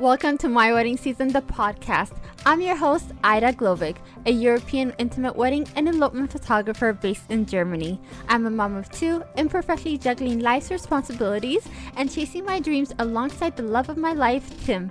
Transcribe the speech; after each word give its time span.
Welcome 0.00 0.38
to 0.38 0.48
My 0.48 0.72
Wedding 0.72 0.96
Season, 0.96 1.28
the 1.28 1.42
podcast. 1.42 2.16
I'm 2.46 2.62
your 2.62 2.76
host, 2.76 3.12
Ida 3.22 3.52
Globig, 3.52 3.98
a 4.24 4.32
European 4.32 4.94
intimate 4.96 5.36
wedding 5.36 5.68
and 5.76 5.86
elopement 5.86 6.32
photographer 6.32 6.94
based 6.94 7.30
in 7.30 7.44
Germany. 7.44 8.00
I'm 8.26 8.46
a 8.46 8.50
mom 8.50 8.74
of 8.74 8.90
two, 8.90 9.22
imperfectly 9.36 9.98
juggling 9.98 10.40
life's 10.40 10.70
responsibilities 10.70 11.68
and 11.98 12.10
chasing 12.10 12.46
my 12.46 12.58
dreams 12.58 12.94
alongside 13.00 13.54
the 13.54 13.64
love 13.64 13.90
of 13.90 13.98
my 13.98 14.14
life, 14.14 14.64
Tim. 14.64 14.90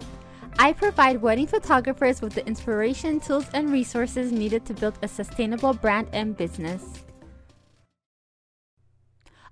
I 0.60 0.72
provide 0.72 1.20
wedding 1.20 1.48
photographers 1.48 2.22
with 2.22 2.34
the 2.34 2.46
inspiration, 2.46 3.20
tools, 3.20 3.48
and 3.56 3.72
resources 3.72 4.32
needed 4.32 4.66
to 4.68 4.76
build 4.76 5.00
a 5.02 5.08
sustainable 5.08 5.74
brand 5.74 6.10
and 6.14 6.38
business. 6.38 7.04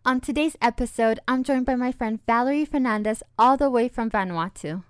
On 0.05 0.21
today's 0.21 0.55
episode, 0.61 1.19
I'm 1.27 1.43
joined 1.43 1.65
by 1.65 1.75
my 1.75 1.91
friend 1.91 2.19
Valerie 2.27 2.65
Fernandez, 2.65 3.23
all 3.37 3.57
the 3.57 3.69
way 3.69 3.87
from 3.87 4.11
Vanuatu. 4.11 4.83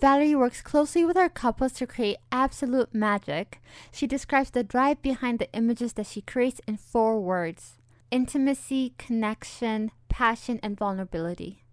Valerie 0.00 0.34
works 0.36 0.62
closely 0.62 1.04
with 1.04 1.16
our 1.16 1.28
couples 1.28 1.72
to 1.72 1.86
create 1.86 2.18
absolute 2.30 2.94
magic. 2.94 3.60
She 3.90 4.06
describes 4.06 4.50
the 4.50 4.62
drive 4.62 5.02
behind 5.02 5.40
the 5.40 5.52
images 5.52 5.94
that 5.94 6.06
she 6.06 6.20
creates 6.20 6.60
in 6.68 6.76
four 6.76 7.20
words 7.20 7.78
intimacy, 8.10 8.94
connection, 8.96 9.90
passion, 10.08 10.60
and 10.62 10.78
vulnerability. 10.78 11.64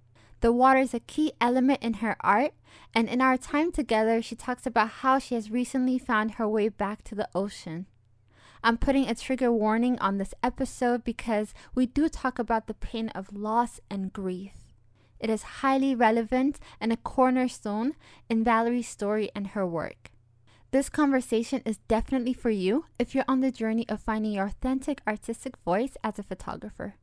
The 0.41 0.51
water 0.51 0.79
is 0.79 0.93
a 0.93 0.99
key 0.99 1.33
element 1.39 1.81
in 1.81 1.95
her 1.95 2.17
art, 2.19 2.53
and 2.93 3.07
in 3.07 3.21
our 3.21 3.37
time 3.37 3.71
together, 3.71 4.21
she 4.21 4.35
talks 4.35 4.65
about 4.65 4.89
how 5.01 5.17
she 5.19 5.35
has 5.35 5.49
recently 5.51 5.97
found 5.97 6.31
her 6.31 6.47
way 6.47 6.67
back 6.67 7.03
to 7.05 7.15
the 7.15 7.29
ocean. 7.33 7.85
I'm 8.63 8.77
putting 8.77 9.07
a 9.07 9.15
trigger 9.15 9.51
warning 9.51 9.97
on 9.99 10.17
this 10.17 10.33
episode 10.41 11.03
because 11.03 11.53
we 11.75 11.85
do 11.85 12.09
talk 12.09 12.39
about 12.39 12.65
the 12.65 12.73
pain 12.73 13.09
of 13.09 13.31
loss 13.31 13.79
and 13.89 14.11
grief. 14.11 14.64
It 15.19 15.29
is 15.29 15.61
highly 15.61 15.95
relevant 15.95 16.59
and 16.79 16.91
a 16.91 16.97
cornerstone 16.97 17.93
in 18.29 18.43
Valerie's 18.43 18.87
story 18.87 19.29
and 19.35 19.47
her 19.47 19.65
work. 19.65 20.11
This 20.71 20.89
conversation 20.89 21.61
is 21.65 21.77
definitely 21.87 22.33
for 22.33 22.49
you 22.49 22.85
if 22.99 23.15
you're 23.15 23.25
on 23.27 23.39
the 23.39 23.51
journey 23.51 23.87
of 23.87 24.01
finding 24.01 24.33
your 24.33 24.47
authentic 24.47 25.01
artistic 25.07 25.55
voice 25.63 25.95
as 26.03 26.19
a 26.19 26.23
photographer. 26.23 26.95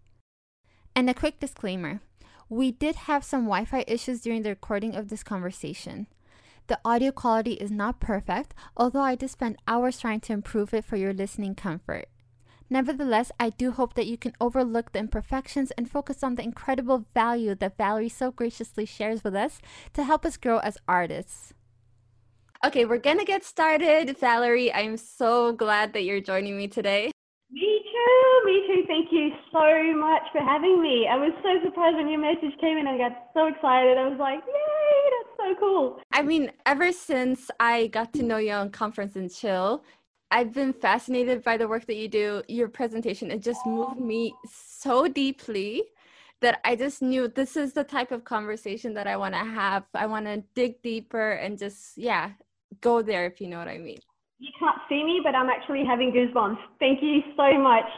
And 0.95 1.09
a 1.09 1.15
quick 1.15 1.41
disclaimer 1.41 2.01
we 2.53 2.71
did 2.71 2.97
have 3.09 3.25
some 3.25 3.45
Wi 3.45 3.65
Fi 3.65 3.83
issues 3.89 4.21
during 4.21 4.43
the 4.43 4.51
recording 4.51 4.95
of 4.95 5.09
this 5.09 5.23
conversation. 5.23 6.07
The 6.67 6.79
audio 6.85 7.11
quality 7.11 7.55
is 7.55 7.71
not 7.71 7.99
perfect, 7.99 8.53
although 8.77 9.01
I 9.01 9.15
did 9.15 9.31
spend 9.31 9.57
hours 9.67 9.99
trying 9.99 10.21
to 10.21 10.35
improve 10.35 10.75
it 10.75 10.85
for 10.85 10.97
your 10.97 11.15
listening 11.15 11.55
comfort. 11.55 12.09
Nevertheless, 12.73 13.31
I 13.39 13.51
do 13.51 13.73
hope 13.73 13.93
that 13.97 14.07
you 14.07 14.17
can 14.17 14.33
overlook 14.41 14.93
the 14.93 14.99
imperfections 14.99 15.73
and 15.73 15.91
focus 15.91 16.25
on 16.25 16.37
the 16.37 16.43
incredible 16.43 17.05
value 17.13 17.55
that 17.57 17.77
Valerie 17.77 18.09
so 18.09 18.31
graciously 18.31 18.87
shares 18.87 19.23
with 19.23 19.35
us 19.35 19.61
to 19.93 20.05
help 20.05 20.25
us 20.25 20.39
grow 20.39 20.57
as 20.57 20.79
artists. 20.89 21.53
Okay, 22.65 22.87
we're 22.87 22.97
gonna 22.97 23.27
get 23.27 23.45
started. 23.45 24.17
Valerie, 24.19 24.73
I'm 24.73 24.97
so 24.97 25.53
glad 25.53 25.93
that 25.93 26.05
you're 26.05 26.23
joining 26.23 26.57
me 26.57 26.67
today. 26.67 27.11
Me 27.51 27.83
too, 27.93 28.43
me 28.47 28.65
too. 28.67 28.85
Thank 28.87 29.13
you 29.13 29.33
so 29.53 29.93
much 29.99 30.23
for 30.33 30.41
having 30.41 30.81
me. 30.81 31.07
I 31.13 31.17
was 31.17 31.35
so 31.43 31.51
surprised 31.63 31.97
when 31.97 32.09
your 32.09 32.21
message 32.21 32.59
came 32.59 32.79
in. 32.79 32.87
I 32.87 32.97
got 32.97 33.13
so 33.35 33.49
excited. 33.49 33.99
I 33.99 34.09
was 34.09 34.19
like, 34.19 34.41
yay, 34.47 35.11
that's 35.13 35.37
so 35.37 35.61
cool. 35.61 36.01
I 36.11 36.23
mean, 36.23 36.51
ever 36.65 36.91
since 36.91 37.51
I 37.61 37.89
got 37.89 38.15
to 38.15 38.23
know 38.23 38.39
you 38.39 38.53
on 38.53 38.71
Conference 38.71 39.15
and 39.15 39.31
Chill, 39.31 39.85
I've 40.33 40.55
been 40.55 40.73
fascinated 40.73 41.45
by 41.45 41.59
the 41.59 41.69
work 41.69 41.85
that 41.87 41.97
you 41.97 42.09
do. 42.09 42.43
Your 42.49 42.69
presentation, 42.69 43.31
it 43.31 43.43
just 43.43 43.67
moved 43.67 44.01
me 44.01 44.35
so 44.51 45.07
deeply 45.07 45.83
that 46.41 46.59
I 46.65 46.75
just 46.75 47.03
knew 47.03 47.29
this 47.29 47.55
is 47.55 47.75
the 47.75 47.85
type 47.85 48.11
of 48.11 48.25
conversation 48.25 48.95
that 48.95 49.07
I 49.07 49.19
want 49.19 49.35
to 49.35 49.45
have. 49.45 49.85
I 49.93 50.07
want 50.07 50.25
to 50.25 50.43
dig 50.55 50.81
deeper 50.81 51.33
and 51.33 51.59
just, 51.59 51.99
yeah, 51.99 52.31
go 52.81 53.03
there, 53.03 53.27
if 53.27 53.43
you 53.43 53.47
know 53.47 53.59
what 53.59 53.69
I 53.69 53.77
mean. 53.77 53.99
You 54.39 54.49
can't 54.59 54.79
see 54.89 55.05
me, 55.05 55.21
but 55.23 55.35
I'm 55.35 55.51
actually 55.51 55.85
having 55.85 56.13
goosebumps. 56.13 56.59
Thank 56.79 57.03
you 57.03 57.21
so 57.37 57.53
much, 57.59 57.91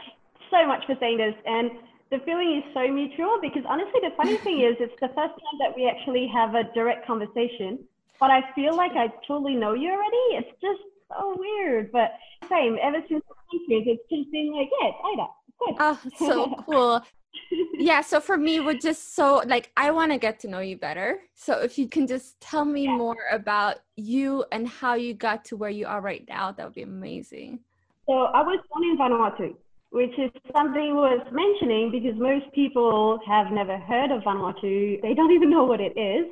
so 0.51 0.67
much 0.67 0.85
for 0.85 0.95
saying 0.99 1.17
this. 1.17 1.35
And 1.45 1.71
the 2.11 2.19
feeling 2.25 2.61
is 2.61 2.73
so 2.73 2.85
mutual 2.91 3.39
because 3.41 3.63
honestly, 3.65 4.01
the 4.03 4.11
funny 4.17 4.35
thing 4.43 4.59
is, 4.59 4.75
it's 4.81 4.99
the 4.99 5.07
first 5.15 5.39
time 5.39 5.57
that 5.59 5.73
we 5.73 5.87
actually 5.87 6.29
have 6.35 6.53
a 6.53 6.65
direct 6.73 7.07
conversation. 7.07 7.79
But 8.19 8.29
I 8.29 8.41
feel 8.53 8.75
like 8.75 8.91
I 8.91 9.07
totally 9.25 9.55
know 9.55 9.73
you 9.73 9.89
already. 9.89 10.43
It's 10.43 10.51
just 10.61 10.83
so 11.11 11.35
weird. 11.37 11.91
But 11.91 12.11
same, 12.49 12.77
ever 12.81 12.97
since 13.09 13.23
the 13.27 13.35
it's 13.67 14.01
just 14.09 14.31
been 14.31 14.53
like, 14.53 14.69
yeah, 14.81 14.89
it's 14.89 14.97
Ida. 15.13 15.27
Good. 15.59 15.75
Oh, 15.79 15.99
so 16.17 16.55
cool 16.65 17.01
yeah 17.73 18.01
so 18.01 18.19
for 18.19 18.37
me 18.37 18.59
would 18.59 18.81
just 18.81 19.15
so 19.15 19.41
like 19.47 19.71
i 19.77 19.91
want 19.91 20.11
to 20.11 20.17
get 20.17 20.39
to 20.39 20.47
know 20.47 20.59
you 20.59 20.77
better 20.77 21.19
so 21.33 21.59
if 21.59 21.77
you 21.77 21.87
can 21.87 22.07
just 22.07 22.39
tell 22.39 22.65
me 22.65 22.85
yeah. 22.85 22.95
more 22.95 23.17
about 23.31 23.77
you 23.95 24.43
and 24.51 24.67
how 24.67 24.93
you 24.93 25.13
got 25.13 25.43
to 25.45 25.55
where 25.55 25.69
you 25.69 25.85
are 25.85 26.01
right 26.01 26.25
now 26.27 26.51
that 26.51 26.65
would 26.65 26.75
be 26.75 26.81
amazing 26.81 27.59
so 28.07 28.13
i 28.13 28.41
was 28.41 28.59
born 28.71 28.83
in 28.83 28.97
vanuatu 28.97 29.55
which 29.91 30.17
is 30.17 30.31
something 30.53 30.95
worth 30.95 31.31
mentioning 31.31 31.91
because 31.91 32.17
most 32.19 32.45
people 32.53 33.19
have 33.25 33.51
never 33.51 33.77
heard 33.77 34.11
of 34.11 34.21
vanuatu 34.23 35.01
they 35.01 35.13
don't 35.13 35.31
even 35.31 35.49
know 35.49 35.63
what 35.63 35.79
it 35.79 35.97
is 35.97 36.25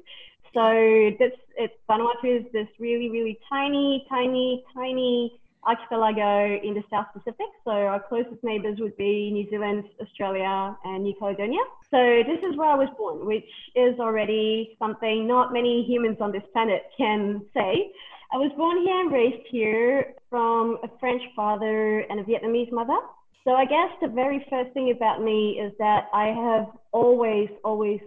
so 0.53 1.11
this 1.19 1.33
it's 1.55 1.73
vanuatu 1.89 2.39
is 2.39 2.45
this 2.51 2.67
really 2.79 3.09
really 3.09 3.39
tiny 3.49 4.05
tiny 4.09 4.63
tiny 4.73 5.39
archipelago 5.65 6.59
in 6.63 6.73
the 6.73 6.83
South 6.89 7.07
Pacific. 7.13 7.47
So 7.63 7.71
our 7.71 7.99
closest 7.99 8.43
neighbours 8.43 8.79
would 8.79 8.95
be 8.97 9.31
New 9.31 9.49
Zealand, 9.49 9.85
Australia, 10.01 10.77
and 10.83 11.03
New 11.03 11.15
Caledonia. 11.17 11.61
So 11.91 12.23
this 12.27 12.39
is 12.43 12.57
where 12.57 12.69
I 12.69 12.75
was 12.75 12.89
born, 12.97 13.25
which 13.25 13.49
is 13.75 13.99
already 13.99 14.75
something 14.79 15.27
not 15.27 15.53
many 15.53 15.83
humans 15.83 16.17
on 16.19 16.31
this 16.31 16.43
planet 16.51 16.83
can 16.97 17.41
say. 17.53 17.91
I 18.33 18.37
was 18.37 18.51
born 18.57 18.81
here 18.81 18.99
and 18.99 19.11
raised 19.11 19.47
here 19.49 20.15
from 20.29 20.79
a 20.83 20.89
French 20.99 21.21
father 21.35 21.99
and 22.09 22.19
a 22.19 22.23
Vietnamese 22.23 22.71
mother. 22.71 22.97
So 23.43 23.51
I 23.51 23.65
guess 23.65 23.91
the 24.01 24.07
very 24.07 24.45
first 24.49 24.73
thing 24.73 24.91
about 24.91 25.21
me 25.21 25.59
is 25.59 25.71
that 25.77 26.07
I 26.13 26.27
have 26.27 26.67
always, 26.91 27.49
always 27.63 27.99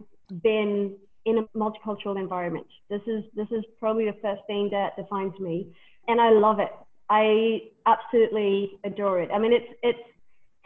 been 0.42 0.96
in 1.26 1.38
a 1.38 1.58
multicultural 1.58 2.18
environment. 2.18 2.66
This 2.88 3.02
is 3.06 3.24
this 3.34 3.48
is 3.50 3.64
probably 3.78 4.06
the 4.06 4.16
first 4.22 4.42
thing 4.46 4.70
that 4.70 4.96
defines 4.96 5.38
me, 5.38 5.66
and 6.08 6.20
I 6.20 6.30
love 6.30 6.60
it. 6.60 6.70
I 7.10 7.62
absolutely 7.84 8.78
adore 8.84 9.20
it. 9.20 9.30
I 9.32 9.38
mean, 9.38 9.52
it's 9.52 9.70
it's 9.82 9.98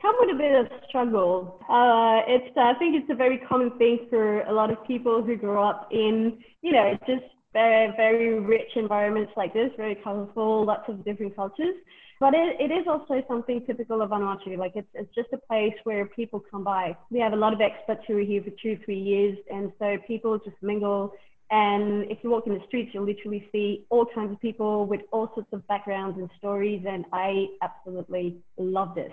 come 0.00 0.15
with 0.21 0.34
a 0.34 0.38
bit 0.38 0.54
of 0.54 0.66
struggle. 0.88 1.59
Uh, 1.69 2.21
it's 2.28 2.56
I 2.56 2.75
think 2.78 2.94
it's 2.94 3.10
a 3.10 3.15
very 3.15 3.38
common 3.38 3.76
thing 3.78 4.06
for 4.10 4.43
a 4.43 4.53
lot 4.53 4.71
of 4.71 4.87
people 4.87 5.22
who 5.22 5.37
grow 5.37 5.66
up 5.66 5.88
in 5.91 6.38
you 6.62 6.72
know 6.72 6.97
just 7.06 7.25
very 7.53 7.92
very 7.97 8.38
rich 8.38 8.77
environments 8.77 9.32
like 9.37 9.53
this, 9.54 9.71
very 9.77 9.97
colorful, 9.97 10.65
lots 10.65 10.88
of 10.88 11.04
different 11.04 11.34
cultures. 11.34 11.75
But 12.21 12.35
it, 12.35 12.61
it 12.61 12.71
is 12.71 12.87
also 12.87 13.23
something 13.27 13.65
typical 13.67 14.03
of 14.03 14.11
Vanuatu. 14.11 14.57
Like 14.59 14.73
it's, 14.75 14.89
it's 14.95 15.13
just 15.15 15.29
a 15.33 15.39
place 15.39 15.75
where 15.85 16.05
people 16.07 16.45
come 16.51 16.63
by. 16.63 16.97
We 17.11 17.19
have 17.21 17.33
a 17.33 17.37
lot 17.37 17.55
of 17.55 17.61
expats 17.61 18.05
who 18.07 18.19
are 18.19 18.21
here 18.21 18.43
for 18.43 18.51
two, 18.63 18.79
three 18.85 19.01
years. 19.01 19.39
And 19.51 19.73
so 19.79 19.97
people 20.07 20.39
just 20.39 20.57
mingle 20.63 21.15
and 21.51 22.09
if 22.11 22.19
you 22.23 22.31
walk 22.31 22.47
in 22.47 22.55
the 22.55 22.65
streets, 22.69 22.93
you'll 22.95 23.07
literally 23.07 23.49
see 23.51 23.85
all 23.91 24.07
kinds 24.07 24.33
of 24.33 24.41
people 24.41 24.87
with 24.87 25.01
all 25.11 25.31
sorts 25.35 25.53
of 25.53 25.67
backgrounds 25.67 26.17
and 26.17 26.31
stories. 26.39 26.85
And 26.89 27.05
I 27.13 27.47
absolutely 27.61 28.37
love 28.57 28.95
this. 28.95 29.13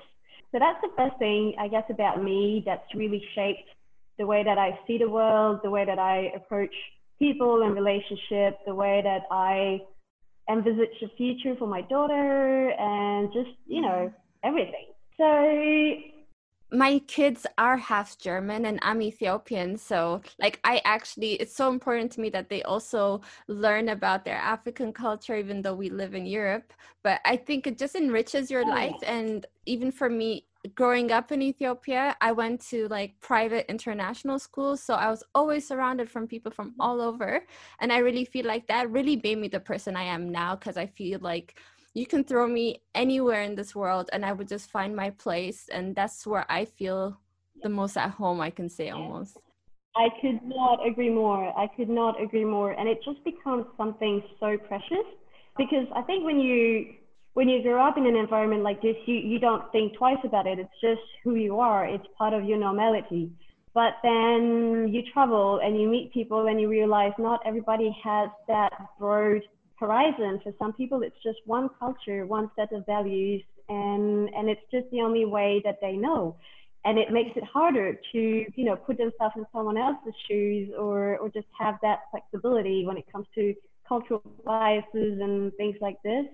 So 0.52 0.60
that's 0.60 0.80
the 0.82 0.90
first 0.96 1.18
thing, 1.18 1.56
I 1.60 1.68
guess, 1.68 1.84
about 1.90 2.24
me 2.24 2.64
that's 2.66 2.94
really 2.96 3.24
shaped 3.34 3.68
the 4.20 4.26
way 4.26 4.44
that 4.44 4.58
I 4.58 4.80
see 4.86 4.98
the 4.98 5.10
world, 5.10 5.62
the 5.64 5.70
way 5.70 5.84
that 5.86 6.00
I 6.00 6.32
approach 6.36 6.74
people 7.20 7.64
and 7.64 7.74
relationships, 7.74 8.58
the 8.66 8.76
way 8.76 9.02
that 9.04 9.24
I 9.32 9.82
envisage 10.50 11.00
the 11.02 11.10
future 11.18 11.56
for 11.58 11.68
my 11.68 11.82
daughter, 11.82 12.72
and 12.72 13.32
just, 13.34 13.56
you 13.66 13.82
know, 13.82 14.12
everything. 14.44 14.88
So 15.18 16.14
my 16.72 17.00
kids 17.08 17.46
are 17.58 17.78
half 17.78 18.18
German 18.18 18.66
and 18.66 18.80
I'm 18.82 19.02
Ethiopian. 19.02 19.78
So, 19.78 20.22
like, 20.38 20.60
I 20.64 20.82
actually, 20.84 21.34
it's 21.34 21.56
so 21.56 21.70
important 21.70 22.12
to 22.14 22.22
me 22.22 22.30
that 22.32 22.50
they 22.50 22.62
also 22.64 23.22
learn 23.48 23.90
about 23.90 24.26
their 24.26 24.36
African 24.38 24.92
culture, 24.92 25.38
even 25.38 25.62
though 25.62 25.76
we 25.76 25.90
live 25.90 26.14
in 26.14 26.26
Europe. 26.26 26.74
But 27.04 27.22
I 27.24 27.38
think 27.38 27.68
it 27.68 27.78
just 27.78 27.96
enriches 27.96 28.52
your 28.52 28.66
oh, 28.66 28.70
life. 28.70 28.96
And 29.06 29.46
even 29.66 29.92
for 29.92 30.10
me, 30.10 30.46
growing 30.76 31.12
up 31.12 31.32
in 31.32 31.42
Ethiopia, 31.42 32.16
I 32.22 32.32
went 32.32 32.62
to 32.70 32.88
like 32.88 33.20
private 33.20 33.70
international 33.70 34.40
schools. 34.40 34.82
So 34.82 34.94
I 34.96 35.10
was 35.10 35.24
always 35.36 35.68
surrounded 35.68 36.10
from 36.10 36.28
people 36.28 36.52
from 36.52 36.74
all 36.80 37.02
over. 37.02 37.46
And 37.80 37.92
I 37.92 38.00
really 38.00 38.26
feel 38.26 38.46
like 38.46 38.68
that 38.68 38.90
really 38.92 39.20
made 39.24 39.38
me 39.38 39.48
the 39.48 39.60
person 39.60 39.96
I 39.96 40.04
am 40.04 40.32
now 40.32 40.56
because 40.56 40.78
I 40.78 40.88
feel 40.88 41.20
like 41.20 41.60
you 41.94 42.06
can 42.06 42.24
throw 42.24 42.48
me 42.48 42.82
anywhere 42.94 43.44
in 43.44 43.56
this 43.56 43.76
world 43.76 44.10
and 44.14 44.26
I 44.26 44.34
would 44.34 44.48
just 44.48 44.70
find 44.70 44.96
my 44.96 45.10
place. 45.12 45.70
And 45.72 45.96
that's 45.96 46.26
where 46.28 46.46
I 46.50 46.66
feel 46.66 47.20
the 47.64 47.70
most 47.70 47.98
at 47.98 48.12
home, 48.12 48.40
I 48.42 48.50
can 48.50 48.70
say 48.70 48.90
almost. 48.90 49.38
I 49.96 50.10
could 50.22 50.40
not 50.44 50.86
agree 50.86 51.10
more. 51.10 51.58
I 51.58 51.68
could 51.76 51.90
not 51.90 52.22
agree 52.22 52.46
more. 52.46 52.72
And 52.72 52.88
it 52.88 53.00
just 53.04 53.24
becomes 53.24 53.66
something 53.78 54.22
so 54.40 54.58
precious 54.68 55.08
because 55.58 55.88
I 55.96 56.04
think 56.04 56.24
when 56.24 56.40
you 56.40 56.94
when 57.38 57.48
you 57.48 57.62
grow 57.62 57.88
up 57.88 58.00
in 58.00 58.08
an 58.08 58.16
environment 58.16 58.64
like 58.64 58.82
this, 58.82 58.96
you, 59.06 59.14
you 59.14 59.38
don't 59.38 59.72
think 59.72 59.96
twice 59.96 60.18
about 60.24 60.48
it. 60.48 60.58
It's 60.58 60.82
just 60.82 61.08
who 61.24 61.36
you 61.36 61.60
are. 61.60 61.86
It's 61.86 62.08
part 62.18 62.34
of 62.34 62.46
your 62.46 62.58
normality. 62.58 63.30
But 63.76 63.94
then 64.02 64.90
you 64.92 65.04
travel 65.14 65.60
and 65.64 65.80
you 65.80 65.88
meet 65.88 66.12
people 66.12 66.48
and 66.48 66.60
you 66.60 66.68
realize 66.68 67.12
not 67.20 67.40
everybody 67.46 67.96
has 68.04 68.30
that 68.48 68.72
broad 68.98 69.44
horizon. 69.76 70.40
For 70.44 70.52
some 70.58 70.74
people, 70.74 71.04
it's 71.04 71.22
just 71.22 71.38
one 71.46 71.70
culture, 71.78 72.26
one 72.26 72.50
set 72.56 72.74
of 72.74 72.88
values, 72.88 73.44
and, 73.70 74.30
and 74.34 74.50
it's 74.50 74.66
just 74.72 74.90
the 74.90 75.02
only 75.02 75.26
way 75.26 75.62
that 75.64 75.78
they 75.80 75.92
know. 75.92 76.38
And 76.86 76.98
it 76.98 77.12
makes 77.12 77.38
it 77.38 77.44
harder 77.44 78.00
to, 78.14 78.18
you 78.18 78.66
know, 78.66 78.76
put 78.76 78.98
themselves 78.98 79.36
in 79.38 79.46
someone 79.54 79.78
else's 79.78 80.16
shoes 80.28 80.72
or, 80.76 81.20
or 81.20 81.30
just 81.30 81.46
have 81.60 81.76
that 81.84 82.00
flexibility 82.10 82.84
when 82.88 82.98
it 82.98 83.06
comes 83.12 83.28
to 83.36 83.54
cultural 83.88 84.24
biases 84.44 85.20
and 85.22 85.54
things 85.54 85.76
like 85.82 86.02
this. 86.02 86.26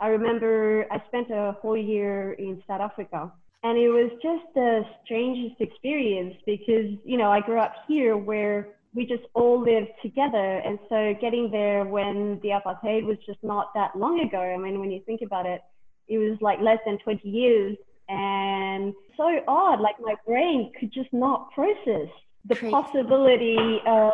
I 0.00 0.08
remember 0.08 0.86
I 0.90 1.02
spent 1.08 1.30
a 1.30 1.56
whole 1.60 1.76
year 1.76 2.34
in 2.34 2.62
South 2.66 2.80
Africa 2.80 3.32
and 3.64 3.76
it 3.76 3.88
was 3.88 4.10
just 4.22 4.44
the 4.54 4.82
strangest 5.04 5.60
experience 5.60 6.34
because, 6.46 6.96
you 7.04 7.18
know, 7.18 7.30
I 7.30 7.40
grew 7.40 7.58
up 7.58 7.74
here 7.88 8.16
where 8.16 8.68
we 8.94 9.04
just 9.04 9.24
all 9.34 9.60
lived 9.60 9.90
together. 10.00 10.58
And 10.58 10.78
so 10.88 11.14
getting 11.20 11.50
there 11.50 11.84
when 11.84 12.38
the 12.42 12.50
apartheid 12.50 13.04
was 13.04 13.16
just 13.26 13.38
not 13.42 13.74
that 13.74 13.96
long 13.96 14.20
ago. 14.20 14.38
I 14.38 14.56
mean, 14.56 14.78
when 14.78 14.90
you 14.90 15.02
think 15.04 15.22
about 15.22 15.46
it, 15.46 15.60
it 16.06 16.18
was 16.18 16.38
like 16.40 16.60
less 16.60 16.78
than 16.86 16.98
20 16.98 17.28
years. 17.28 17.76
And 18.08 18.94
so 19.16 19.24
odd, 19.48 19.80
like 19.80 19.96
my 20.00 20.14
brain 20.24 20.72
could 20.78 20.92
just 20.92 21.12
not 21.12 21.50
process 21.50 22.08
the 22.44 22.54
Crazy. 22.54 22.70
possibility 22.70 23.78
of 23.86 24.12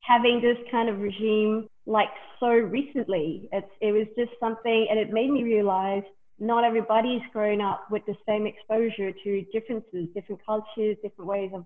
having 0.00 0.40
this 0.42 0.58
kind 0.70 0.88
of 0.88 1.00
regime 1.00 1.68
like 1.86 2.08
so 2.40 2.48
recently. 2.48 3.48
It's, 3.52 3.70
it 3.80 3.92
was 3.92 4.06
just 4.16 4.32
something, 4.40 4.86
and 4.90 4.98
it 4.98 5.12
made 5.12 5.30
me 5.30 5.42
realize 5.42 6.02
not 6.38 6.64
everybody's 6.64 7.22
grown 7.32 7.60
up 7.60 7.86
with 7.90 8.02
the 8.06 8.16
same 8.26 8.46
exposure 8.46 9.12
to 9.12 9.42
differences, 9.52 10.08
different 10.14 10.44
cultures, 10.44 10.96
different 11.02 11.28
ways 11.28 11.50
of 11.54 11.64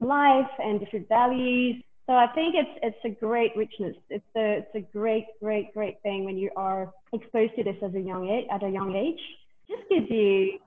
life, 0.00 0.50
and 0.58 0.80
different 0.80 1.08
values. 1.08 1.76
So 2.06 2.14
I 2.14 2.28
think 2.34 2.54
it's 2.54 2.78
it's 2.82 3.04
a 3.04 3.20
great 3.20 3.50
richness. 3.56 3.96
It's 4.08 4.24
a 4.36 4.58
it's 4.58 4.74
a 4.74 4.80
great 4.96 5.26
great 5.42 5.74
great 5.74 6.00
thing 6.02 6.24
when 6.24 6.38
you 6.38 6.50
are 6.56 6.92
exposed 7.12 7.56
to 7.56 7.64
this 7.64 7.76
as 7.82 7.94
a 7.94 8.00
young 8.00 8.28
age 8.28 8.46
at 8.50 8.62
a 8.62 8.70
young 8.70 8.94
age. 8.94 9.20
It 9.68 9.76
just 9.76 9.88
gives 9.88 10.06
you, 10.08 10.60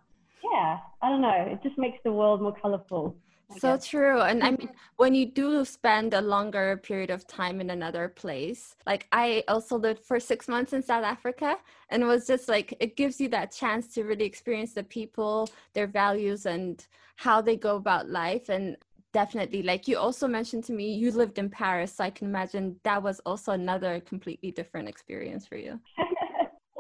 yeah, 0.52 0.80
I 1.02 1.10
don't 1.10 1.22
know. 1.22 1.46
It 1.48 1.64
just 1.64 1.78
makes 1.78 1.98
the 2.04 2.12
world 2.12 2.42
more 2.42 2.56
colorful 2.62 3.16
so 3.58 3.78
true 3.78 4.22
and 4.22 4.44
i 4.44 4.52
mm-hmm. 4.52 4.66
mean 4.66 4.70
when 4.98 5.16
you 5.16 5.26
do 5.26 5.66
spend 5.66 6.14
a 6.14 6.22
longer 6.22 6.78
period 6.84 7.10
of 7.10 7.26
time 7.26 7.60
in 7.60 7.70
another 7.72 8.08
place 8.08 8.76
like 8.86 9.08
i 9.12 9.44
also 9.48 9.78
lived 9.78 10.04
for 10.04 10.20
six 10.20 10.48
months 10.48 10.74
in 10.74 10.84
south 10.84 11.04
africa 11.04 11.58
and 11.90 12.04
it 12.04 12.06
was 12.06 12.28
just 12.28 12.48
like 12.48 12.74
it 12.80 12.96
gives 12.96 13.20
you 13.20 13.28
that 13.28 13.52
chance 13.52 13.88
to 13.88 14.04
really 14.04 14.26
experience 14.26 14.74
the 14.74 14.84
people 14.84 15.50
their 15.74 15.88
values 15.88 16.46
and 16.46 16.88
how 17.16 17.42
they 17.42 17.56
go 17.56 17.76
about 17.76 18.10
life 18.10 18.50
and 18.50 18.78
definitely 19.12 19.64
like 19.64 19.88
you 19.88 19.98
also 19.98 20.28
mentioned 20.28 20.64
to 20.64 20.74
me 20.74 20.94
you 20.94 21.12
lived 21.12 21.40
in 21.40 21.50
paris 21.50 21.96
so 21.96 22.04
i 22.04 22.10
can 22.10 22.28
imagine 22.28 22.76
that 22.84 23.02
was 23.02 23.20
also 23.26 23.54
another 23.54 24.00
completely 24.02 24.52
different 24.52 24.88
experience 24.88 25.48
for 25.48 25.58
you 25.58 25.80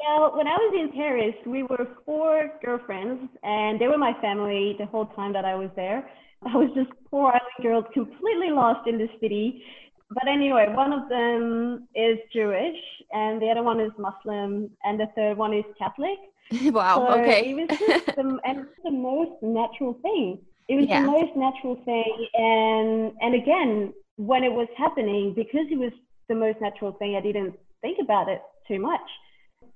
Well, 0.10 0.36
when 0.36 0.48
I 0.48 0.56
was 0.56 0.74
in 0.74 0.92
Paris, 0.94 1.36
we 1.45 1.62
were 1.63 1.88
four 2.04 2.51
girlfriends, 2.66 3.30
and 3.44 3.80
they 3.80 3.88
were 3.88 3.98
my 3.98 4.13
family 4.21 4.75
the 4.80 4.86
whole 4.88 5.06
time 5.07 5.33
that 5.33 5.45
I 5.45 5.56
was 5.56 5.69
there. 5.75 6.10
I 6.45 6.56
was 6.56 6.69
just 6.75 6.89
poor 7.09 7.27
island 7.27 7.62
girls, 7.62 7.86
completely 7.94 8.51
lost 8.51 8.88
in 8.88 8.97
the 8.97 9.09
city. 9.19 9.63
But 10.12 10.27
anyway, 10.27 10.68
one 10.74 10.91
of 10.91 11.07
them 11.09 11.88
is 11.94 12.18
Jewish, 12.33 12.77
and 13.12 13.41
the 13.41 13.47
other 13.50 13.62
one 13.62 13.80
is 13.80 13.91
Muslim, 13.97 14.69
and 14.83 15.00
the 15.00 15.07
third 15.15 15.38
one 15.38 15.53
is 15.53 15.65
Catholic. 15.77 16.18
wow. 16.74 17.07
So 17.07 17.21
okay. 17.21 17.51
It 17.51 17.56
was 17.56 17.80
just 17.80 18.06
the, 18.15 18.39
and 18.45 18.65
the 18.83 18.91
most 18.91 19.31
natural 19.41 19.94
thing. 20.01 20.39
It 20.68 20.75
was 20.75 20.86
yeah. 20.88 21.01
the 21.01 21.07
most 21.07 21.36
natural 21.36 21.75
thing, 21.83 22.27
and 22.33 23.12
and 23.21 23.35
again, 23.35 23.94
when 24.18 24.44
it 24.44 24.51
was 24.51 24.68
happening, 24.77 25.33
because 25.33 25.65
it 25.71 25.77
was 25.77 25.92
the 26.27 26.35
most 26.35 26.62
natural 26.62 26.92
thing, 26.94 27.15
I 27.15 27.21
didn't 27.21 27.56
think 27.81 27.97
about 28.01 28.30
it 28.30 28.42
too 28.68 28.80
much. 28.80 29.01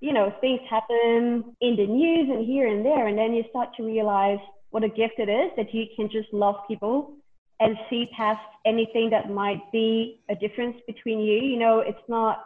You 0.01 0.13
know, 0.13 0.33
things 0.41 0.61
happen 0.69 1.55
in 1.61 1.75
the 1.75 1.87
news 1.87 2.29
and 2.29 2.45
here 2.45 2.67
and 2.67 2.85
there, 2.85 3.07
and 3.07 3.17
then 3.17 3.33
you 3.33 3.43
start 3.49 3.69
to 3.77 3.83
realize 3.83 4.39
what 4.73 4.83
a 4.83 4.89
gift 4.89 5.19
it 5.19 5.29
is 5.29 5.51
that 5.55 5.71
you 5.71 5.85
can 5.95 6.09
just 6.09 6.33
love 6.33 6.55
people 6.67 7.13
and 7.59 7.77
see 7.91 8.09
past 8.17 8.41
anything 8.65 9.11
that 9.11 9.29
might 9.29 9.61
be 9.71 10.19
a 10.29 10.35
difference 10.35 10.75
between 10.87 11.19
you. 11.19 11.37
You 11.37 11.59
know, 11.59 11.79
it's 11.79 12.05
not, 12.07 12.43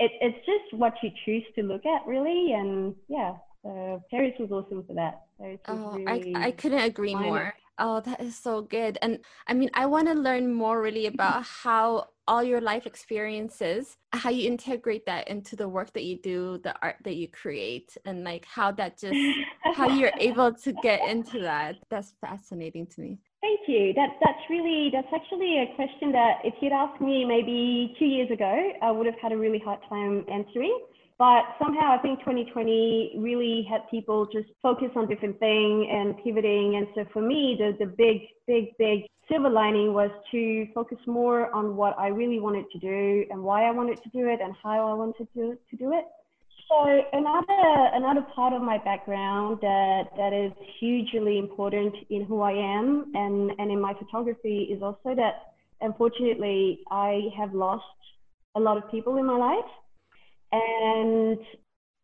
it, 0.00 0.10
it's 0.20 0.44
just 0.44 0.76
what 0.76 0.94
you 1.04 1.10
choose 1.24 1.44
to 1.54 1.62
look 1.62 1.86
at, 1.86 2.04
really. 2.04 2.52
And 2.52 2.96
yeah, 3.06 3.34
so 3.62 4.02
Paris 4.10 4.34
was 4.40 4.50
awesome 4.50 4.82
for 4.88 4.94
that. 4.94 5.22
So 5.38 5.56
oh, 5.68 5.92
really 5.92 6.34
I, 6.34 6.48
I 6.48 6.50
couldn't 6.50 6.80
agree 6.80 7.14
more. 7.14 7.54
Oh, 7.78 8.00
that 8.00 8.20
is 8.20 8.36
so 8.36 8.62
good. 8.62 8.98
And 9.00 9.20
I 9.46 9.54
mean, 9.54 9.70
I 9.72 9.86
want 9.86 10.08
to 10.08 10.14
learn 10.14 10.52
more 10.52 10.82
really 10.82 11.06
about 11.06 11.44
mm-hmm. 11.44 11.68
how 11.68 12.08
all 12.28 12.44
your 12.44 12.60
life 12.60 12.86
experiences, 12.86 13.96
how 14.12 14.30
you 14.30 14.46
integrate 14.46 15.06
that 15.06 15.26
into 15.28 15.56
the 15.56 15.68
work 15.68 15.92
that 15.94 16.04
you 16.04 16.18
do, 16.22 16.60
the 16.62 16.74
art 16.82 16.96
that 17.04 17.16
you 17.16 17.26
create, 17.28 17.96
and 18.04 18.22
like 18.22 18.44
how 18.44 18.70
that 18.72 18.98
just, 18.98 19.18
how 19.74 19.88
you're 19.88 20.12
able 20.20 20.52
to 20.52 20.72
get 20.82 21.00
into 21.08 21.40
that. 21.40 21.76
That's 21.90 22.12
fascinating 22.20 22.86
to 22.88 23.00
me. 23.00 23.18
Thank 23.40 23.60
you. 23.66 23.94
That, 23.94 24.10
that's 24.22 24.44
really, 24.50 24.90
that's 24.92 25.08
actually 25.14 25.58
a 25.62 25.74
question 25.74 26.12
that 26.12 26.38
if 26.44 26.54
you'd 26.60 26.72
asked 26.72 27.00
me 27.00 27.24
maybe 27.24 27.94
two 27.98 28.04
years 28.04 28.30
ago, 28.30 28.72
I 28.82 28.90
would 28.90 29.06
have 29.06 29.18
had 29.20 29.32
a 29.32 29.36
really 29.36 29.58
hard 29.58 29.80
time 29.88 30.24
answering 30.30 30.78
but 31.18 31.42
somehow 31.58 31.92
I 31.92 31.98
think 31.98 32.20
2020 32.20 33.14
really 33.18 33.66
had 33.68 33.80
people 33.90 34.26
just 34.26 34.48
focus 34.62 34.88
on 34.94 35.08
different 35.08 35.38
things 35.40 35.86
and 35.90 36.16
pivoting. 36.22 36.76
And 36.76 36.86
so 36.94 37.04
for 37.12 37.20
me, 37.20 37.56
the, 37.58 37.76
the 37.84 37.90
big, 37.90 38.22
big, 38.46 38.76
big 38.78 39.06
silver 39.28 39.50
lining 39.50 39.92
was 39.92 40.10
to 40.30 40.66
focus 40.72 40.98
more 41.06 41.52
on 41.54 41.76
what 41.76 41.98
I 41.98 42.08
really 42.08 42.38
wanted 42.38 42.66
to 42.70 42.78
do 42.78 43.24
and 43.30 43.42
why 43.42 43.64
I 43.64 43.72
wanted 43.72 44.00
to 44.04 44.08
do 44.10 44.28
it 44.28 44.40
and 44.40 44.54
how 44.62 44.88
I 44.88 44.94
wanted 44.94 45.26
to, 45.34 45.58
to 45.70 45.76
do 45.76 45.92
it. 45.92 46.04
So 46.68 47.02
another 47.12 47.90
another 47.94 48.26
part 48.34 48.52
of 48.52 48.60
my 48.60 48.76
background 48.76 49.58
that 49.62 50.04
that 50.18 50.34
is 50.34 50.52
hugely 50.78 51.38
important 51.38 51.94
in 52.10 52.26
who 52.26 52.42
I 52.42 52.52
am 52.52 53.10
and 53.14 53.52
and 53.58 53.70
in 53.72 53.80
my 53.80 53.94
photography 53.94 54.68
is 54.70 54.82
also 54.82 55.14
that 55.14 55.54
unfortunately 55.80 56.80
I 56.90 57.30
have 57.38 57.54
lost 57.54 57.84
a 58.54 58.60
lot 58.60 58.76
of 58.76 58.90
people 58.90 59.16
in 59.16 59.24
my 59.24 59.38
life 59.38 59.70
and 60.52 61.38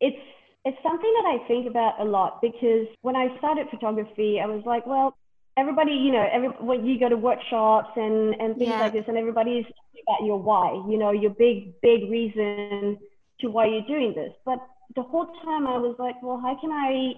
it's 0.01 0.23
it's 0.65 0.79
something 0.83 1.13
that 1.19 1.27
I 1.27 1.47
think 1.47 1.67
about 1.69 2.01
a 2.01 2.05
lot 2.05 2.41
because 2.41 2.87
when 3.03 3.17
I 3.17 3.37
started 3.39 3.69
photography, 3.69 4.41
I 4.41 4.47
was 4.47 4.63
like, 4.65 4.87
well, 4.87 5.15
everybody, 5.57 5.93
you 5.93 6.11
know, 6.11 6.27
every 6.33 6.49
when 6.49 6.87
you 6.87 6.99
go 6.99 7.09
to 7.09 7.17
workshops 7.17 7.91
and 7.97 8.35
and 8.41 8.57
things 8.57 8.71
yeah. 8.71 8.81
like 8.81 8.93
this, 8.93 9.05
and 9.09 9.17
everybody's 9.17 9.65
talking 9.65 10.03
about 10.09 10.27
your 10.27 10.39
why, 10.39 10.73
you 10.89 10.99
know, 10.99 11.13
your 11.13 11.31
big 11.31 11.81
big 11.81 12.11
reason 12.11 12.99
to 13.41 13.51
why 13.51 13.67
you're 13.67 13.83
doing 13.83 14.15
this. 14.15 14.33
But 14.45 14.59
the 14.97 15.03
whole 15.03 15.27
time 15.45 15.67
I 15.67 15.77
was 15.79 15.97
like, 15.99 16.17
well, 16.23 16.41
how 16.41 16.59
can 16.61 16.71
I 16.71 17.15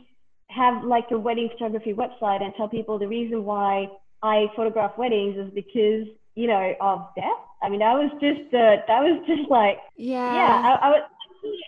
have 0.49 0.85
like 0.85 1.06
a 1.11 1.18
wedding 1.18 1.49
photography 1.52 1.92
website 1.92 2.42
and 2.42 2.52
tell 2.56 2.68
people 2.68 2.99
the 2.99 3.09
reason 3.09 3.45
why 3.45 3.88
I 4.23 4.47
photograph 4.54 4.97
weddings 4.97 5.37
is 5.37 5.52
because 5.54 6.06
you 6.35 6.47
know 6.47 6.75
of 6.80 7.09
death. 7.16 7.42
I 7.62 7.68
mean, 7.68 7.80
that 7.80 7.95
was 7.95 8.11
just 8.21 8.52
uh, 8.54 8.83
that 8.87 9.00
was 9.02 9.23
just 9.26 9.50
like 9.50 9.78
yeah, 9.97 10.35
yeah. 10.35 10.78
I, 10.80 10.87
I 10.87 10.90
was 10.90 11.02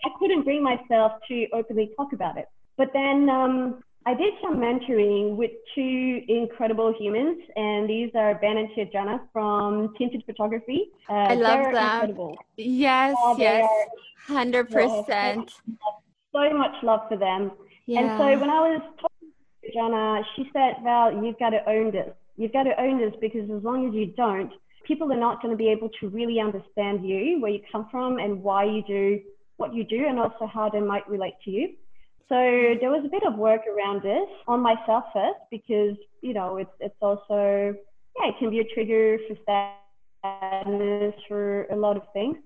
I 0.04 0.10
couldn't 0.18 0.42
bring 0.42 0.62
myself 0.62 1.12
to 1.28 1.46
openly 1.52 1.90
talk 1.96 2.12
about 2.12 2.36
it. 2.36 2.46
But 2.76 2.90
then 2.92 3.28
um, 3.28 3.82
I 4.06 4.14
did 4.14 4.32
some 4.42 4.56
mentoring 4.56 5.36
with 5.36 5.50
two 5.74 6.22
incredible 6.28 6.94
humans, 6.98 7.38
and 7.56 7.90
these 7.90 8.10
are 8.14 8.36
Ben 8.36 8.56
and 8.56 8.68
Jana 8.90 9.20
from 9.32 9.94
Tinted 9.98 10.22
Photography. 10.24 10.90
Uh, 11.10 11.12
I 11.12 11.34
love 11.34 11.64
them. 11.64 11.76
Incredible. 11.76 12.38
Yes, 12.56 13.14
uh, 13.22 13.34
yes, 13.36 13.68
hundred 14.26 14.70
percent. 14.70 15.52
So 16.32 16.50
much 16.56 16.82
love 16.82 17.00
for 17.08 17.18
them. 17.18 17.50
Yeah. 17.86 18.00
And 18.00 18.18
so 18.18 18.40
when 18.40 18.50
I 18.50 18.60
was 18.60 18.82
talking 19.00 19.32
to 19.64 19.72
Jana, 19.72 20.22
she 20.36 20.48
said, 20.52 20.76
"Val, 20.84 21.12
you've 21.22 21.38
got 21.38 21.50
to 21.50 21.68
own 21.68 21.90
this. 21.90 22.14
You've 22.36 22.52
got 22.52 22.62
to 22.62 22.80
own 22.80 22.98
this 22.98 23.12
because 23.20 23.50
as 23.50 23.62
long 23.62 23.88
as 23.88 23.94
you 23.94 24.06
don't, 24.16 24.52
people 24.84 25.12
are 25.12 25.20
not 25.20 25.42
going 25.42 25.52
to 25.52 25.58
be 25.58 25.68
able 25.68 25.90
to 26.00 26.08
really 26.08 26.40
understand 26.40 27.06
you, 27.06 27.40
where 27.40 27.50
you 27.50 27.60
come 27.70 27.88
from, 27.90 28.18
and 28.18 28.42
why 28.42 28.64
you 28.64 28.82
do 28.86 29.20
what 29.58 29.74
you 29.74 29.84
do 29.84 30.06
and 30.08 30.18
also 30.18 30.46
how 30.46 30.70
they 30.70 30.80
might 30.80 31.06
relate 31.08 31.34
to 31.44 31.50
you. 31.50 31.68
So 32.28 32.34
mm-hmm. 32.34 32.80
there 32.80 32.90
was 32.90 33.04
a 33.04 33.08
bit 33.08 33.22
of 33.26 33.36
work 33.36 33.62
around 33.66 34.02
this 34.02 34.28
on 34.46 34.60
myself 34.60 35.04
first 35.12 35.40
because 35.50 35.96
you 36.22 36.32
know 36.32 36.56
it's 36.56 36.70
it's 36.80 36.96
also 37.02 37.74
yeah 38.16 38.28
it 38.28 38.34
can 38.38 38.50
be 38.50 38.60
a 38.60 38.64
trigger 38.74 39.18
for 39.28 39.36
sadness 40.24 41.14
for 41.28 41.64
a 41.64 41.76
lot 41.76 41.96
of 41.96 42.02
things, 42.12 42.36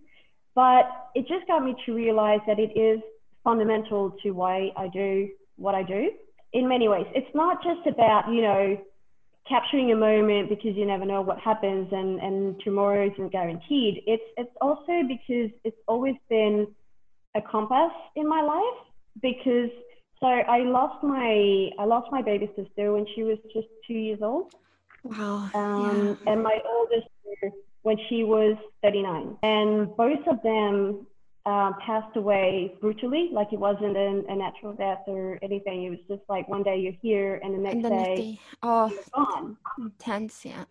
but 0.54 1.10
it 1.14 1.26
just 1.28 1.46
got 1.46 1.64
me 1.64 1.74
to 1.86 1.92
realize 1.94 2.40
that 2.46 2.58
it 2.58 2.78
is 2.78 3.00
fundamental 3.44 4.14
to 4.22 4.30
why 4.30 4.70
I 4.76 4.88
do 4.88 5.28
what 5.56 5.74
I 5.74 5.82
do 5.82 6.10
in 6.52 6.68
many 6.68 6.88
ways. 6.88 7.06
It's 7.14 7.34
not 7.34 7.62
just 7.62 7.86
about 7.86 8.32
you 8.32 8.42
know 8.42 8.78
capturing 9.48 9.90
a 9.90 9.96
moment 9.96 10.48
because 10.48 10.76
you 10.76 10.86
never 10.86 11.04
know 11.04 11.22
what 11.22 11.40
happens 11.40 11.88
and 11.90 12.20
and 12.20 12.60
tomorrow 12.62 13.10
isn't 13.10 13.32
guaranteed. 13.32 14.02
It's 14.06 14.22
it's 14.36 14.56
also 14.60 15.02
because 15.08 15.50
it's 15.64 15.82
always 15.88 16.14
been 16.28 16.68
a 17.34 17.42
compass 17.42 17.92
in 18.16 18.28
my 18.28 18.42
life 18.42 18.86
because 19.20 19.70
so 20.20 20.26
I 20.26 20.58
lost 20.58 21.02
my 21.02 21.70
I 21.78 21.84
lost 21.84 22.12
my 22.12 22.22
baby 22.22 22.50
sister 22.56 22.92
when 22.92 23.06
she 23.14 23.22
was 23.24 23.38
just 23.52 23.66
two 23.86 23.94
years 23.94 24.20
old, 24.22 24.54
Wow. 25.04 25.50
Um, 25.54 26.18
yeah. 26.24 26.32
And 26.32 26.42
my 26.42 26.58
oldest 26.64 27.08
when 27.82 27.96
she 28.08 28.24
was 28.24 28.56
39. 28.82 29.36
And 29.42 29.96
both 29.96 30.26
of 30.28 30.42
them 30.42 31.06
um, 31.44 31.74
passed 31.84 32.16
away 32.16 32.74
brutally, 32.80 33.30
like 33.32 33.52
it 33.52 33.58
wasn't 33.58 33.96
an, 33.96 34.24
a 34.28 34.36
natural 34.36 34.72
death 34.72 35.02
or 35.06 35.38
anything. 35.42 35.84
It 35.84 35.90
was 35.90 35.98
just 36.08 36.22
like 36.28 36.48
one 36.48 36.62
day 36.62 36.78
you're 36.78 36.92
here 37.02 37.40
and 37.42 37.54
the 37.54 37.58
next, 37.58 37.74
and 37.74 37.84
the 37.84 37.88
day, 37.90 38.16
day, 38.16 38.40
oh, 38.62 38.88
you're 38.88 39.02
gone. 39.12 39.56
Intense, 39.78 40.44
yeah. 40.44 40.64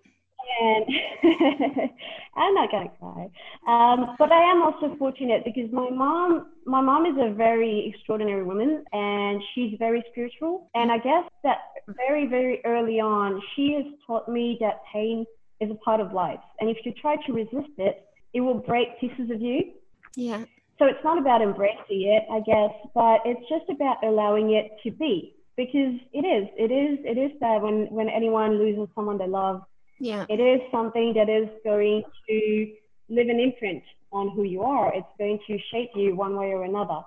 And 0.62 0.86
I'm 2.36 2.54
not 2.54 2.72
gonna 2.72 2.92
cry, 3.00 3.30
um, 3.68 4.16
but 4.18 4.32
I 4.32 4.52
am 4.52 4.62
also 4.62 4.96
fortunate 4.98 5.44
because 5.44 5.72
my 5.72 5.90
mom, 5.90 6.48
my 6.66 6.82
mom 6.82 7.06
is 7.06 7.16
a 7.20 7.34
very 7.34 7.92
extraordinary 7.94 8.44
woman, 8.44 8.84
and 8.94 9.42
she's 9.54 9.76
very 9.80 10.04
spiritual. 10.12 10.70
And 10.76 10.92
I 10.92 10.98
guess 10.98 11.26
that 11.44 11.58
very, 11.88 12.28
very 12.28 12.62
early 12.66 13.00
on, 13.00 13.42
she 13.56 13.74
has 13.74 13.86
taught 14.06 14.30
me 14.30 14.58
that 14.62 14.82
pain 14.92 15.26
is 15.60 15.70
a 15.72 15.76
part 15.76 16.00
of 16.00 16.14
life, 16.14 16.40
and 16.60 16.70
if 16.70 16.78
you 16.86 16.94
try 16.94 17.18
to 17.26 17.34
resist 17.34 17.74
it, 17.78 18.06
it 18.34 18.42
will 18.42 18.60
break 18.60 19.00
pieces 19.00 19.30
of 19.30 19.42
you. 19.42 19.74
Yeah. 20.16 20.46
So 20.80 20.86
it's 20.86 21.04
not 21.04 21.20
about 21.20 21.42
embracing 21.42 22.02
it, 22.10 22.24
I 22.32 22.40
guess, 22.40 22.74
but 22.96 23.22
it's 23.24 23.48
just 23.48 23.70
about 23.70 24.04
allowing 24.04 24.52
it 24.52 24.72
to 24.84 24.92
be 24.92 25.36
because 25.56 26.00
it 26.12 26.26
is, 26.26 26.48
it 26.58 26.72
is, 26.72 26.98
it 27.06 27.20
is 27.20 27.32
that 27.40 27.62
when 27.62 27.86
when 27.92 28.10
anyone 28.10 28.58
loses 28.58 28.88
someone 28.96 29.18
they 29.18 29.28
love 29.28 29.62
yeah. 30.02 30.26
It 30.30 30.40
is 30.40 30.62
something 30.72 31.14
that 31.14 31.30
is 31.30 31.48
going 31.64 32.04
to 32.28 32.72
leave 33.10 33.30
an 33.30 33.40
imprint 33.40 33.84
on 34.12 34.32
who 34.32 34.44
you 34.44 34.64
are. 34.64 34.92
It's 34.96 35.08
going 35.20 35.38
to 35.46 35.58
shape 35.72 35.92
you 35.96 36.16
one 36.16 36.36
way 36.36 36.48
or 36.48 36.64
another. 36.64 37.02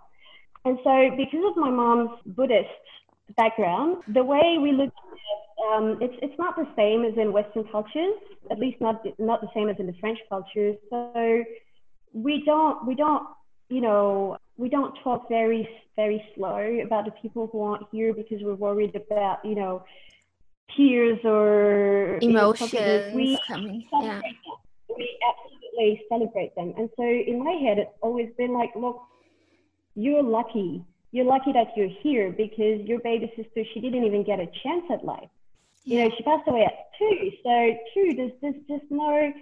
And 0.65 0.79
so, 0.85 1.11
because 1.17 1.45
of 1.51 1.57
my 1.57 1.71
mom's 1.71 2.11
Buddhist 2.25 2.69
background, 3.37 4.05
the 4.15 4.23
way 4.23 4.59
we 4.63 4.71
look 4.71 4.93
at 4.95 5.13
it, 5.13 5.75
um, 5.75 5.99
it's, 6.01 6.15
it's 6.23 6.39
not 6.39 6.55
the 6.55 6.69
same 6.77 7.05
as 7.05 7.19
in 7.19 7.33
Western 7.33 7.65
cultures, 7.65 8.15
at 8.51 8.61
least 8.61 8.81
not, 8.81 9.05
not 9.19 9.41
the 9.41 9.49
same 9.55 9.69
as 9.69 9.77
in 9.81 9.87
the 9.87 9.95
French 10.01 10.21
culture. 10.29 10.75
So, 10.89 11.45
we 12.13 12.45
don't, 12.47 12.87
we 12.87 12.95
don't, 12.95 13.25
you 13.71 13.81
know, 13.81 14.39
we 14.57 14.69
don't 14.69 14.95
talk 15.03 15.29
very, 15.29 15.69
very 15.97 16.25
slow 16.37 16.79
about 16.87 17.07
the 17.07 17.11
people 17.21 17.49
who 17.51 17.61
aren't 17.61 17.89
here 17.91 18.15
because 18.15 18.39
we're 18.41 18.55
worried 18.55 18.95
about, 18.95 19.45
you 19.45 19.57
know, 19.57 19.85
tears 20.77 21.19
or 21.25 22.19
emotions 22.21 23.15
we 23.15 23.39
coming. 23.47 23.87
Yeah. 24.01 24.21
We 24.97 25.19
absolutely 25.29 26.03
celebrate 26.09 26.55
them. 26.55 26.75
And 26.77 26.89
so 26.97 27.05
in 27.05 27.43
my 27.43 27.53
head, 27.53 27.79
it's 27.79 27.91
always 28.01 28.31
been 28.39 28.53
like, 28.53 28.71
look, 28.77 29.01
you're 29.95 30.23
lucky. 30.23 30.85
You're 31.13 31.25
lucky 31.25 31.53
that 31.53 31.69
you're 31.77 31.89
here 32.03 32.33
because 32.33 32.81
your 32.87 33.01
baby 33.01 33.33
sister, 33.37 33.65
she 33.73 33.81
didn't 33.81 34.05
even 34.05 34.25
get 34.25 34.41
a 34.41 34.47
chance 34.63 34.85
at 34.91 35.05
life. 35.05 35.29
Yeah. 35.85 36.05
You 36.05 36.09
know, 36.09 36.15
she 36.17 36.23
passed 36.25 36.49
away 36.49 36.65
at 36.65 36.73
two. 36.99 37.31
So 37.45 37.77
two, 37.93 38.15
there's, 38.15 38.33
there's 38.41 38.55
just 38.69 38.91
no, 38.91 39.33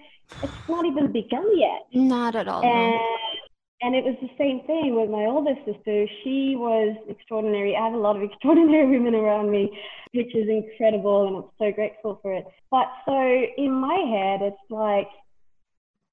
it's 0.42 0.68
not 0.68 0.84
even 0.84 1.12
begun 1.12 1.46
yet. 1.58 1.86
Not 1.92 2.34
at 2.36 2.48
all. 2.48 2.62
And, 2.62 3.00
and 3.82 3.96
it 3.96 4.04
was 4.04 4.16
the 4.22 4.30
same 4.38 4.64
thing 4.66 4.94
with 4.94 5.10
my 5.10 5.26
older 5.26 5.54
sister. 5.66 6.06
She 6.22 6.54
was 6.56 6.96
extraordinary. 7.08 7.76
I 7.76 7.84
have 7.84 7.94
a 7.94 7.98
lot 7.98 8.16
of 8.16 8.22
extraordinary 8.30 8.88
women 8.88 9.14
around 9.14 9.50
me, 9.50 9.76
which 10.12 10.34
is 10.34 10.48
incredible, 10.48 11.26
and 11.26 11.36
I'm 11.36 11.50
so 11.58 11.74
grateful 11.74 12.18
for 12.22 12.32
it. 12.32 12.44
But 12.70 12.86
so 13.04 13.42
in 13.56 13.72
my 13.72 13.98
head, 13.98 14.40
it's 14.42 14.70
like 14.70 15.08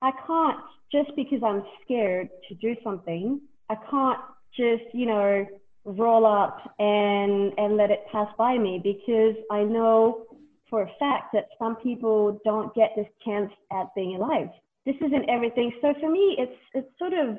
I 0.01 0.11
can't 0.25 0.59
just 0.91 1.15
because 1.15 1.41
I'm 1.45 1.63
scared 1.83 2.29
to 2.47 2.55
do 2.55 2.75
something. 2.83 3.39
I 3.69 3.75
can't 3.89 4.19
just 4.57 4.93
you 4.93 5.05
know 5.05 5.45
roll 5.85 6.25
up 6.25 6.57
and 6.79 7.53
and 7.57 7.77
let 7.77 7.91
it 7.91 8.05
pass 8.11 8.27
by 8.37 8.57
me 8.57 8.81
because 8.83 9.35
I 9.51 9.63
know 9.63 10.25
for 10.69 10.83
a 10.83 10.89
fact 10.99 11.33
that 11.33 11.49
some 11.57 11.75
people 11.75 12.39
don't 12.43 12.73
get 12.73 12.91
this 12.95 13.07
chance 13.25 13.51
at 13.71 13.93
being 13.95 14.15
alive. 14.15 14.49
This 14.85 14.95
isn't 15.01 15.29
everything. 15.29 15.71
So 15.81 15.93
for 15.99 16.09
me, 16.09 16.35
it's 16.39 16.59
it's 16.73 16.87
sort 16.97 17.13
of 17.13 17.37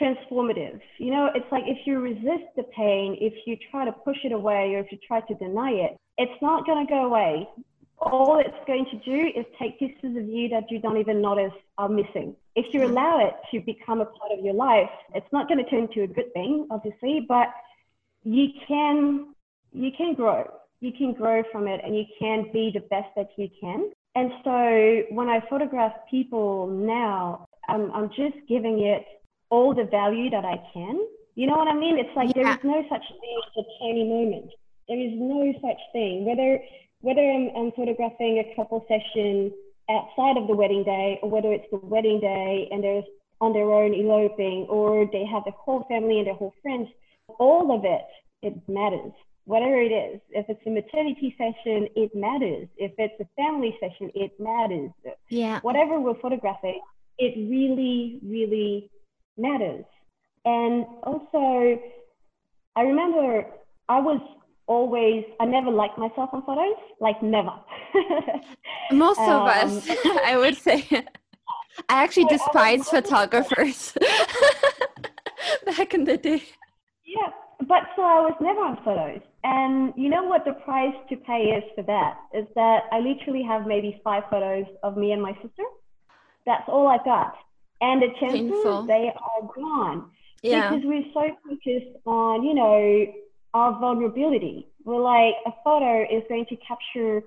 transformative. 0.00 0.80
You 0.98 1.10
know, 1.10 1.30
it's 1.34 1.50
like 1.50 1.64
if 1.66 1.86
you 1.86 2.00
resist 2.00 2.48
the 2.56 2.64
pain, 2.76 3.16
if 3.20 3.34
you 3.46 3.56
try 3.70 3.84
to 3.84 3.92
push 3.92 4.16
it 4.24 4.32
away 4.32 4.74
or 4.74 4.80
if 4.80 4.92
you 4.92 4.98
try 5.06 5.20
to 5.20 5.34
deny 5.34 5.70
it, 5.70 5.96
it's 6.18 6.42
not 6.42 6.66
going 6.66 6.86
to 6.86 6.90
go 6.90 7.06
away. 7.06 7.48
All 7.98 8.38
it's 8.38 8.66
going 8.66 8.86
to 8.90 8.98
do 8.98 9.38
is 9.38 9.46
take 9.58 9.78
pieces 9.78 10.16
of 10.16 10.28
you 10.28 10.48
that 10.50 10.70
you 10.70 10.80
don't 10.80 10.98
even 10.98 11.22
notice 11.22 11.52
are 11.78 11.88
missing. 11.88 12.36
If 12.54 12.66
you 12.72 12.84
allow 12.84 13.26
it 13.26 13.34
to 13.52 13.64
become 13.64 14.00
a 14.00 14.04
part 14.04 14.32
of 14.38 14.44
your 14.44 14.54
life, 14.54 14.90
it's 15.14 15.26
not 15.32 15.48
going 15.48 15.64
to 15.64 15.70
turn 15.70 15.88
into 15.88 16.02
a 16.02 16.06
good 16.06 16.32
thing, 16.34 16.66
obviously, 16.70 17.24
but 17.26 17.48
you 18.22 18.48
can 18.66 19.34
you 19.72 19.90
can 19.96 20.14
grow. 20.14 20.50
You 20.80 20.92
can 20.92 21.12
grow 21.12 21.42
from 21.50 21.66
it 21.68 21.80
and 21.84 21.96
you 21.96 22.04
can 22.18 22.50
be 22.52 22.70
the 22.72 22.80
best 22.80 23.08
that 23.16 23.28
you 23.36 23.48
can. 23.60 23.90
And 24.14 24.30
so 24.44 25.14
when 25.14 25.28
I 25.28 25.40
photograph 25.48 25.92
people 26.10 26.66
now, 26.66 27.46
I'm, 27.68 27.90
I'm 27.92 28.08
just 28.08 28.36
giving 28.48 28.80
it 28.80 29.04
all 29.50 29.74
the 29.74 29.84
value 29.84 30.30
that 30.30 30.44
I 30.44 30.56
can. 30.72 31.00
You 31.34 31.46
know 31.46 31.56
what 31.56 31.68
I 31.68 31.74
mean? 31.74 31.98
It's 31.98 32.14
like 32.16 32.34
yeah. 32.34 32.42
there 32.42 32.52
is 32.52 32.64
no 32.64 32.82
such 32.88 33.06
thing 33.20 33.40
as 33.46 33.64
a 33.64 33.84
tiny 33.84 34.04
moment. 34.04 34.50
There 34.88 34.98
is 34.98 35.12
no 35.14 35.52
such 35.60 35.80
thing. 35.92 36.24
Whether 36.24 36.60
whether 37.00 37.20
I'm, 37.20 37.50
I'm 37.56 37.72
photographing 37.72 38.38
a 38.38 38.56
couple 38.56 38.84
session 38.88 39.52
outside 39.90 40.36
of 40.36 40.48
the 40.48 40.54
wedding 40.54 40.82
day, 40.82 41.18
or 41.22 41.30
whether 41.30 41.52
it's 41.52 41.66
the 41.70 41.78
wedding 41.82 42.20
day 42.20 42.68
and 42.72 42.82
they're 42.82 43.02
on 43.40 43.52
their 43.52 43.70
own 43.70 43.92
eloping, 43.92 44.66
or 44.68 45.06
they 45.12 45.24
have 45.24 45.44
the 45.44 45.52
whole 45.52 45.84
family 45.88 46.18
and 46.18 46.26
their 46.26 46.34
whole 46.34 46.54
friends, 46.62 46.88
all 47.38 47.76
of 47.76 47.84
it, 47.84 48.06
it 48.42 48.54
matters. 48.68 49.12
Whatever 49.44 49.80
it 49.80 49.92
is, 49.92 50.20
if 50.30 50.46
it's 50.48 50.60
a 50.66 50.70
maternity 50.70 51.34
session, 51.38 51.86
it 51.94 52.10
matters. 52.14 52.66
If 52.78 52.92
it's 52.98 53.14
a 53.20 53.26
family 53.36 53.76
session, 53.78 54.10
it 54.14 54.32
matters. 54.40 54.90
Yeah. 55.28 55.60
Whatever 55.60 56.00
we're 56.00 56.18
photographing, 56.18 56.80
it 57.18 57.36
really, 57.48 58.18
really 58.24 58.90
matters. 59.36 59.84
And 60.44 60.86
also, 61.02 61.80
I 62.76 62.82
remember 62.82 63.46
I 63.88 64.00
was 64.00 64.20
always, 64.66 65.24
I 65.40 65.44
never 65.44 65.70
liked 65.70 65.98
myself 65.98 66.30
on 66.32 66.44
photos, 66.44 66.76
like 67.00 67.22
never. 67.22 67.52
Most 68.92 69.20
um, 69.20 69.42
of 69.42 69.48
us, 69.48 69.88
I 70.24 70.36
would 70.36 70.56
say. 70.56 70.86
I 71.88 72.02
actually 72.04 72.24
so 72.24 72.36
despise 72.38 72.88
photographers 72.88 73.92
back 75.66 75.94
in 75.94 76.04
the 76.04 76.16
day. 76.16 76.42
Yeah, 77.04 77.30
but 77.60 77.82
so 77.94 78.02
I 78.02 78.20
was 78.20 78.34
never 78.40 78.60
on 78.60 78.78
photos. 78.84 79.20
And 79.44 79.92
you 79.96 80.08
know 80.08 80.24
what 80.24 80.44
the 80.44 80.52
price 80.52 80.94
to 81.10 81.16
pay 81.16 81.54
is 81.56 81.64
for 81.74 81.82
that? 81.82 82.18
Is 82.34 82.46
that 82.54 82.84
I 82.92 83.00
literally 83.00 83.42
have 83.42 83.66
maybe 83.66 84.00
five 84.02 84.24
photos 84.30 84.66
of 84.82 84.96
me 84.96 85.12
and 85.12 85.22
my 85.22 85.32
sister. 85.34 85.62
That's 86.46 86.64
all 86.68 86.88
I've 86.88 87.04
got 87.04 87.34
and 87.80 88.02
the 88.02 88.08
chances 88.20 88.40
Painful. 88.40 88.82
they 88.86 89.12
are 89.14 89.48
gone 89.54 90.10
yeah. 90.42 90.70
because 90.70 90.84
we're 90.84 91.04
so 91.12 91.36
focused 91.48 91.96
on 92.06 92.42
you 92.42 92.54
know 92.54 93.06
our 93.54 93.78
vulnerability 93.78 94.66
we're 94.84 95.00
like 95.00 95.34
a 95.46 95.52
photo 95.64 96.02
is 96.02 96.22
going 96.28 96.46
to 96.46 96.56
capture 96.56 97.22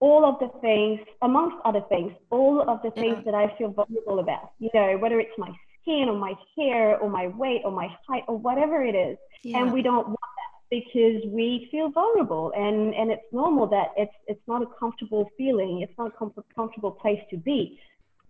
all 0.00 0.24
of 0.24 0.38
the 0.40 0.48
things 0.60 1.00
amongst 1.22 1.56
other 1.64 1.82
things 1.88 2.12
all 2.30 2.62
of 2.68 2.80
the 2.82 2.90
things 2.92 3.16
yeah. 3.18 3.32
that 3.32 3.34
i 3.34 3.54
feel 3.56 3.70
vulnerable 3.70 4.18
about 4.18 4.52
you 4.58 4.70
know 4.74 4.96
whether 4.98 5.20
it's 5.20 5.36
my 5.38 5.50
skin 5.82 6.08
or 6.08 6.16
my 6.16 6.34
hair 6.56 6.98
or 6.98 7.08
my 7.08 7.28
weight 7.28 7.62
or 7.64 7.70
my 7.70 7.88
height 8.06 8.24
or 8.28 8.36
whatever 8.36 8.82
it 8.82 8.94
is 8.94 9.16
yeah. 9.42 9.58
and 9.58 9.72
we 9.72 9.82
don't 9.82 10.08
want 10.08 10.18
that 10.20 10.50
because 10.70 11.22
we 11.26 11.68
feel 11.70 11.90
vulnerable 11.90 12.52
and 12.56 12.94
and 12.94 13.10
it's 13.10 13.22
normal 13.32 13.66
that 13.66 13.88
it's 13.96 14.14
it's 14.26 14.46
not 14.46 14.62
a 14.62 14.66
comfortable 14.78 15.28
feeling 15.36 15.80
it's 15.82 15.96
not 15.98 16.08
a 16.08 16.16
com- 16.16 16.32
comfortable 16.54 16.90
place 16.90 17.20
to 17.30 17.36
be 17.36 17.78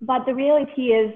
but 0.01 0.25
the 0.27 0.35
reality 0.35 0.93
is 0.93 1.13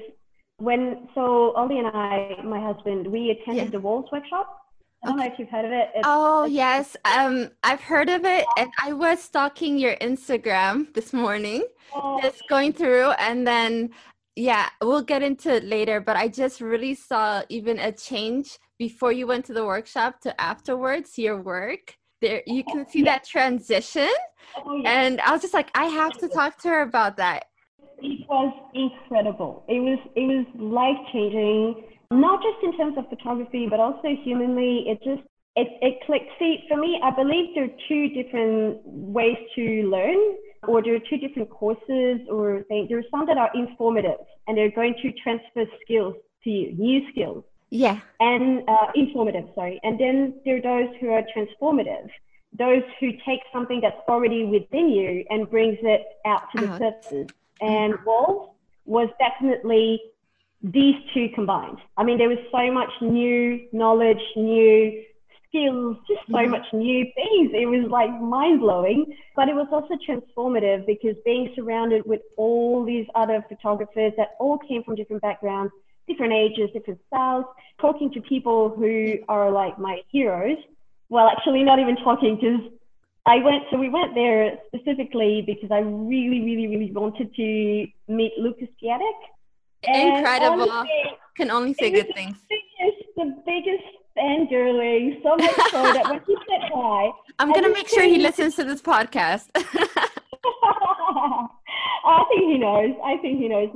when 0.58 1.08
so 1.14 1.52
Ollie 1.52 1.78
and 1.78 1.88
I, 1.88 2.36
my 2.44 2.60
husband, 2.60 3.06
we 3.06 3.30
attended 3.30 3.64
yeah. 3.64 3.70
the 3.70 3.80
Walls 3.80 4.06
workshop. 4.12 4.60
I 5.02 5.08
don't 5.08 5.18
okay. 5.18 5.28
know 5.28 5.32
if 5.34 5.38
you've 5.38 5.50
heard 5.50 5.64
of 5.66 5.72
it. 5.72 5.90
It's, 5.94 6.04
oh 6.06 6.44
it's, 6.44 6.54
yes, 6.54 6.96
um, 7.04 7.50
I've 7.62 7.80
heard 7.80 8.08
of 8.08 8.24
it, 8.24 8.46
and 8.56 8.70
I 8.82 8.92
was 8.92 9.22
stalking 9.22 9.78
your 9.78 9.96
Instagram 9.96 10.92
this 10.94 11.12
morning, 11.12 11.64
oh. 11.94 12.20
just 12.22 12.42
going 12.48 12.72
through, 12.72 13.10
and 13.12 13.46
then 13.46 13.90
yeah, 14.36 14.68
we'll 14.80 15.02
get 15.02 15.22
into 15.22 15.54
it 15.54 15.64
later. 15.64 16.00
But 16.00 16.16
I 16.16 16.28
just 16.28 16.60
really 16.60 16.94
saw 16.94 17.42
even 17.48 17.78
a 17.78 17.92
change 17.92 18.58
before 18.78 19.12
you 19.12 19.26
went 19.26 19.44
to 19.46 19.52
the 19.52 19.64
workshop 19.64 20.20
to 20.22 20.40
afterwards. 20.40 21.18
Your 21.18 21.40
work 21.42 21.96
there, 22.22 22.42
you 22.46 22.64
can 22.64 22.88
see 22.88 23.02
that 23.02 23.24
transition, 23.24 24.10
oh, 24.64 24.76
yeah. 24.76 24.90
and 24.90 25.20
I 25.20 25.32
was 25.32 25.42
just 25.42 25.54
like, 25.54 25.70
I 25.74 25.86
have 25.86 26.12
to 26.18 26.28
talk 26.28 26.58
to 26.62 26.68
her 26.68 26.80
about 26.80 27.18
that 27.18 27.46
it 28.04 28.28
was 28.28 28.52
incredible. 28.74 29.64
It 29.68 29.80
was 29.80 29.98
it 30.14 30.26
was 30.28 30.46
life 30.58 31.00
changing, 31.12 31.84
not 32.10 32.42
just 32.42 32.62
in 32.62 32.76
terms 32.76 32.98
of 32.98 33.08
photography, 33.08 33.66
but 33.68 33.80
also 33.80 34.08
humanly. 34.22 34.84
It 34.88 34.98
just 35.02 35.26
it, 35.56 35.68
it 35.80 35.98
clicked. 36.06 36.30
See, 36.38 36.64
for 36.68 36.76
me, 36.76 37.00
I 37.02 37.10
believe 37.10 37.54
there 37.54 37.64
are 37.64 37.76
two 37.88 38.08
different 38.10 38.80
ways 38.84 39.38
to 39.54 39.62
learn, 39.88 40.18
or 40.68 40.82
there 40.82 40.94
are 40.96 41.04
two 41.10 41.18
different 41.18 41.50
courses, 41.50 42.20
or 42.30 42.64
things. 42.68 42.88
There 42.88 42.98
are 42.98 43.10
some 43.10 43.26
that 43.26 43.38
are 43.38 43.50
informative 43.54 44.20
and 44.46 44.58
they're 44.58 44.70
going 44.70 44.94
to 45.00 45.12
transfer 45.22 45.64
skills 45.82 46.14
to 46.42 46.50
you, 46.50 46.72
new 46.76 47.10
skills. 47.10 47.44
Yeah. 47.70 48.00
And 48.20 48.68
uh, 48.68 48.88
informative, 48.94 49.46
sorry. 49.54 49.80
And 49.82 49.98
then 49.98 50.34
there 50.44 50.58
are 50.58 50.60
those 50.60 50.94
who 51.00 51.08
are 51.08 51.22
transformative 51.34 52.10
those 52.56 52.82
who 53.00 53.10
take 53.26 53.40
something 53.52 53.80
that's 53.80 54.00
already 54.08 54.44
within 54.44 54.88
you 54.88 55.24
and 55.28 55.50
brings 55.50 55.78
it 55.82 56.02
out 56.24 56.42
to 56.54 56.66
the 56.66 56.78
surface. 56.78 57.34
And 57.64 57.94
Walls 58.04 58.50
was 58.84 59.08
definitely 59.18 60.00
these 60.62 60.94
two 61.12 61.28
combined. 61.34 61.78
I 61.96 62.04
mean, 62.04 62.18
there 62.18 62.28
was 62.28 62.38
so 62.50 62.70
much 62.72 62.90
new 63.00 63.68
knowledge, 63.72 64.22
new 64.36 65.04
skills, 65.48 65.96
just 66.08 66.20
so 66.30 66.38
Mhm. 66.38 66.50
much 66.50 66.72
new 66.72 67.04
things. 67.14 67.52
It 67.54 67.66
was 67.66 67.88
like 67.90 68.10
mind 68.20 68.60
blowing, 68.60 69.16
but 69.36 69.48
it 69.48 69.54
was 69.54 69.68
also 69.70 69.94
transformative 69.96 70.86
because 70.86 71.16
being 71.24 71.52
surrounded 71.54 72.04
with 72.06 72.22
all 72.36 72.84
these 72.84 73.06
other 73.14 73.44
photographers 73.48 74.12
that 74.16 74.30
all 74.40 74.58
came 74.58 74.82
from 74.82 74.94
different 74.94 75.22
backgrounds, 75.22 75.72
different 76.08 76.32
ages, 76.32 76.70
different 76.72 77.00
styles, 77.06 77.44
talking 77.80 78.10
to 78.12 78.20
people 78.22 78.70
who 78.70 79.18
are 79.28 79.50
like 79.50 79.78
my 79.78 80.00
heroes. 80.10 80.58
Well, 81.08 81.28
actually, 81.28 81.62
not 81.62 81.78
even 81.78 81.96
talking 81.96 82.36
because 82.36 82.60
I 83.26 83.36
went, 83.38 83.62
so 83.70 83.78
we 83.78 83.88
went 83.88 84.14
there 84.14 84.58
specifically 84.66 85.42
because 85.46 85.70
I 85.70 85.78
really, 85.78 86.42
really, 86.42 86.66
really 86.68 86.92
wanted 86.92 87.34
to 87.34 87.86
meet 88.08 88.32
Lucas 88.38 88.68
Piatek. 88.82 89.00
And 89.86 90.18
Incredible. 90.18 90.70
honestly, 90.70 91.18
Can 91.36 91.50
only 91.50 91.74
say 91.74 91.90
good 91.90 92.12
things. 92.14 92.36
the 92.48 92.56
biggest, 92.78 93.16
the 93.16 93.42
biggest 93.46 93.84
fangirling, 94.16 95.22
so 95.22 95.36
much 95.36 95.70
so 95.70 95.82
that 95.92 96.08
when 96.08 96.20
he 96.26 96.36
said 96.48 96.70
hi, 96.72 97.10
I'm 97.38 97.52
gonna 97.52 97.70
make 97.70 97.88
sure 97.88 98.02
he 98.02 98.18
listens 98.18 98.56
to 98.56 98.64
this 98.64 98.82
podcast. 98.82 99.48
I 102.06 102.24
think 102.28 102.42
he 102.52 102.58
knows. 102.58 102.94
I 103.04 103.16
think 103.22 103.40
he 103.40 103.48
knows. 103.48 103.70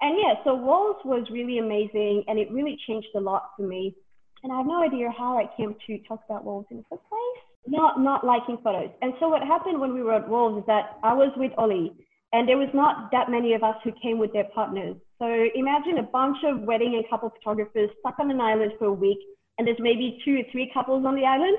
And 0.00 0.16
yeah, 0.18 0.34
so 0.44 0.54
Walls 0.54 0.96
was 1.04 1.26
really 1.30 1.58
amazing 1.58 2.24
and 2.28 2.38
it 2.38 2.50
really 2.50 2.78
changed 2.86 3.08
a 3.16 3.20
lot 3.20 3.50
for 3.56 3.66
me. 3.66 3.94
And 4.42 4.52
I 4.52 4.58
have 4.58 4.66
no 4.66 4.82
idea 4.82 5.10
how 5.16 5.36
I 5.36 5.50
came 5.56 5.74
to 5.86 5.98
talk 6.06 6.20
about 6.28 6.44
Walls 6.44 6.66
in 6.70 6.78
the 6.78 6.84
first 6.88 7.02
place. 7.08 7.44
Not 7.70 8.00
not 8.00 8.24
liking 8.24 8.58
photos. 8.64 8.90
And 9.02 9.12
so 9.20 9.28
what 9.28 9.42
happened 9.42 9.80
when 9.80 9.92
we 9.92 10.02
were 10.02 10.14
at 10.14 10.28
Wolves 10.28 10.58
is 10.60 10.66
that 10.66 10.98
I 11.02 11.12
was 11.12 11.30
with 11.36 11.52
Ollie 11.58 11.92
and 12.32 12.48
there 12.48 12.56
was 12.56 12.68
not 12.72 13.10
that 13.12 13.30
many 13.30 13.52
of 13.54 13.62
us 13.62 13.76
who 13.84 13.92
came 14.02 14.18
with 14.18 14.32
their 14.32 14.48
partners. 14.54 14.96
So 15.18 15.26
imagine 15.54 15.98
a 15.98 16.02
bunch 16.02 16.38
of 16.44 16.60
wedding 16.60 16.94
and 16.94 17.04
couple 17.10 17.30
photographers 17.30 17.90
stuck 18.00 18.18
on 18.18 18.30
an 18.30 18.40
island 18.40 18.72
for 18.78 18.86
a 18.86 18.92
week 18.92 19.18
and 19.58 19.66
there's 19.66 19.80
maybe 19.80 20.18
two 20.24 20.36
or 20.40 20.42
three 20.52 20.70
couples 20.72 21.04
on 21.04 21.14
the 21.14 21.24
island. 21.24 21.58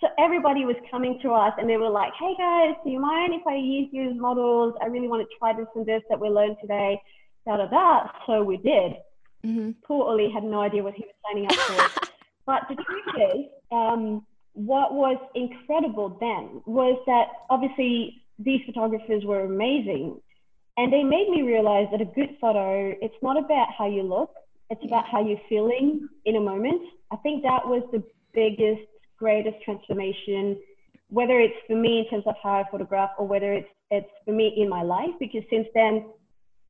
So 0.00 0.06
everybody 0.18 0.64
was 0.64 0.76
coming 0.90 1.18
to 1.22 1.32
us 1.32 1.52
and 1.58 1.68
they 1.68 1.76
were 1.76 1.90
like, 1.90 2.12
hey 2.20 2.34
guys, 2.38 2.76
do 2.84 2.90
you 2.90 3.00
mind 3.00 3.34
if 3.34 3.44
I 3.46 3.56
use 3.56 3.88
you 3.90 4.10
as 4.10 4.16
models? 4.16 4.74
I 4.80 4.86
really 4.86 5.08
want 5.08 5.26
to 5.28 5.38
try 5.38 5.52
this 5.54 5.66
and 5.74 5.84
this 5.84 6.02
that 6.08 6.20
we 6.20 6.28
learned 6.28 6.56
today. 6.60 7.00
Da 7.46 7.56
da 7.56 7.66
da. 7.66 8.08
So 8.26 8.44
we 8.44 8.58
did. 8.58 8.92
Mhm. 9.44 9.74
Poor 9.84 10.04
Ollie 10.06 10.30
had 10.30 10.44
no 10.44 10.60
idea 10.60 10.82
what 10.82 10.94
he 10.94 11.04
was 11.04 11.14
signing 11.26 11.46
up 11.46 11.52
for. 11.52 12.08
but 12.46 12.62
the 12.68 12.76
truth 12.76 13.34
is, 13.34 13.46
um, 13.72 14.24
what 14.58 14.92
was 14.92 15.16
incredible 15.36 16.16
then 16.18 16.60
was 16.66 17.00
that 17.06 17.28
obviously 17.48 18.22
these 18.40 18.60
photographers 18.66 19.24
were 19.24 19.44
amazing. 19.44 20.20
And 20.76 20.92
they 20.92 21.04
made 21.04 21.28
me 21.28 21.42
realize 21.42 21.86
that 21.92 22.00
a 22.00 22.04
good 22.04 22.36
photo, 22.40 22.92
it's 23.00 23.14
not 23.22 23.38
about 23.38 23.68
how 23.76 23.88
you 23.88 24.02
look, 24.02 24.30
it's 24.68 24.84
about 24.84 25.04
how 25.08 25.24
you're 25.24 25.40
feeling 25.48 26.08
in 26.24 26.34
a 26.34 26.40
moment. 26.40 26.82
I 27.12 27.16
think 27.18 27.44
that 27.44 27.66
was 27.66 27.82
the 27.92 28.02
biggest, 28.34 28.82
greatest 29.16 29.62
transformation, 29.64 30.58
whether 31.08 31.38
it's 31.38 31.54
for 31.68 31.76
me 31.76 32.00
in 32.00 32.10
terms 32.10 32.24
of 32.26 32.34
how 32.42 32.50
I 32.50 32.64
photograph 32.68 33.10
or 33.16 33.26
whether 33.28 33.52
it's 33.52 33.68
it's 33.90 34.10
for 34.24 34.32
me 34.32 34.52
in 34.56 34.68
my 34.68 34.82
life, 34.82 35.14
because 35.18 35.42
since 35.48 35.66
then 35.72 36.04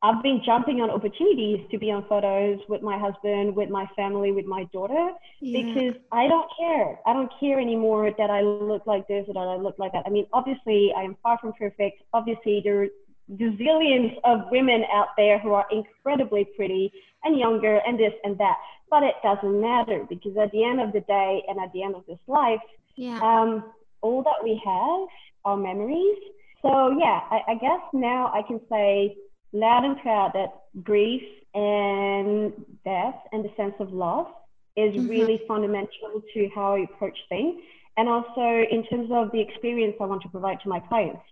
I've 0.00 0.22
been 0.22 0.40
jumping 0.46 0.80
on 0.80 0.90
opportunities 0.90 1.66
to 1.72 1.78
be 1.78 1.90
on 1.90 2.04
photos 2.08 2.60
with 2.68 2.82
my 2.82 2.98
husband, 2.98 3.56
with 3.56 3.68
my 3.68 3.86
family, 3.96 4.30
with 4.30 4.46
my 4.46 4.64
daughter, 4.72 5.10
Yeah. 5.40 5.62
because 5.62 5.94
I 6.12 6.28
don't 6.28 6.48
care. 6.56 7.00
I 7.04 7.12
don't 7.12 7.32
care 7.40 7.58
anymore 7.58 8.12
that 8.16 8.30
I 8.30 8.42
look 8.42 8.86
like 8.86 9.08
this 9.08 9.26
or 9.26 9.34
that 9.34 9.40
I 9.40 9.56
look 9.56 9.76
like 9.78 9.92
that. 9.92 10.04
I 10.06 10.10
mean, 10.10 10.26
obviously, 10.32 10.92
I 10.96 11.02
am 11.02 11.16
far 11.22 11.38
from 11.38 11.52
perfect. 11.54 12.02
Obviously, 12.12 12.60
there 12.62 12.82
are 12.82 12.88
gazillions 13.32 14.16
of 14.24 14.42
women 14.52 14.84
out 14.92 15.08
there 15.16 15.38
who 15.40 15.52
are 15.52 15.66
incredibly 15.72 16.44
pretty 16.56 16.92
and 17.24 17.36
younger 17.36 17.78
and 17.86 17.98
this 17.98 18.12
and 18.22 18.38
that. 18.38 18.56
But 18.90 19.02
it 19.02 19.16
doesn't 19.22 19.60
matter 19.60 20.06
because 20.08 20.36
at 20.36 20.52
the 20.52 20.62
end 20.64 20.80
of 20.80 20.92
the 20.92 21.00
day 21.00 21.42
and 21.48 21.58
at 21.58 21.72
the 21.72 21.82
end 21.82 21.96
of 21.96 22.06
this 22.06 22.18
life, 22.28 22.60
yeah. 22.96 23.18
um, 23.20 23.64
all 24.00 24.22
that 24.22 24.42
we 24.44 24.60
have 24.64 25.08
are 25.44 25.56
memories. 25.56 26.18
So 26.62 26.96
yeah, 26.98 27.20
I, 27.30 27.40
I 27.48 27.54
guess 27.56 27.80
now 27.92 28.30
I 28.32 28.42
can 28.42 28.60
say 28.70 29.16
loud 29.52 29.84
and 29.84 29.98
proud 30.00 30.32
that 30.34 30.52
grief 30.82 31.22
and 31.54 32.52
death 32.84 33.16
and 33.32 33.44
the 33.44 33.50
sense 33.56 33.74
of 33.80 33.92
loss 33.92 34.28
is 34.76 34.94
Mhm. 34.94 35.08
really 35.08 35.38
fundamental 35.48 36.22
to 36.34 36.48
how 36.54 36.74
I 36.74 36.80
approach 36.80 37.18
things. 37.28 37.60
And 37.96 38.08
also 38.08 38.64
in 38.70 38.84
terms 38.84 39.10
of 39.10 39.32
the 39.32 39.40
experience 39.40 39.96
I 40.00 40.04
want 40.04 40.22
to 40.22 40.28
provide 40.28 40.60
to 40.60 40.68
my 40.68 40.80
clients. 40.80 41.22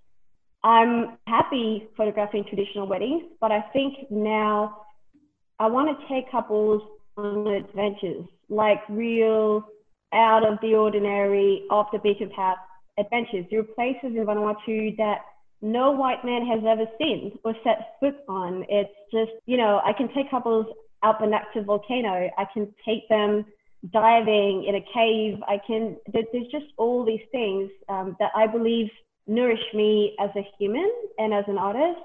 I'm 0.65 1.17
happy 1.29 1.87
photographing 1.97 2.45
traditional 2.45 2.89
weddings, 2.89 3.25
but 3.41 3.53
I 3.53 3.61
think 3.73 4.11
now 4.11 4.83
I 5.61 5.69
want 5.69 5.89
to 5.99 6.09
take 6.09 6.31
couples 6.31 6.83
on 7.17 7.47
adventures, 7.47 8.27
like 8.49 8.83
real 8.89 9.65
out 10.13 10.45
of 10.45 10.59
the 10.61 10.75
ordinary, 10.75 11.67
off 11.71 11.91
the 11.93 11.99
beaten 11.99 12.31
path 12.31 12.59
adventures. 12.99 13.47
There 13.51 13.61
are 13.61 13.63
places 13.63 14.17
in 14.17 14.25
Vanuatu 14.27 14.97
that 14.97 15.21
no 15.63 15.91
white 15.93 16.25
man 16.25 16.47
has 16.47 16.61
ever 16.67 16.85
seen 16.99 17.39
or 17.45 17.55
set 17.65 17.97
foot 18.01 18.17
on. 18.29 18.65
It's 18.69 18.91
just, 19.13 19.33
you 19.47 19.57
know, 19.57 19.81
I 19.85 19.93
can 19.93 20.13
take 20.15 20.31
couples 20.31 20.67
up 21.03 21.23
an 21.23 21.33
active 21.33 21.67
volcano. 21.67 22.31
I 22.37 22.45
can 22.53 22.73
take 22.85 23.09
them 23.09 23.45
diving 23.93 24.65
in 24.69 24.75
a 24.75 24.85
cave. 24.93 25.39
I 25.49 25.61
can, 25.67 25.97
there's 26.13 26.51
just 26.51 26.67
all 26.77 27.05
these 27.05 27.25
things 27.33 27.71
um, 27.89 28.17
that 28.21 28.33
I 28.35 28.47
believe 28.47 28.89
nourish 29.27 29.63
me 29.75 30.15
as 30.21 30.31
a 30.37 30.47
human 30.59 30.91
and 31.19 31.33
as 31.33 31.45
an 31.49 31.59
artist. 31.59 32.01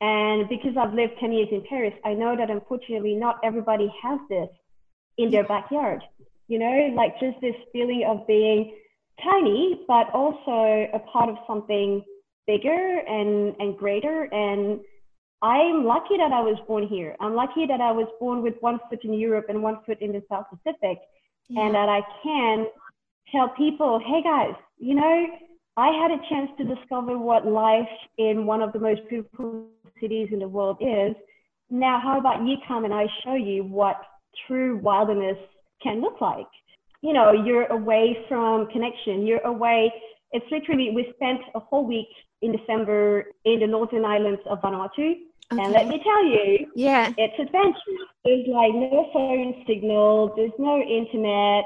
And 0.00 0.48
because 0.48 0.76
I've 0.78 0.94
lived 0.94 1.14
10 1.20 1.32
years 1.32 1.48
in 1.50 1.64
Paris, 1.68 1.94
I 2.04 2.14
know 2.14 2.36
that 2.36 2.50
unfortunately 2.50 3.14
not 3.14 3.38
everybody 3.42 3.92
has 4.02 4.20
this 4.28 4.48
in 5.16 5.30
their 5.30 5.44
backyard. 5.44 6.02
You 6.48 6.58
know, 6.58 6.92
like 6.94 7.18
just 7.18 7.40
this 7.40 7.54
feeling 7.72 8.04
of 8.06 8.26
being 8.26 8.74
tiny, 9.22 9.80
but 9.88 10.10
also 10.12 10.86
a 10.92 10.98
part 11.10 11.28
of 11.28 11.36
something 11.46 12.04
bigger 12.46 13.00
and, 13.06 13.54
and 13.58 13.76
greater. 13.76 14.24
And 14.32 14.80
I'm 15.42 15.84
lucky 15.84 16.16
that 16.16 16.32
I 16.32 16.40
was 16.40 16.58
born 16.66 16.86
here. 16.86 17.14
I'm 17.20 17.34
lucky 17.34 17.66
that 17.66 17.80
I 17.80 17.92
was 17.92 18.08
born 18.18 18.42
with 18.42 18.54
one 18.60 18.78
foot 18.88 19.04
in 19.04 19.12
Europe 19.14 19.46
and 19.48 19.62
one 19.62 19.78
foot 19.84 20.00
in 20.00 20.12
the 20.12 20.22
South 20.30 20.46
Pacific, 20.50 20.98
and 21.50 21.74
that 21.74 21.88
I 21.88 22.00
can 22.22 22.66
tell 23.30 23.50
people, 23.50 24.00
hey 24.04 24.22
guys, 24.22 24.54
you 24.78 24.94
know, 24.94 25.26
I 25.76 25.88
had 25.88 26.10
a 26.10 26.28
chance 26.28 26.50
to 26.58 26.64
discover 26.64 27.18
what 27.18 27.46
life 27.46 27.88
in 28.16 28.46
one 28.46 28.62
of 28.62 28.72
the 28.72 28.78
most 28.78 29.02
beautiful 29.10 29.66
cities 30.00 30.28
in 30.32 30.38
the 30.38 30.48
world 30.48 30.78
is. 30.80 31.14
Now, 31.68 32.00
how 32.02 32.18
about 32.18 32.46
you 32.46 32.56
come 32.66 32.84
and 32.84 32.94
I 32.94 33.06
show 33.24 33.34
you 33.34 33.64
what 33.64 33.96
true 34.46 34.78
wilderness 34.78 35.36
can 35.82 36.00
look 36.00 36.20
like? 36.20 36.46
You 37.02 37.12
know, 37.12 37.32
you're 37.32 37.66
away 37.66 38.16
from 38.28 38.68
connection. 38.68 39.26
You're 39.26 39.44
away. 39.46 39.92
It's 40.32 40.46
literally, 40.50 40.92
we 40.94 41.12
spent 41.14 41.40
a 41.54 41.60
whole 41.60 41.86
week 41.86 42.08
in 42.42 42.52
December 42.52 43.24
in 43.44 43.60
the 43.60 43.66
northern 43.66 44.04
islands 44.04 44.40
of 44.46 44.60
Vanuatu. 44.60 45.14
And 45.50 45.72
let 45.72 45.86
me 45.86 46.00
tell 46.02 46.24
you, 46.24 46.66
yeah. 46.74 47.12
it's 47.16 47.38
adventurous. 47.38 48.08
There's 48.24 48.46
like 48.48 48.74
no 48.74 49.08
phone 49.12 49.64
signal, 49.66 50.32
there's 50.36 50.50
no 50.58 50.80
internet. 50.80 51.64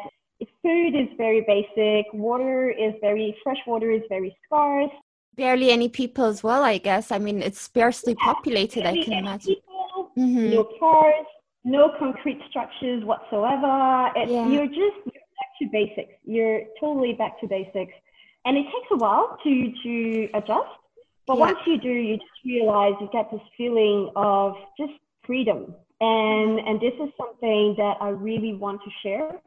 Food 0.62 0.94
is 0.94 1.09
very 1.16 1.42
basic. 1.46 2.06
Water 2.12 2.70
is 2.70 2.94
very, 3.00 3.37
fresh 3.42 3.59
water 3.66 3.90
is 3.90 4.02
very 4.09 4.37
scarce. 4.44 4.90
Barely 5.37 5.70
any 5.70 5.88
people 5.88 6.24
as 6.24 6.42
well, 6.42 6.62
I 6.62 6.78
guess. 6.78 7.11
I 7.12 7.18
mean, 7.18 7.42
it's 7.42 7.61
sparsely 7.61 8.14
populated, 8.14 8.87
I 8.87 9.02
can 9.02 9.12
imagine. 9.14 9.54
People, 9.54 10.11
hmm 10.14 10.50
No 10.50 10.68
cars, 10.78 11.26
no 11.64 11.92
concrete 11.98 12.40
structures 12.48 13.04
whatsoever. 13.04 14.11
It's, 14.16 14.30
Yeah. 14.30 14.48
You're 14.48 14.66
just 14.66 14.98
you're 15.06 15.28
back 15.38 15.50
to 15.61 15.68
basics. 15.72 16.14
You're 16.24 16.62
totally 16.78 17.14
back 17.14 17.40
to 17.40 17.46
basics. 17.46 17.94
And 18.44 18.57
it 18.57 18.64
takes 18.64 18.88
a 18.92 18.96
while 18.96 19.38
to, 19.44 19.72
to 19.83 20.29
adjust. 20.35 20.70
But 21.26 21.38
Yeah. 21.38 21.40
once 21.40 21.59
you 21.66 21.79
do, 21.79 21.90
you 21.90 22.16
just 22.16 22.44
realize 22.44 22.94
you 23.00 23.09
get 23.12 23.31
this 23.31 23.40
feeling 23.57 24.11
of 24.16 24.55
just 24.79 24.92
freedom. 25.26 25.74
And, 26.00 26.59
and 26.61 26.81
this 26.81 26.94
is 26.94 27.11
something 27.16 27.74
that 27.76 27.96
I 28.00 28.09
really 28.09 28.55
want 28.55 28.81
to 28.83 28.90
share 29.03 29.40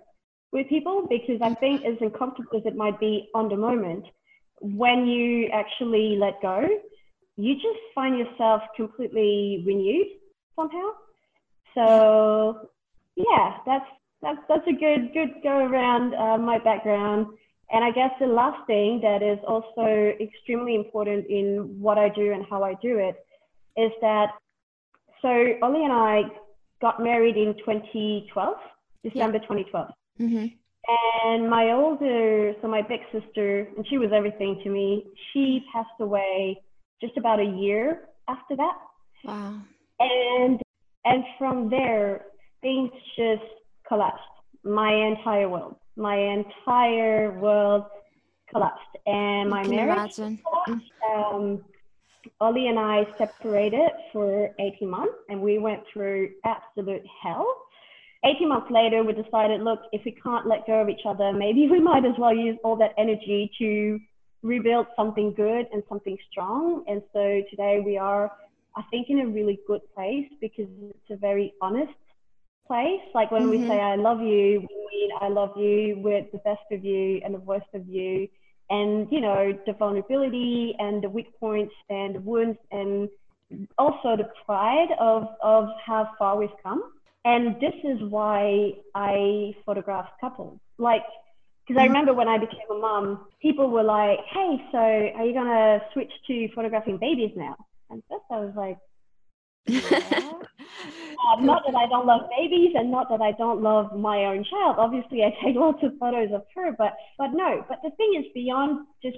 with 0.52 0.70
people 0.70 1.08
because 1.10 1.42
I 1.42 1.56
think 1.56 1.84
as 1.84 1.98
uncomfortable 2.00 2.60
as 2.60 2.66
it 2.66 2.76
might 2.76 3.00
be 3.00 3.30
on 3.34 3.50
the 3.50 3.58
moment, 3.58 4.06
when 4.62 5.08
you 5.08 5.48
actually 5.48 6.16
let 6.18 6.42
go, 6.42 6.66
you 7.36 7.56
just 7.56 7.80
find 7.96 8.18
yourself 8.18 8.62
completely 8.76 9.64
renewed 9.66 10.08
somehow. 10.56 10.92
So 11.74 12.70
yeah, 13.16 13.58
that's 13.66 13.86
that's 14.22 14.40
that's 14.48 14.68
a 14.68 14.74
good 14.74 15.12
good 15.14 15.42
go 15.42 15.58
around 15.66 16.14
uh, 16.14 16.38
my 16.38 16.60
background. 16.60 17.28
And 17.72 17.84
I 17.84 17.92
guess 17.92 18.12
the 18.20 18.28
last 18.28 18.68
thing 18.68 19.00
that 19.02 19.24
is 19.24 19.40
also 19.48 20.14
extremely 20.20 20.76
important 20.76 21.26
in 21.28 21.78
what 21.80 21.98
I 21.98 22.10
do 22.10 22.32
and 22.32 22.46
how 22.50 22.64
I 22.64 22.76
do 22.82 22.98
it 22.98 23.16
is 23.76 23.92
that 24.02 24.28
so 25.22 25.30
Ollie 25.62 25.84
and 25.84 25.94
I 25.94 26.24
got 26.82 27.02
married 27.02 27.38
in 27.38 27.56
2012, 27.66 28.56
December 29.04 29.40
2012. 29.40 29.88
hmm 30.18 30.46
And 31.32 31.50
my 31.50 31.72
older, 31.72 32.54
so 32.62 32.68
my 32.68 32.82
big 32.82 33.00
sister, 33.12 33.68
and 33.76 33.88
she 33.88 33.98
was 33.98 34.12
everything 34.14 34.60
to 34.64 34.70
me, 34.70 35.06
she 35.32 35.64
passed 35.74 36.00
away 36.00 36.62
just 37.02 37.18
about 37.18 37.40
a 37.40 37.50
year 37.66 38.02
after 38.28 38.56
that. 38.58 38.78
Wow. 39.24 39.62
And 40.00 40.62
and 41.06 41.24
from 41.38 41.70
there, 41.70 42.26
things 42.62 42.92
just 43.18 43.50
collapsed. 43.88 44.22
My 44.64 44.94
entire 44.94 45.50
world, 45.50 45.76
my 45.96 46.16
entire 46.16 47.38
world 47.40 47.86
collapsed, 48.50 48.82
and 49.06 49.50
my 49.50 49.68
marriage 49.68 50.16
collapsed. 50.16 50.42
Um, 51.16 51.64
Ollie 52.40 52.68
and 52.68 52.80
I 52.80 53.06
separated 53.18 53.92
for 54.12 54.50
18 54.60 54.90
months, 54.90 55.14
and 55.30 55.42
we 55.42 55.58
went 55.58 55.82
through 55.92 56.32
absolute 56.46 57.04
hell. 57.22 57.46
18 58.26 58.48
months 58.48 58.72
later, 58.72 59.04
we 59.04 59.14
decided, 59.14 59.62
look, 59.62 59.82
if 59.92 60.04
we 60.06 60.12
can't 60.12 60.48
let 60.48 60.66
go 60.66 60.82
of 60.82 60.90
each 60.90 61.06
other, 61.06 61.34
maybe 61.34 61.68
we 61.68 61.80
might 61.80 62.06
as 62.06 62.14
well 62.18 62.34
use 62.34 62.58
all 62.64 62.78
that 62.78 62.94
energy 62.98 63.52
to 63.60 64.00
rebuild 64.42 64.88
something 64.96 65.34
good 65.34 65.68
and 65.74 65.84
something 65.90 66.18
strong. 66.32 66.84
And 66.88 67.02
so 67.12 67.42
today 67.50 67.82
we 67.84 67.98
are, 67.98 68.32
I 68.78 68.84
think, 68.92 69.10
in 69.10 69.20
a 69.20 69.28
really 69.28 69.60
good 69.68 69.82
place 69.94 70.28
because 70.40 70.68
it's 70.90 71.12
a 71.12 71.18
very 71.18 71.54
honest 71.62 71.94
place. 72.68 73.02
Like 73.14 73.32
when 73.32 73.50
we 73.50 73.60
Mhm. 73.60 73.68
say, 73.68 73.80
I 73.80 73.96
love 73.96 74.22
you, 74.22 74.62
we 74.62 74.88
mean 74.92 75.10
I 75.22 75.30
love 75.30 75.52
you 75.58 76.00
with 76.04 76.26
the 76.32 76.40
best 76.40 76.62
of 76.72 76.84
you 76.84 77.22
and 77.24 77.34
the 77.34 77.40
worst 77.40 77.68
of 77.74 77.88
you. 77.88 78.28
And, 78.70 79.08
you 79.12 79.22
know, 79.22 79.58
the 79.66 79.74
vulnerability 79.74 80.76
and 80.80 81.04
the 81.04 81.10
weak 81.10 81.28
points 81.40 81.74
and 81.90 82.16
the 82.16 82.20
wounds 82.22 82.58
and 82.72 83.10
also 83.78 84.16
the 84.18 84.30
pride 84.46 84.90
of, 85.00 85.28
of 85.44 85.68
how 85.86 86.10
far 86.18 86.38
we've 86.38 86.50
come. 86.64 86.84
And 87.26 87.56
this 87.62 87.74
is 87.84 88.00
why 88.10 88.72
I 88.96 89.54
photograph 89.66 90.08
couples. 90.20 90.60
Like, 90.78 91.04
because 91.68 91.80
I 91.80 91.84
Mhm. 91.84 91.86
remember 91.86 92.14
when 92.14 92.28
I 92.28 92.38
became 92.38 92.68
a 92.72 92.76
mom, 92.80 93.28
people 93.42 93.70
were 93.70 93.84
like, 93.84 94.20
hey, 94.34 94.58
so 94.72 94.78
are 94.78 95.26
you 95.26 95.34
to 95.48 95.80
switch 95.94 96.12
to 96.28 96.48
photographing 96.56 96.98
babies 96.98 97.32
now? 97.36 97.56
And 97.90 98.04
first 98.10 98.24
I 98.32 98.40
was 98.40 98.54
like, 98.56 98.78
yeah. 99.68 100.44
Uh, 101.24 101.40
not 101.42 101.64
that 101.66 101.76
I 101.76 101.88
don't 101.88 102.06
love 102.06 102.30
babies 102.38 102.74
and 102.76 102.92
not 102.92 103.08
that 103.10 103.22
I 103.22 103.32
don't 103.32 103.62
love 103.62 103.96
my 103.98 104.26
own 104.26 104.44
child. 104.44 104.76
Obviously, 104.78 105.24
I 105.24 105.30
take 105.44 105.56
lots 105.66 105.82
of 105.84 105.94
photos 106.00 106.30
of 106.34 106.44
her, 106.56 106.72
but 106.78 106.94
but 107.18 107.32
no. 107.34 107.64
But 107.68 107.80
the 107.84 107.92
thing 107.92 108.16
is, 108.20 108.26
beyond 108.34 108.88
just 109.02 109.18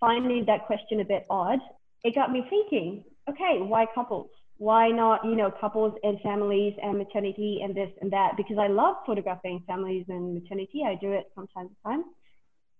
finding 0.00 0.44
that 0.46 0.66
question 0.66 1.00
a 1.00 1.04
bit 1.04 1.26
odd, 1.30 1.60
it 2.02 2.14
got 2.14 2.32
me 2.32 2.44
thinking. 2.50 3.04
Okay, 3.28 3.58
why 3.60 3.86
couples? 3.94 4.30
Why 4.58 4.88
not, 4.90 5.24
you 5.24 5.34
know, 5.34 5.50
couples 5.50 5.94
and 6.02 6.20
families 6.20 6.74
and 6.82 6.98
maternity 6.98 7.60
and 7.62 7.74
this 7.74 7.90
and 8.00 8.12
that? 8.12 8.32
Because 8.36 8.58
I 8.58 8.68
love 8.68 8.96
photographing 9.06 9.62
families 9.66 10.04
and 10.08 10.34
maternity. 10.34 10.82
I 10.86 10.94
do 10.94 11.12
it 11.12 11.30
from 11.34 11.48
time 11.48 11.68
to 11.68 11.74
time. 11.82 12.04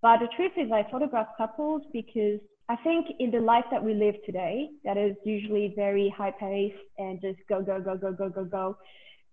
But 0.02 0.18
the 0.18 0.28
truth 0.37 0.52
is, 0.56 0.70
I 0.70 0.87
photograph 0.90 1.28
couples 1.37 1.82
because 1.92 2.40
I 2.68 2.77
think 2.77 3.07
in 3.18 3.31
the 3.31 3.40
life 3.40 3.64
that 3.70 3.83
we 3.85 3.94
live 3.94 4.14
today, 4.24 4.70
that 4.85 4.96
is 4.96 5.14
usually 5.24 5.74
very 5.77 6.12
high 6.16 6.33
paced 6.38 6.77
and 6.98 7.20
just 7.20 7.38
go, 7.48 7.62
go, 7.62 7.81
go, 7.81 7.96
go, 7.96 8.12
go, 8.12 8.31
go, 8.31 8.44
go, 8.44 8.79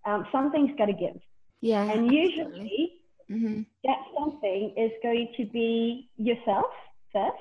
um, 0.05 0.25
something's 0.31 0.77
got 0.77 0.87
to 0.87 0.93
give. 0.93 1.19
Yeah. 1.61 1.83
And 1.83 2.11
usually 2.11 2.93
hmm 3.29 3.61
that 3.83 3.97
something 4.19 4.73
is 4.77 4.91
going 5.01 5.27
to 5.37 5.45
be 5.45 6.07
yourself 6.17 6.71
first 7.11 7.35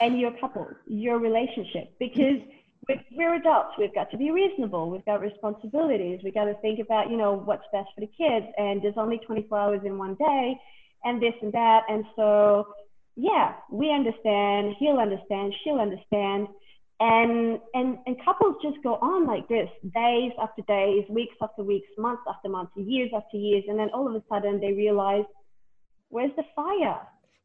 and 0.00 0.18
your 0.18 0.32
couple, 0.40 0.66
your 0.86 1.18
relationship. 1.18 1.92
Because 2.00 2.40
we're, 2.88 3.00
we're 3.12 3.34
adults, 3.34 3.74
we've 3.78 3.94
got 3.94 4.10
to 4.10 4.16
be 4.16 4.30
reasonable, 4.30 4.90
we've 4.90 5.04
got 5.04 5.20
responsibilities, 5.20 6.20
we've 6.24 6.34
got 6.34 6.44
to 6.46 6.54
think 6.62 6.80
about, 6.80 7.10
you 7.10 7.16
know, 7.16 7.34
what's 7.34 7.62
best 7.72 7.88
for 7.94 8.00
the 8.00 8.10
kids. 8.18 8.46
And 8.56 8.82
there's 8.82 8.96
only 8.96 9.18
24 9.18 9.58
hours 9.58 9.80
in 9.84 9.98
one 9.98 10.16
day 10.16 10.56
and 11.04 11.22
this 11.22 11.34
and 11.42 11.52
that. 11.52 11.82
And 11.88 12.04
so, 12.16 12.66
yeah, 13.20 13.54
we 13.68 13.90
understand, 13.92 14.76
he'll 14.78 14.98
understand, 14.98 15.52
she'll 15.64 15.80
understand. 15.80 16.46
And, 17.00 17.58
and, 17.74 17.98
and 18.06 18.16
couples 18.24 18.54
just 18.62 18.76
go 18.84 18.94
on 18.94 19.26
like 19.26 19.48
this, 19.48 19.68
days 19.92 20.30
after 20.40 20.62
days, 20.68 21.04
weeks 21.08 21.34
after 21.42 21.64
weeks, 21.64 21.88
months 21.98 22.22
after 22.28 22.48
months, 22.48 22.70
years 22.76 23.10
after 23.12 23.36
years. 23.36 23.64
And 23.68 23.76
then 23.76 23.90
all 23.92 24.06
of 24.06 24.14
a 24.14 24.22
sudden 24.28 24.60
they 24.60 24.72
realize, 24.72 25.24
where's 26.10 26.30
the 26.36 26.44
fire? 26.54 27.00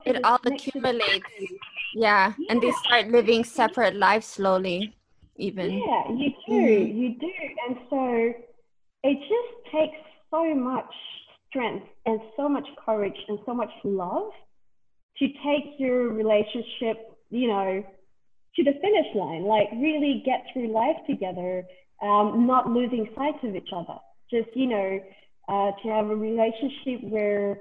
It 0.05 0.17
It's 0.17 0.19
all 0.23 0.37
next 0.45 0.63
to 0.65 0.71
the 0.73 0.89
accumulates. 0.89 1.25
fire. 1.25 1.57
Yeah. 1.95 2.33
And 2.49 2.61
they 2.61 2.71
start 2.71 3.07
living 3.07 3.43
separate 3.43 3.95
lives 3.95 4.27
slowly, 4.27 4.95
even. 5.37 5.71
Yeah, 5.71 6.11
you 6.11 6.29
do, 6.47 6.53
Mhm. 6.53 6.95
you 6.95 7.09
do. 7.19 7.31
And 7.67 7.77
so 7.89 8.33
it 9.03 9.17
just 9.19 9.71
takes 9.71 9.97
so 10.29 10.53
much 10.53 10.93
strength 11.47 11.87
and 12.05 12.21
so 12.35 12.47
much 12.47 12.67
courage 12.85 13.17
and 13.27 13.39
so 13.45 13.55
much 13.55 13.71
love 13.83 14.31
to 15.19 15.27
take 15.27 15.75
your 15.77 16.09
relationship, 16.09 16.97
you 17.29 17.47
know, 17.47 17.83
to 18.55 18.63
the 18.63 18.73
finish 18.81 19.07
line, 19.15 19.43
like 19.43 19.69
really 19.73 20.21
get 20.25 20.45
through 20.51 20.71
life 20.71 20.97
together, 21.07 21.63
um, 22.01 22.45
not 22.45 22.69
losing 22.69 23.07
sight 23.15 23.43
of 23.43 23.55
each 23.55 23.69
other. 23.75 23.97
Just, 24.29 24.49
you 24.55 24.67
know, 24.67 24.99
uh, 25.49 25.71
to 25.81 25.89
have 25.89 26.09
a 26.09 26.15
relationship 26.15 27.03
where 27.09 27.59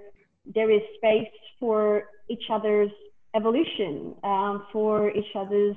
there 0.54 0.70
is 0.70 0.82
space 0.96 1.28
for 1.60 2.04
each 2.28 2.44
other's 2.50 2.90
evolution, 3.34 4.14
um, 4.24 4.66
for 4.72 5.10
each 5.10 5.34
other's 5.34 5.76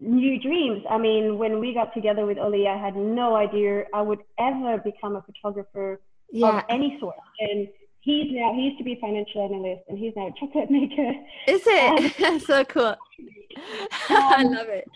new 0.00 0.40
dreams. 0.40 0.82
I 0.90 0.98
mean, 0.98 1.38
when 1.38 1.60
we 1.60 1.72
got 1.72 1.94
together 1.94 2.26
with 2.26 2.38
Oli, 2.38 2.66
I 2.66 2.76
had 2.76 2.96
no 2.96 3.36
idea 3.36 3.84
I 3.94 4.02
would 4.02 4.20
ever 4.38 4.78
become 4.78 5.16
a 5.16 5.22
photographer 5.22 6.00
Yeah. 6.30 6.58
of 6.58 6.64
any 6.68 6.98
sort. 6.98 7.16
And 7.38 7.68
he's 8.04 8.26
now, 8.30 8.52
he 8.54 8.62
used 8.62 8.78
to 8.78 8.84
be 8.84 8.92
a 8.94 9.00
financial 9.00 9.44
analyst 9.44 9.82
and 9.88 9.98
he's 9.98 10.12
now 10.16 10.28
a 10.28 10.32
chocolate 10.38 10.70
maker. 10.70 11.10
Is 11.48 11.62
it? 11.66 12.42
so 12.46 12.64
cool. 12.64 12.94
I 14.10 14.42
Um, 14.44 14.52
love 14.52 14.68
it. 14.68 14.88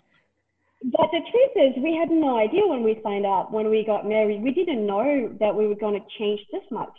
But 0.85 1.09
the 1.11 1.21
truth 1.31 1.55
is, 1.77 1.83
we 1.83 1.97
had 1.97 2.11
no 2.11 2.39
idea 2.39 2.63
when 2.67 2.85
we 2.85 3.01
signed 3.03 3.27
up, 3.27 3.51
when 3.51 3.69
we 3.69 3.85
got 3.85 4.07
married. 4.09 4.43
We 4.43 4.53
didn't 4.53 4.87
know 4.87 5.35
that 5.41 5.55
we 5.55 5.67
were 5.67 5.75
going 5.75 6.01
to 6.01 6.07
change 6.19 6.41
this 6.53 6.63
much. 6.71 6.97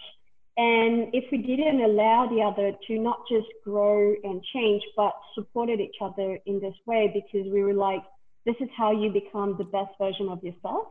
And 0.57 1.07
if 1.13 1.23
we 1.31 1.37
didn't 1.37 1.79
allow 1.79 2.27
the 2.27 2.41
other 2.41 2.73
to 2.87 2.99
not 2.99 3.19
just 3.31 3.47
grow 3.63 4.13
and 4.25 4.43
change, 4.53 4.83
but 4.97 5.13
supported 5.33 5.79
each 5.79 5.95
other 6.01 6.37
in 6.45 6.59
this 6.59 6.73
way, 6.85 7.09
because 7.13 7.49
we 7.53 7.63
were 7.63 7.73
like, 7.73 8.03
this 8.45 8.55
is 8.59 8.67
how 8.75 8.91
you 8.91 9.09
become 9.11 9.55
the 9.57 9.63
best 9.63 9.91
version 9.97 10.27
of 10.27 10.43
yourself, 10.43 10.87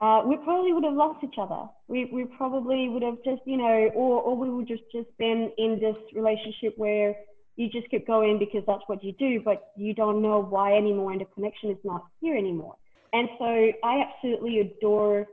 uh, 0.00 0.22
we 0.24 0.36
probably 0.38 0.72
would 0.72 0.84
have 0.84 0.94
lost 0.94 1.22
each 1.22 1.34
other. 1.38 1.68
We, 1.88 2.06
we 2.06 2.24
probably 2.24 2.88
would 2.88 3.02
have 3.02 3.16
just, 3.24 3.42
you 3.44 3.56
know, 3.58 3.90
or, 3.94 4.22
or 4.22 4.36
we 4.36 4.48
would 4.48 4.66
just, 4.66 4.82
just 4.92 5.08
been 5.18 5.50
in 5.58 5.78
this 5.78 5.96
relationship 6.14 6.72
where 6.76 7.14
you 7.56 7.68
just 7.68 7.90
keep 7.90 8.06
going 8.06 8.38
because 8.38 8.62
that's 8.66 8.82
what 8.86 9.04
you 9.04 9.12
do, 9.18 9.40
but 9.44 9.72
you 9.76 9.92
don't 9.92 10.22
know 10.22 10.40
why 10.40 10.76
anymore, 10.76 11.12
and 11.12 11.20
the 11.20 11.26
connection 11.34 11.70
is 11.70 11.76
not 11.84 12.02
here 12.20 12.36
anymore. 12.36 12.74
And 13.12 13.28
so 13.38 13.44
I 13.84 14.02
absolutely 14.06 14.60
adore 14.60 15.26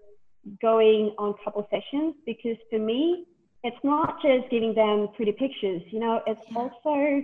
going 0.62 1.14
on 1.18 1.34
couple 1.44 1.66
sessions 1.70 2.16
because 2.26 2.58
for 2.70 2.80
me, 2.80 3.26
it's 3.64 3.78
not 3.84 4.22
just 4.22 4.50
giving 4.50 4.74
them 4.74 5.08
pretty 5.16 5.32
pictures, 5.32 5.82
you 5.92 6.00
know, 6.00 6.22
it's 6.28 6.40
Yeah. 6.52 6.58
also, 6.58 7.24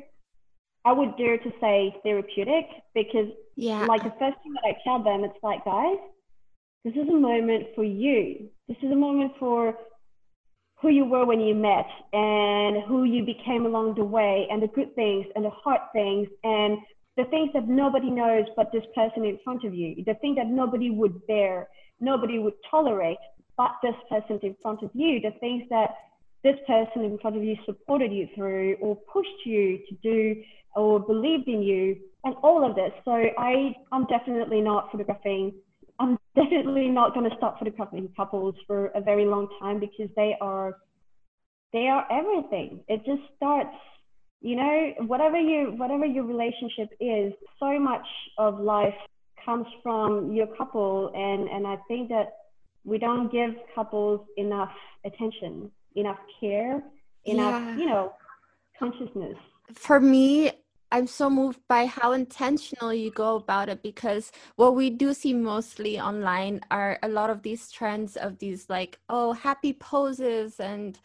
I 0.86 0.91
would 0.91 1.15
dare 1.17 1.38
to 1.38 1.51
say 1.60 1.95
therapeutic 2.03 2.65
because, 2.93 3.29
Yeah. 3.56 3.86
like, 3.86 4.03
the 4.03 4.12
first 4.12 4.38
thing 4.43 4.53
that 4.53 4.65
I 4.65 4.75
tell 4.84 4.99
them, 5.01 5.23
it's 5.23 5.41
like, 5.43 5.63
guys, 5.65 5.97
this 6.84 6.93
is 6.93 7.08
a 7.10 7.15
moment 7.15 7.67
for 7.76 7.84
you. 7.84 8.50
This 8.67 8.78
is 8.84 8.91
a 8.91 8.96
moment 8.96 9.32
for 9.39 9.76
who 10.82 10.89
you 10.89 11.06
were 11.06 11.26
when 11.26 11.39
you 11.39 11.56
met 11.56 11.88
and 12.12 12.84
who 12.84 13.06
you 13.06 13.24
became 13.24 13.65
along 13.65 13.96
the 13.96 14.04
way 14.04 14.48
and 14.52 14.62
the 14.62 14.67
good 14.67 14.93
things 14.96 15.26
and 15.36 15.46
the 15.46 15.50
hard 15.50 15.80
things 15.93 16.28
and 16.43 16.78
the 17.15 17.24
things 17.26 17.50
that 17.54 17.69
nobody 17.69 18.10
knows 18.10 18.46
but 18.58 18.69
this 18.74 18.84
person 18.93 19.24
in 19.24 19.39
front 19.43 19.63
of 19.63 19.74
you, 19.74 20.04
the 20.06 20.15
thing 20.15 20.36
that 20.36 20.48
nobody 20.48 20.89
would 20.89 21.26
bear, 21.26 21.69
nobody 22.02 22.38
would 22.38 22.56
tolerate 22.69 23.17
but 23.56 23.72
this 23.82 23.96
person 24.10 24.39
in 24.43 24.56
front 24.62 24.84
of 24.84 24.89
you, 24.93 25.22
the 25.22 25.32
things 25.39 25.63
that 25.69 25.91
this 26.43 26.58
person 26.67 27.06
in 27.06 27.17
front 27.19 27.38
of 27.38 27.43
you 27.43 27.56
supported 27.65 28.12
you 28.12 28.28
through 28.36 28.76
or 28.82 28.98
pushed 29.12 29.46
you 29.46 29.80
to 29.88 29.96
do 30.04 30.41
or 30.76 31.00
believed 31.00 31.48
in 31.48 31.62
you 31.62 31.96
and 32.26 32.36
all 32.43 32.67
of 32.67 32.76
this. 32.76 32.91
So 33.06 33.12
I, 33.12 33.74
I'm 33.93 34.06
definitely 34.08 34.60
not 34.60 34.91
photographing 34.91 35.54
I'm 35.99 36.17
definitely 36.36 36.89
not 36.89 37.13
going 37.13 37.29
to 37.29 37.36
stop 37.38 37.60
photographing 37.60 38.10
couples 38.15 38.56
for 38.67 38.88
a 38.88 39.01
very 39.01 39.25
long 39.25 39.47
time 39.60 39.79
because 39.79 40.10
they 40.15 40.36
are 40.41 40.77
they 41.71 41.88
are 41.88 42.06
everything. 42.12 42.82
It 42.88 43.03
just 43.06 43.21
starts, 43.36 43.75
you 44.41 44.56
know, 44.56 44.93
whatever 45.08 45.39
you 45.39 45.73
whatever 45.77 46.06
your 46.06 46.23
relationship 46.25 46.89
is, 46.99 47.34
so 47.60 47.79
much 47.79 48.06
of 48.38 48.60
life 48.60 48.93
comes 49.43 49.65
from 49.82 50.32
your 50.34 50.47
couple 50.47 51.12
and 51.15 51.49
and 51.49 51.67
I 51.67 51.77
think 51.88 52.10
that 52.10 52.34
we 52.86 52.97
don't 52.97 53.32
give 53.32 53.51
couples 53.75 54.21
enough 54.38 54.71
attention, 55.06 55.71
enough 55.95 56.19
care, 56.39 56.84
enough, 57.25 57.62
Yeah. 57.62 57.75
you 57.77 57.86
know, 57.86 58.13
consciousness. 58.77 59.38
for 59.73 59.99
me, 59.99 60.51
I'm 60.93 61.08
so 61.08 61.27
moved 61.27 61.60
by 61.67 61.88
how 61.88 62.12
intentional 62.12 62.93
you 62.93 63.10
go 63.10 63.36
about 63.38 63.67
it 63.67 63.82
because 63.82 64.32
what 64.58 64.75
we 64.75 64.91
do 64.91 65.12
see 65.15 65.34
mostly 65.34 65.99
online 65.99 66.62
are 66.69 66.99
a 67.01 67.08
lot 67.08 67.32
of 67.32 67.41
these 67.41 67.71
trends 67.71 68.15
of 68.15 68.38
these 68.38 68.69
like, 68.69 68.99
oh, 69.10 69.34
happy 69.34 69.73
poses 69.73 70.60
and 70.60 70.99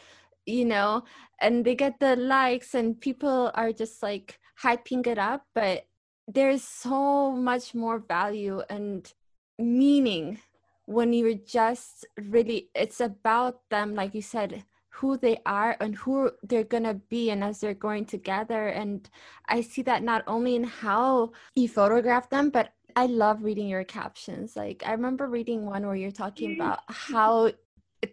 you 0.44 0.66
know, 0.66 1.04
and 1.40 1.64
they 1.64 1.74
get 1.74 2.00
the 2.00 2.16
likes 2.16 2.74
and 2.74 3.00
people 3.00 3.50
are 3.54 3.72
just 3.72 4.02
like 4.02 4.38
hyping 4.62 5.06
it 5.06 5.18
up, 5.18 5.44
but 5.54 5.86
there's 6.26 6.62
so 6.62 7.32
much 7.32 7.74
more 7.74 7.98
value 7.98 8.60
and 8.68 9.14
meaning 9.58 10.38
when 10.84 11.14
you're 11.14 11.32
just 11.34 12.06
really 12.28 12.68
it's 12.74 13.00
about 13.00 13.60
them 13.70 13.94
like 13.94 14.14
you 14.14 14.22
said 14.22 14.64
who 14.98 15.16
they 15.16 15.40
are 15.46 15.76
and 15.80 15.94
who 15.94 16.30
they're 16.42 16.64
going 16.64 16.82
to 16.82 16.94
be 16.94 17.30
and 17.30 17.44
as 17.44 17.60
they're 17.60 17.74
going 17.74 18.04
together. 18.04 18.68
And 18.68 19.08
i 19.48 19.60
see 19.60 19.82
that 19.82 20.02
not 20.02 20.24
only 20.26 20.56
in 20.56 20.64
how 20.64 21.32
you 21.54 21.68
photograph 21.68 22.28
them 22.30 22.50
but 22.50 22.72
i 22.96 23.06
love 23.06 23.44
reading 23.44 23.68
your 23.68 23.84
captions. 23.84 24.56
Like 24.56 24.82
i 24.86 24.92
remember 24.92 25.26
reading 25.26 25.64
one 25.64 25.86
where 25.86 25.96
you're 25.96 26.10
talking 26.10 26.50
mm. 26.50 26.56
about 26.56 26.80
how 26.88 27.52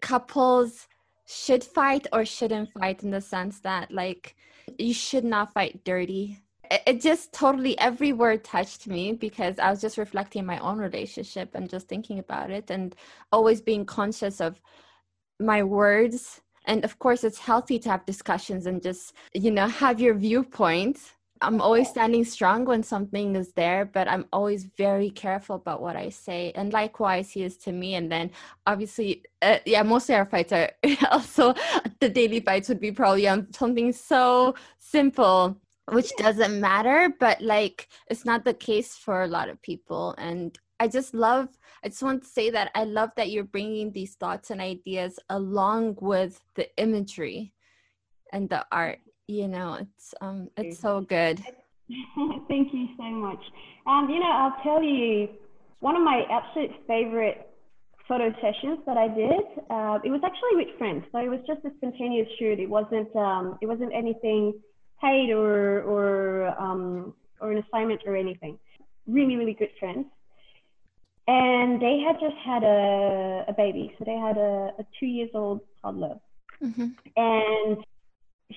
couples 0.01 0.87
should 1.27 1.63
fight 1.63 2.05
or 2.13 2.23
shouldn't 2.23 2.71
fight 2.71 3.03
in 3.03 3.11
the 3.11 3.21
sense 3.21 3.59
that 3.61 3.91
like 3.91 4.35
you 4.77 4.93
should 4.93 5.23
not 5.23 5.53
fight 5.53 5.83
dirty. 5.83 6.39
It 6.87 7.01
just 7.01 7.31
totally 7.31 7.77
every 7.79 8.13
word 8.13 8.43
touched 8.43 8.87
me 8.87 9.13
because 9.13 9.59
I 9.59 9.69
was 9.69 9.81
just 9.81 9.97
reflecting 9.97 10.45
my 10.45 10.59
own 10.59 10.77
relationship 10.77 11.53
and 11.53 11.69
just 11.69 11.87
thinking 11.87 12.19
about 12.19 12.49
it 12.51 12.71
and 12.71 12.95
always 13.31 13.61
being 13.61 13.85
conscious 13.85 14.41
of 14.41 14.59
my 15.39 15.63
words. 15.63 16.41
And 16.65 16.83
of 16.83 16.99
course, 16.99 17.23
it's 17.23 17.39
healthy 17.39 17.79
to 17.79 17.89
have 17.89 18.05
discussions 18.05 18.65
and 18.65 18.81
just, 18.81 19.13
you 19.33 19.51
know, 19.51 19.67
have 19.67 19.99
your 19.99 20.15
viewpoint. 20.15 20.99
I'm 21.41 21.61
always 21.61 21.89
standing 21.89 22.23
strong 22.23 22.65
when 22.65 22.81
something 22.81 23.35
is 23.35 23.51
there, 23.53 23.85
but 23.85 24.07
I'm 24.07 24.25
always 24.31 24.63
very 24.77 25.09
careful 25.09 25.57
about 25.57 25.81
what 25.81 25.95
I 25.95 26.09
say. 26.09 26.53
And 26.55 26.71
likewise, 26.71 27.29
he 27.29 27.43
is 27.43 27.57
to 27.57 27.71
me. 27.71 27.95
And 27.95 28.11
then 28.11 28.31
obviously, 28.65 29.23
uh, 29.41 29.59
yeah, 29.65 29.83
mostly 29.83 30.15
our 30.15 30.25
fights 30.25 30.53
are 30.53 30.71
also 31.11 31.53
the 31.99 32.09
daily 32.09 32.39
fights 32.39 32.69
would 32.69 32.79
be 32.79 32.91
probably 32.91 33.27
on 33.27 33.51
something 33.53 33.91
so 33.91 34.55
simple 34.77 35.57
which 35.91 36.11
doesn't 36.17 36.59
matter 36.59 37.13
but 37.19 37.39
like 37.41 37.87
it's 38.07 38.25
not 38.25 38.43
the 38.43 38.53
case 38.53 38.95
for 38.95 39.21
a 39.21 39.27
lot 39.27 39.49
of 39.49 39.61
people 39.61 40.15
and 40.17 40.57
i 40.79 40.87
just 40.87 41.13
love 41.13 41.49
i 41.83 41.89
just 41.89 42.03
want 42.03 42.21
to 42.21 42.27
say 42.27 42.49
that 42.49 42.71
i 42.75 42.83
love 42.83 43.09
that 43.15 43.31
you're 43.31 43.43
bringing 43.43 43.91
these 43.91 44.15
thoughts 44.15 44.51
and 44.51 44.61
ideas 44.61 45.19
along 45.29 45.95
with 46.01 46.41
the 46.55 46.67
imagery 46.77 47.53
and 48.33 48.49
the 48.49 48.65
art 48.71 48.99
you 49.27 49.47
know 49.47 49.73
it's 49.75 50.13
um 50.21 50.49
it's 50.57 50.79
so 50.79 51.01
good 51.01 51.39
thank 52.47 52.73
you 52.73 52.87
so 52.97 53.03
much 53.03 53.41
um 53.87 54.09
you 54.09 54.19
know 54.19 54.31
i'll 54.31 54.63
tell 54.63 54.81
you 54.81 55.29
one 55.79 55.95
of 55.95 56.03
my 56.03 56.23
absolute 56.31 56.71
favorite 56.87 57.49
photo 58.07 58.31
sessions 58.41 58.79
that 58.85 58.97
I 58.97 59.07
did. 59.07 59.45
Uh, 59.69 59.99
it 60.03 60.09
was 60.09 60.21
actually 60.23 60.65
with 60.65 60.77
friends, 60.77 61.05
so 61.11 61.19
it 61.19 61.29
was 61.29 61.39
just 61.47 61.65
a 61.65 61.71
spontaneous 61.77 62.27
shoot. 62.37 62.59
It 62.59 62.69
wasn't 62.69 63.13
um, 63.15 63.57
it 63.61 63.67
wasn't 63.67 63.93
anything 63.93 64.53
paid 65.01 65.31
or 65.31 65.81
or 65.83 66.61
um, 66.61 67.13
or 67.41 67.51
an 67.51 67.63
assignment 67.67 68.01
or 68.05 68.15
anything. 68.15 68.57
Really, 69.07 69.35
really 69.35 69.53
good 69.53 69.69
friends. 69.79 70.05
And 71.27 71.81
they 71.81 71.99
had 71.99 72.19
just 72.19 72.35
had 72.43 72.63
a, 72.63 73.45
a 73.47 73.53
baby, 73.53 73.93
so 73.97 74.05
they 74.05 74.15
had 74.15 74.37
a, 74.37 74.71
a 74.77 74.85
two 74.99 75.07
years 75.07 75.31
old 75.33 75.61
toddler, 75.81 76.19
mm-hmm. 76.61 76.89
and 77.17 77.77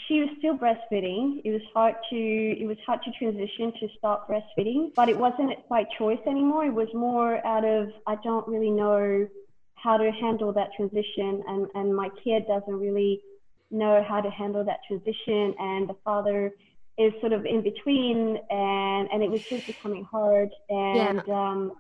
she 0.07 0.21
was 0.21 0.29
still 0.39 0.57
breastfeeding. 0.57 1.41
It 1.45 1.51
was 1.51 1.63
hard 1.73 1.95
to 2.11 2.17
it 2.17 2.67
was 2.67 2.77
hard 2.85 3.01
to 3.05 3.11
transition 3.13 3.73
to 3.81 3.89
stop 3.97 4.29
breastfeeding, 4.29 4.95
but 4.95 5.09
it 5.09 5.19
wasn't 5.19 5.67
by 5.71 5.85
choice 5.97 6.21
anymore. 6.27 6.67
It 6.67 6.75
was 6.75 6.89
more 6.93 7.45
out 7.47 7.65
of 7.65 7.89
I 8.07 8.17
don't 8.23 8.47
really 8.47 8.71
know 8.71 9.27
how 9.75 9.97
to 9.97 10.11
handle 10.11 10.53
that 10.53 10.69
transition, 10.77 11.43
and 11.47 11.69
and 11.75 11.97
my 11.97 12.11
kid 12.23 12.47
doesn't 12.47 12.79
really 12.79 13.23
know 13.71 14.05
how 14.07 14.21
to 14.21 14.31
handle 14.31 14.65
that 14.65 14.81
transition 14.87 15.55
and 15.59 15.89
the 15.89 15.97
father 16.05 16.53
is 16.97 17.13
sort 17.21 17.33
of 17.33 17.45
in 17.45 17.63
between 17.63 18.39
and 18.51 19.09
and 19.13 19.23
it 19.23 19.31
was 19.31 19.43
just 19.45 19.67
becoming 19.67 20.05
hard 20.05 20.49
and 20.71 21.23
yeah. 21.27 21.51
um 21.51 21.73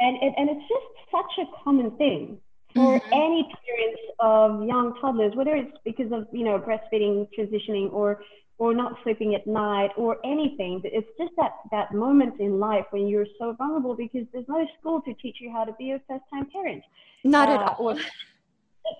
and, 0.00 0.16
and 0.22 0.34
and 0.36 0.50
it's 0.50 0.68
just 0.68 0.86
such 1.10 1.46
a 1.46 1.64
common 1.64 1.90
thing 1.92 2.38
for 2.74 3.00
mm-hmm. 3.00 3.12
any 3.12 3.48
parents 3.66 4.02
of 4.20 4.64
young 4.66 4.94
toddlers 5.00 5.34
whether 5.34 5.54
it's 5.54 5.76
because 5.84 6.12
of 6.12 6.26
you 6.32 6.44
know 6.44 6.58
breastfeeding 6.58 7.26
transitioning 7.38 7.92
or 7.92 8.22
or 8.58 8.74
not 8.74 8.94
sleeping 9.04 9.34
at 9.34 9.46
night 9.46 9.90
or 9.96 10.18
anything 10.24 10.80
it's 10.84 11.06
just 11.18 11.32
that 11.36 11.52
that 11.70 11.94
moment 11.94 12.40
in 12.40 12.58
life 12.58 12.84
when 12.90 13.06
you're 13.08 13.26
so 13.38 13.54
vulnerable 13.54 13.94
because 13.94 14.26
there's 14.32 14.48
no 14.48 14.66
school 14.78 15.00
to 15.02 15.14
teach 15.14 15.36
you 15.40 15.50
how 15.50 15.64
to 15.64 15.72
be 15.78 15.92
a 15.92 16.00
first 16.08 16.24
time 16.32 16.46
parent 16.50 16.82
not 17.24 17.48
uh, 17.48 17.52
at 17.52 17.78
all 17.78 17.98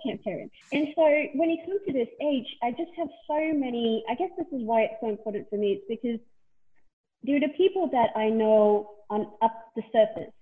can't 0.05 0.23
parent. 0.23 0.51
And 0.73 0.89
so 0.95 1.03
when 1.35 1.51
you 1.51 1.59
come 1.65 1.79
to 1.87 1.93
this 1.93 2.09
age, 2.23 2.47
I 2.63 2.71
just 2.73 2.91
have 2.97 3.09
so 3.27 3.53
many, 3.55 4.05
I 4.09 4.15
guess 4.15 4.31
this 4.37 4.47
is 4.49 4.65
why 4.67 4.83
it's 4.83 4.95
so 5.01 5.09
important 5.09 5.49
for 5.51 5.57
me. 5.57 5.73
It's 5.73 5.85
because 5.89 6.21
there 7.23 7.37
are 7.37 7.41
the 7.41 7.55
people 7.57 7.89
that 7.93 8.11
I 8.17 8.29
know 8.29 8.91
on 9.11 9.27
up 9.43 9.73
the 9.77 9.83
surface. 9.93 10.33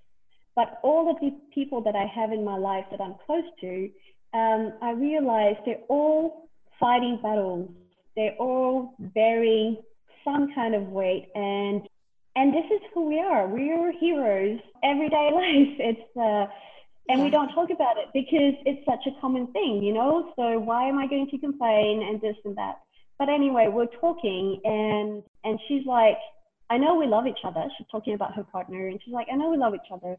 But 0.57 0.81
all 0.83 1.11
of 1.11 1.21
the 1.21 1.33
people 1.55 1.81
that 1.83 1.95
I 1.95 2.07
have 2.07 2.33
in 2.33 2.45
my 2.45 2.57
life 2.57 2.87
that 2.91 3.01
I'm 3.01 3.15
close 3.27 3.45
to, 3.61 3.91
um, 4.35 4.73
I 4.83 4.93
realize 4.93 5.57
they're 5.65 5.85
all 5.89 6.49
fighting 6.81 7.21
battles. 7.23 7.71
They're 8.17 8.37
all 8.41 8.95
bearing 8.99 9.77
some 10.25 10.53
kind 10.55 10.75
of 10.75 10.89
weight 10.89 11.29
and 11.35 11.87
and 12.37 12.53
this 12.53 12.67
is 12.67 12.83
who 12.93 13.07
we 13.07 13.19
are. 13.19 13.49
We 13.49 13.73
are 13.73 13.91
heroes 13.93 14.61
everyday 14.85 15.31
life. 15.35 15.77
It's 15.79 16.17
uh, 16.17 16.47
and 17.09 17.23
we 17.23 17.31
don't 17.31 17.53
talk 17.55 17.71
about 17.71 17.97
it 17.99 18.09
because 18.13 18.55
it's 18.67 18.85
such 18.85 19.07
a 19.07 19.21
common 19.21 19.47
thing, 19.53 19.83
you 19.83 19.93
know. 19.93 20.33
So 20.37 20.59
why 20.59 20.89
am 20.89 20.99
I 20.99 21.07
going 21.07 21.29
to 21.31 21.39
complain 21.39 22.03
and 22.03 22.21
this 22.21 22.37
and 22.45 22.57
that? 22.57 22.81
But 23.19 23.29
anyway, 23.31 23.69
we're 23.69 23.87
talking, 23.87 24.61
and 24.65 25.23
and 25.45 25.59
she's 25.67 25.87
like, 25.87 26.19
I 26.69 26.77
know 26.77 26.95
we 26.97 27.07
love 27.07 27.27
each 27.27 27.45
other. 27.45 27.65
She's 27.79 27.87
talking 27.91 28.15
about 28.15 28.35
her 28.35 28.45
partner, 28.45 28.89
and 28.89 29.01
she's 29.03 29.15
like, 29.15 29.29
I 29.33 29.37
know 29.37 29.51
we 29.51 29.57
love 29.57 29.75
each 29.75 29.91
other, 29.91 30.17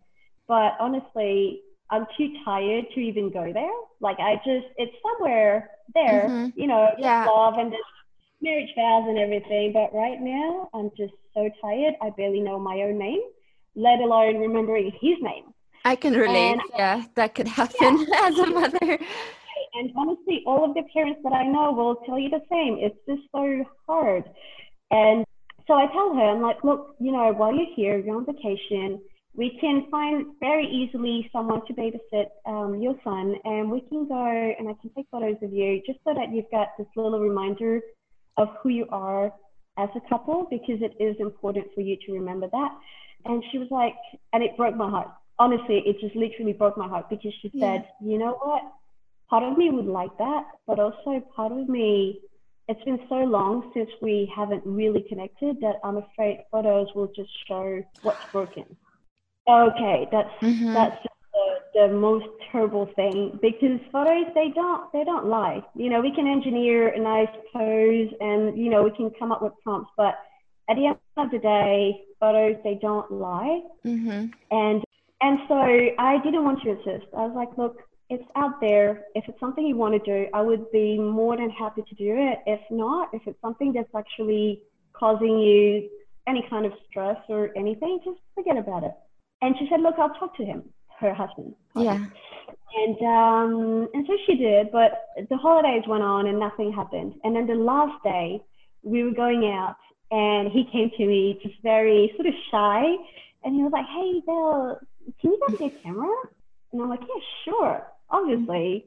but 0.48 0.74
honestly, 0.80 1.62
I'm 1.90 2.06
too 2.18 2.34
tired 2.44 2.86
to 2.94 3.00
even 3.00 3.32
go 3.32 3.52
there. 3.54 3.72
Like 4.00 4.20
I 4.20 4.36
just, 4.38 4.68
it's 4.78 4.96
somewhere 5.02 5.70
there, 5.94 6.24
mm-hmm. 6.28 6.60
you 6.60 6.68
know, 6.68 6.90
yeah. 6.98 7.26
love 7.26 7.56
and 7.58 7.72
just 7.72 7.84
marriage 8.42 8.70
vows 8.76 9.06
and 9.08 9.18
everything. 9.18 9.74
But 9.74 9.94
right 9.94 10.20
now, 10.20 10.70
I'm 10.74 10.92
just 10.98 11.14
so 11.34 11.50
tired. 11.62 11.96
I 12.02 12.10
barely 12.12 12.42
know 12.42 12.60
my 12.60 12.82
own 12.82 12.98
name, 12.98 13.22
let 13.76 14.00
alone 14.00 14.38
remembering 14.38 14.92
his 15.02 15.18
name. 15.22 15.54
I 15.86 15.96
can 15.96 16.14
relate. 16.14 16.54
And, 16.54 16.62
yeah, 16.76 17.04
that 17.16 17.36
could 17.36 17.48
happen 17.48 18.06
yeah. 18.10 18.22
as 18.26 18.38
a 18.38 18.46
mother. 18.48 19.00
And 19.76 19.92
honestly, 19.96 20.44
all 20.46 20.66
of 20.66 20.74
the 20.74 20.84
parents 20.94 21.22
that 21.24 21.34
I 21.34 21.46
know 21.46 21.72
will 21.72 21.96
tell 22.06 22.20
you 22.20 22.30
the 22.30 22.42
same. 22.52 22.78
It's 22.80 22.98
just 23.08 23.22
so 23.32 23.64
hard. 23.86 24.26
And 24.92 25.26
so 25.68 25.74
I 25.74 25.88
tell 25.88 26.14
her, 26.14 26.24
I'm 26.24 26.42
like, 26.42 26.64
look, 26.64 26.96
you 27.00 27.12
know, 27.12 27.32
while 27.34 27.54
you're 27.54 27.74
here, 27.76 27.98
you're 27.98 28.16
on 28.16 28.26
vacation, 28.26 29.02
we 29.38 29.58
can 29.62 29.86
find 29.90 30.26
very 30.40 30.68
easily 30.68 31.30
someone 31.32 31.66
to 31.68 31.74
babysit 31.74 32.28
um, 32.46 32.82
your 32.82 32.96
son, 33.04 33.36
and 33.46 33.72
we 33.72 33.82
can 33.82 34.08
go 34.08 34.26
and 34.26 34.68
I 34.68 34.74
can 34.82 34.90
take 34.96 35.06
photos 35.12 35.38
of 35.42 35.54
you 35.54 35.82
just 35.86 36.00
so 36.04 36.14
that 36.14 36.34
you've 36.34 36.52
got 36.52 36.70
this 36.78 36.88
little 36.96 37.20
reminder 37.20 37.80
of 38.36 38.50
who 38.62 38.70
you 38.70 38.88
are 38.90 39.32
as 39.78 39.90
a 39.96 40.10
couple, 40.10 40.48
because 40.50 40.82
it 40.82 41.02
is 41.02 41.16
important 41.20 41.68
for 41.74 41.82
you 41.82 41.96
to 42.08 42.14
remember 42.14 42.48
that. 42.52 42.72
And 43.26 43.44
she 43.52 43.60
was 43.60 43.68
like, 43.70 43.96
and 44.34 44.44
it 44.44 44.58
broke 44.58 44.76
my 44.76 44.90
heart 44.90 45.10
honestly, 45.40 45.84
it 45.86 46.00
just 46.00 46.16
literally 46.16 46.54
broke 46.54 46.78
my 46.78 46.88
heart 46.88 47.10
because 47.10 47.34
she 47.42 47.52
yeah. 47.54 47.78
said, 47.78 47.88
you 48.02 48.18
know 48.18 48.38
what? 48.42 48.62
Part 49.30 49.44
of 49.44 49.58
me 49.58 49.70
would 49.70 49.86
like 49.86 50.18
that, 50.18 50.46
but 50.66 50.80
also 50.80 51.22
part 51.36 51.52
of 51.52 51.68
me, 51.68 52.22
it's 52.68 52.84
been 52.84 53.00
so 53.10 53.16
long 53.16 53.72
since 53.74 53.90
we 54.02 54.32
haven't 54.36 54.64
really 54.66 55.06
connected 55.08 55.58
that 55.62 55.76
I'm 55.84 55.98
afraid 55.98 56.44
photos 56.52 56.88
will 56.96 57.12
just 57.16 57.30
show 57.48 57.84
what's 58.02 58.24
broken. 58.32 58.66
Okay, 59.50 60.08
that's 60.12 60.30
mm-hmm. 60.42 60.74
that's 60.74 60.96
just 61.04 61.16
the, 61.34 61.88
the 61.88 61.94
most 61.94 62.26
terrible 62.52 62.90
thing 62.96 63.40
because 63.42 63.80
photos 63.92 64.26
they 64.36 64.50
don't 64.54 64.92
they 64.92 65.04
don't 65.04 65.28
lie. 65.28 65.64
You 65.76 65.90
know, 65.90 66.02
we 66.02 66.14
can 66.14 66.28
engineer 66.28 66.90
a 66.90 67.00
nice 67.00 67.34
pose 67.54 68.10
and 68.20 68.58
you 68.58 68.70
know 68.70 68.84
we 68.84 68.92
can 68.92 69.12
come 69.18 69.32
up 69.32 69.42
with 69.42 69.54
prompts, 69.64 69.92
but 69.96 70.16
at 70.70 70.76
the 70.76 70.88
end 70.88 70.98
of 71.16 71.32
the 71.32 71.40
day, 71.40 72.02
photos 72.20 72.56
they 72.64 72.78
don't 72.82 73.10
lie. 73.12 73.62
Mm-hmm. 73.86 74.28
And 74.52 74.84
and 75.22 75.40
so 75.48 75.56
I 75.56 76.18
didn't 76.24 76.44
want 76.44 76.62
to 76.64 76.72
insist. 76.72 77.08
I 77.18 77.26
was 77.26 77.34
like, 77.36 77.58
look, 77.58 77.78
it's 78.10 78.24
out 78.36 78.60
there. 78.62 79.06
If 79.16 79.26
it's 79.28 79.40
something 79.40 79.66
you 79.66 79.76
want 79.76 79.94
to 79.94 80.00
do, 80.00 80.28
I 80.34 80.42
would 80.42 80.70
be 80.72 80.98
more 80.98 81.38
than 81.38 81.50
happy 81.50 81.84
to 81.88 81.96
do 81.96 82.16
it. 82.16 82.40
If 82.46 82.62
not, 82.70 83.10
if 83.14 83.22
it's 83.26 83.40
something 83.42 83.74
that's 83.74 83.94
actually 83.96 84.62
causing 84.94 85.40
you 85.40 85.90
any 86.28 86.46
kind 86.50 86.66
of 86.66 86.74
stress 86.90 87.18
or 87.30 87.52
anything, 87.56 88.00
just 88.04 88.20
forget 88.36 88.58
about 88.58 88.84
it. 88.84 88.92
And 89.42 89.56
she 89.60 89.68
said, 89.70 89.82
look, 89.82 89.96
I'll 89.98 90.14
talk 90.16 90.36
to 90.38 90.46
him, 90.46 90.64
her 91.00 91.14
husband. 91.14 91.54
Yeah. 91.76 92.06
And 92.76 93.02
um, 93.02 93.88
and 93.94 94.06
so 94.06 94.14
she 94.26 94.36
did, 94.36 94.72
but 94.72 95.06
the 95.30 95.38
holidays 95.38 95.84
went 95.88 96.04
on 96.04 96.28
and 96.28 96.40
nothing 96.40 96.74
happened. 96.74 97.14
And 97.24 97.36
then 97.36 97.48
the 97.48 97.56
last 97.56 98.04
day, 98.04 98.42
we 98.84 99.04
were 99.04 99.12
going 99.12 99.46
out, 99.46 99.78
and 100.12 100.52
he 100.52 100.66
came 100.72 100.92
to 100.98 101.06
me 101.06 101.40
just 101.42 101.56
very 101.64 102.12
sort 102.16 102.28
of 102.28 102.34
shy, 102.52 102.84
and 103.44 103.56
he 103.56 103.64
was 103.64 103.72
like, 103.72 103.86
"Hey, 103.86 104.22
Bill, 104.26 104.80
can 105.22 105.32
you 105.32 105.40
get 105.48 105.60
me 105.60 105.68
a 105.68 105.84
camera? 105.84 106.10
And 106.72 106.82
I'm 106.82 106.90
like, 106.90 107.02
yeah, 107.02 107.22
sure. 107.46 107.88
Obviously, 108.10 108.86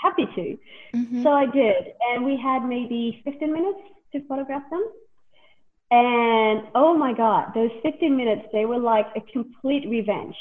happy 0.00 0.26
to. 0.34 0.58
Mm-hmm. 0.96 1.22
So 1.22 1.30
I 1.30 1.46
did. 1.46 1.92
And 2.10 2.24
we 2.24 2.36
had 2.36 2.64
maybe 2.64 3.22
15 3.24 3.52
minutes 3.52 3.78
to 4.12 4.26
photograph 4.26 4.62
them. 4.70 4.84
And 5.92 6.62
oh 6.74 6.96
my 6.96 7.12
God, 7.12 7.52
those 7.54 7.70
15 7.82 8.16
minutes, 8.16 8.48
they 8.50 8.64
were 8.64 8.78
like 8.78 9.08
a 9.14 9.20
complete 9.30 9.86
revenge. 9.86 10.34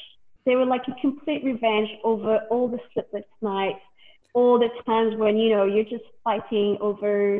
They 0.46 0.56
were 0.56 0.66
like 0.66 0.84
a 0.88 0.96
complete 1.02 1.44
revenge 1.44 1.90
over 2.06 2.40
all 2.50 2.70
the 2.70 2.80
sleepless 2.94 3.26
nights, 3.42 3.82
all 4.34 4.58
the 4.58 4.70
times 4.86 5.18
when, 5.18 5.36
you 5.36 5.54
know, 5.54 5.66
you're 5.66 5.84
just 5.84 6.06
fighting 6.24 6.78
over 6.80 7.40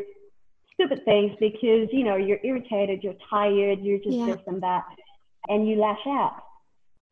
stupid 0.74 1.06
things 1.06 1.32
because, 1.40 1.88
you 1.90 2.04
know, 2.04 2.16
you're 2.16 2.38
irritated, 2.44 3.02
you're 3.02 3.16
tired, 3.30 3.80
you're 3.80 3.96
just 3.96 4.10
yeah. 4.10 4.26
this 4.26 4.40
and 4.46 4.62
that, 4.62 4.84
and 5.48 5.66
you 5.66 5.76
lash 5.76 6.06
out. 6.06 6.36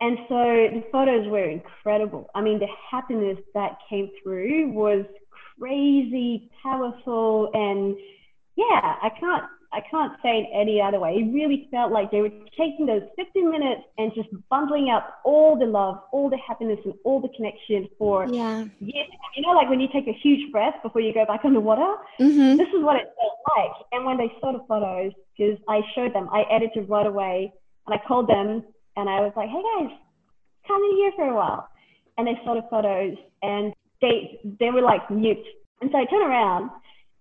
And 0.02 0.18
so 0.28 0.34
the 0.34 0.84
photos 0.92 1.26
were 1.28 1.48
incredible. 1.48 2.28
I 2.34 2.42
mean, 2.42 2.58
the 2.58 2.68
happiness 2.90 3.38
that 3.54 3.78
came 3.88 4.10
through 4.22 4.72
was 4.72 5.06
crazy, 5.58 6.50
powerful, 6.62 7.50
and 7.54 7.96
yeah, 8.56 8.96
I 9.02 9.10
can't 9.18 9.44
I 9.72 9.80
can't 9.88 10.12
say 10.20 10.40
it 10.40 10.48
any 10.52 10.80
other 10.80 10.98
way. 10.98 11.14
It 11.14 11.32
really 11.32 11.68
felt 11.70 11.92
like 11.92 12.10
they 12.10 12.20
were 12.20 12.30
taking 12.58 12.86
those 12.86 13.02
15 13.14 13.50
minutes 13.50 13.82
and 13.98 14.10
just 14.14 14.28
bundling 14.48 14.90
up 14.90 15.20
all 15.24 15.56
the 15.56 15.66
love, 15.66 15.98
all 16.10 16.28
the 16.28 16.38
happiness, 16.38 16.78
and 16.84 16.94
all 17.04 17.20
the 17.20 17.28
connection 17.36 17.88
for 17.96 18.26
yeah. 18.26 18.64
years. 18.80 19.08
You 19.36 19.42
know, 19.42 19.52
like 19.52 19.70
when 19.70 19.78
you 19.78 19.86
take 19.92 20.08
a 20.08 20.12
huge 20.12 20.50
breath 20.50 20.74
before 20.82 21.00
you 21.02 21.14
go 21.14 21.24
back 21.24 21.44
underwater. 21.44 21.94
Mm-hmm. 22.20 22.56
This 22.56 22.68
is 22.68 22.82
what 22.82 22.96
it 22.96 23.14
felt 23.14 23.38
like. 23.56 23.86
And 23.92 24.04
when 24.04 24.18
they 24.18 24.32
saw 24.40 24.52
the 24.52 24.64
photos, 24.66 25.12
because 25.38 25.56
I 25.68 25.82
showed 25.94 26.14
them, 26.14 26.28
I 26.32 26.42
edited 26.50 26.88
right 26.88 27.06
away, 27.06 27.52
and 27.86 27.94
I 27.94 28.06
called 28.06 28.28
them, 28.28 28.64
and 28.96 29.08
I 29.08 29.20
was 29.20 29.32
like, 29.36 29.48
"Hey 29.48 29.62
guys, 29.62 29.96
come 30.66 30.82
in 30.82 30.96
here 30.96 31.12
for 31.14 31.24
a 31.26 31.34
while." 31.34 31.68
And 32.18 32.26
they 32.26 32.38
saw 32.44 32.54
the 32.54 32.66
photos, 32.68 33.16
and 33.42 33.72
they 34.02 34.40
they 34.58 34.70
were 34.70 34.82
like 34.82 35.08
mute. 35.10 35.46
And 35.80 35.90
so 35.92 35.98
I 35.98 36.04
turned 36.06 36.28
around, 36.28 36.70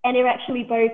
and 0.04 0.16
they 0.16 0.22
were 0.22 0.28
actually 0.28 0.64
both 0.64 0.92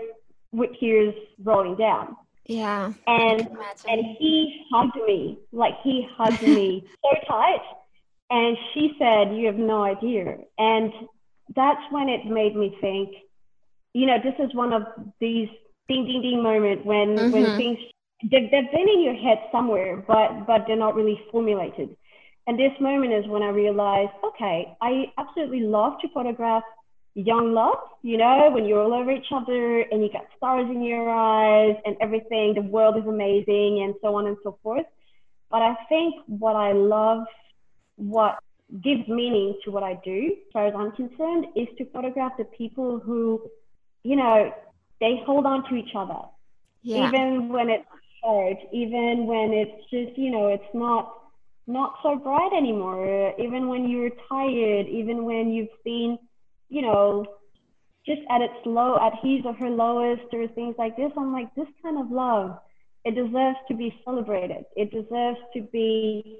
with 0.52 0.70
tears 0.80 1.14
rolling 1.42 1.76
down. 1.76 2.16
Yeah. 2.46 2.92
And 3.06 3.40
and 3.88 4.16
he 4.18 4.64
hugged 4.72 4.96
me, 5.06 5.38
like 5.52 5.74
he 5.82 6.06
hugged 6.16 6.42
me 6.42 6.86
so 7.02 7.10
tight. 7.28 7.62
And 8.30 8.56
she 8.72 8.92
said, 8.98 9.36
You 9.36 9.46
have 9.46 9.56
no 9.56 9.82
idea. 9.82 10.38
And 10.58 10.92
that's 11.54 11.80
when 11.90 12.08
it 12.08 12.26
made 12.26 12.56
me 12.56 12.76
think, 12.80 13.10
you 13.92 14.06
know, 14.06 14.18
this 14.22 14.34
is 14.44 14.54
one 14.54 14.72
of 14.72 14.82
these 15.20 15.48
ding 15.88 16.06
ding 16.06 16.22
ding 16.22 16.42
moments 16.42 16.84
when 16.84 17.16
mm-hmm. 17.16 17.30
when 17.30 17.56
things 17.56 17.78
they've, 18.22 18.50
they've 18.50 18.70
been 18.70 18.88
in 18.88 19.02
your 19.02 19.14
head 19.14 19.38
somewhere, 19.50 20.04
but 20.06 20.46
but 20.46 20.64
they're 20.66 20.76
not 20.76 20.94
really 20.94 21.20
formulated. 21.30 21.96
And 22.48 22.58
this 22.58 22.72
moment 22.80 23.12
is 23.12 23.26
when 23.26 23.42
I 23.42 23.48
realized, 23.48 24.12
okay, 24.24 24.76
I 24.80 25.06
absolutely 25.18 25.60
love 25.60 25.94
to 26.00 26.08
photograph 26.14 26.62
young 27.16 27.54
love, 27.54 27.78
you 28.02 28.18
know, 28.18 28.50
when 28.52 28.66
you're 28.66 28.82
all 28.82 28.92
over 28.92 29.10
each 29.10 29.32
other 29.34 29.80
and 29.80 30.02
you 30.02 30.12
got 30.12 30.26
stars 30.36 30.66
in 30.68 30.84
your 30.84 31.08
eyes 31.08 31.74
and 31.86 31.96
everything, 32.00 32.52
the 32.54 32.60
world 32.60 32.96
is 32.98 33.06
amazing 33.06 33.82
and 33.82 33.94
so 34.02 34.14
on 34.14 34.26
and 34.26 34.36
so 34.42 34.58
forth. 34.62 34.84
But 35.50 35.62
I 35.62 35.76
think 35.88 36.14
what 36.26 36.56
I 36.56 36.72
love, 36.72 37.24
what 37.96 38.38
gives 38.84 39.08
meaning 39.08 39.58
to 39.64 39.70
what 39.70 39.82
I 39.82 39.98
do, 40.04 40.32
as 40.36 40.52
far 40.52 40.66
as 40.66 40.74
I'm 40.76 40.92
concerned, 40.92 41.46
is 41.56 41.68
to 41.78 41.86
photograph 41.86 42.32
the 42.36 42.44
people 42.44 43.00
who, 43.00 43.42
you 44.02 44.16
know, 44.16 44.52
they 45.00 45.22
hold 45.24 45.46
on 45.46 45.66
to 45.70 45.76
each 45.76 45.94
other. 45.96 46.20
Yeah. 46.82 47.08
Even 47.08 47.48
when 47.48 47.70
it's 47.70 47.86
hard, 48.22 48.58
even 48.72 49.26
when 49.26 49.52
it's 49.54 49.82
just, 49.90 50.18
you 50.18 50.30
know, 50.30 50.48
it's 50.48 50.74
not 50.74 51.14
not 51.66 51.94
so 52.02 52.16
bright 52.16 52.52
anymore, 52.56 53.34
even 53.40 53.66
when 53.66 53.88
you're 53.88 54.12
tired, 54.28 54.86
even 54.86 55.24
when 55.24 55.52
you've 55.52 55.68
seen 55.82 56.16
you 56.68 56.82
know, 56.82 57.24
just 58.04 58.20
at 58.30 58.40
its 58.40 58.54
low, 58.64 58.96
at 59.00 59.14
his 59.22 59.44
or 59.44 59.54
her 59.54 59.70
lowest, 59.70 60.22
or 60.32 60.46
things 60.48 60.74
like 60.78 60.96
this. 60.96 61.10
I'm 61.16 61.32
like, 61.32 61.54
this 61.54 61.66
kind 61.82 61.98
of 61.98 62.10
love, 62.10 62.58
it 63.04 63.14
deserves 63.14 63.58
to 63.68 63.74
be 63.74 63.94
celebrated. 64.04 64.64
It 64.76 64.90
deserves 64.90 65.38
to 65.54 65.62
be, 65.72 66.38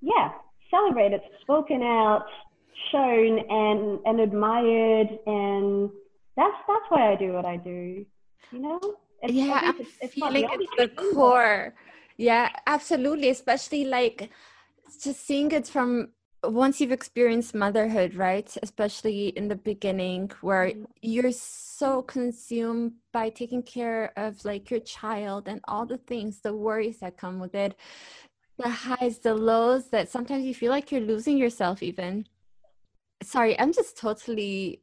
yeah, 0.00 0.32
celebrated, 0.70 1.20
spoken 1.42 1.82
out, 1.82 2.26
shown, 2.92 3.38
and 3.48 4.00
and 4.04 4.20
admired, 4.20 5.08
and 5.26 5.90
that's 6.36 6.56
that's 6.68 6.84
why 6.88 7.12
I 7.12 7.16
do 7.16 7.32
what 7.32 7.44
I 7.44 7.56
do. 7.56 8.04
You 8.52 8.58
know? 8.58 8.80
It's, 9.22 9.32
yeah, 9.32 9.60
I'm 9.62 9.80
it's, 9.80 9.90
it's 10.00 10.14
feeling 10.14 10.48
it's 10.50 10.76
the 10.76 10.88
core. 10.88 11.74
Yeah, 12.16 12.50
absolutely. 12.66 13.30
Especially 13.30 13.84
like 13.84 14.30
just 15.02 15.26
seeing 15.26 15.50
it 15.52 15.66
from 15.66 16.10
once 16.50 16.80
you've 16.80 16.92
experienced 16.92 17.54
motherhood, 17.54 18.14
right? 18.14 18.54
Especially 18.62 19.28
in 19.28 19.48
the 19.48 19.56
beginning 19.56 20.30
where 20.40 20.66
mm-hmm. 20.66 20.84
you're 21.02 21.32
so 21.32 22.02
consumed 22.02 22.92
by 23.12 23.28
taking 23.30 23.62
care 23.62 24.12
of 24.16 24.44
like 24.44 24.70
your 24.70 24.80
child 24.80 25.48
and 25.48 25.60
all 25.68 25.86
the 25.86 25.98
things, 25.98 26.40
the 26.40 26.54
worries 26.54 26.98
that 27.00 27.16
come 27.16 27.38
with 27.38 27.54
it, 27.54 27.76
the 28.58 28.68
highs, 28.68 29.18
the 29.18 29.34
lows 29.34 29.88
that 29.90 30.08
sometimes 30.08 30.44
you 30.44 30.54
feel 30.54 30.70
like 30.70 30.90
you're 30.90 31.00
losing 31.00 31.36
yourself 31.36 31.82
even. 31.82 32.26
Sorry, 33.22 33.58
I'm 33.58 33.72
just 33.72 33.96
totally 33.96 34.82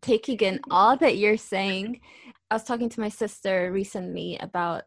taking 0.00 0.38
in 0.38 0.60
all 0.70 0.96
that 0.96 1.16
you're 1.16 1.36
saying. 1.36 2.00
I 2.50 2.54
was 2.54 2.64
talking 2.64 2.88
to 2.90 3.00
my 3.00 3.08
sister 3.08 3.70
recently 3.72 4.36
about 4.38 4.84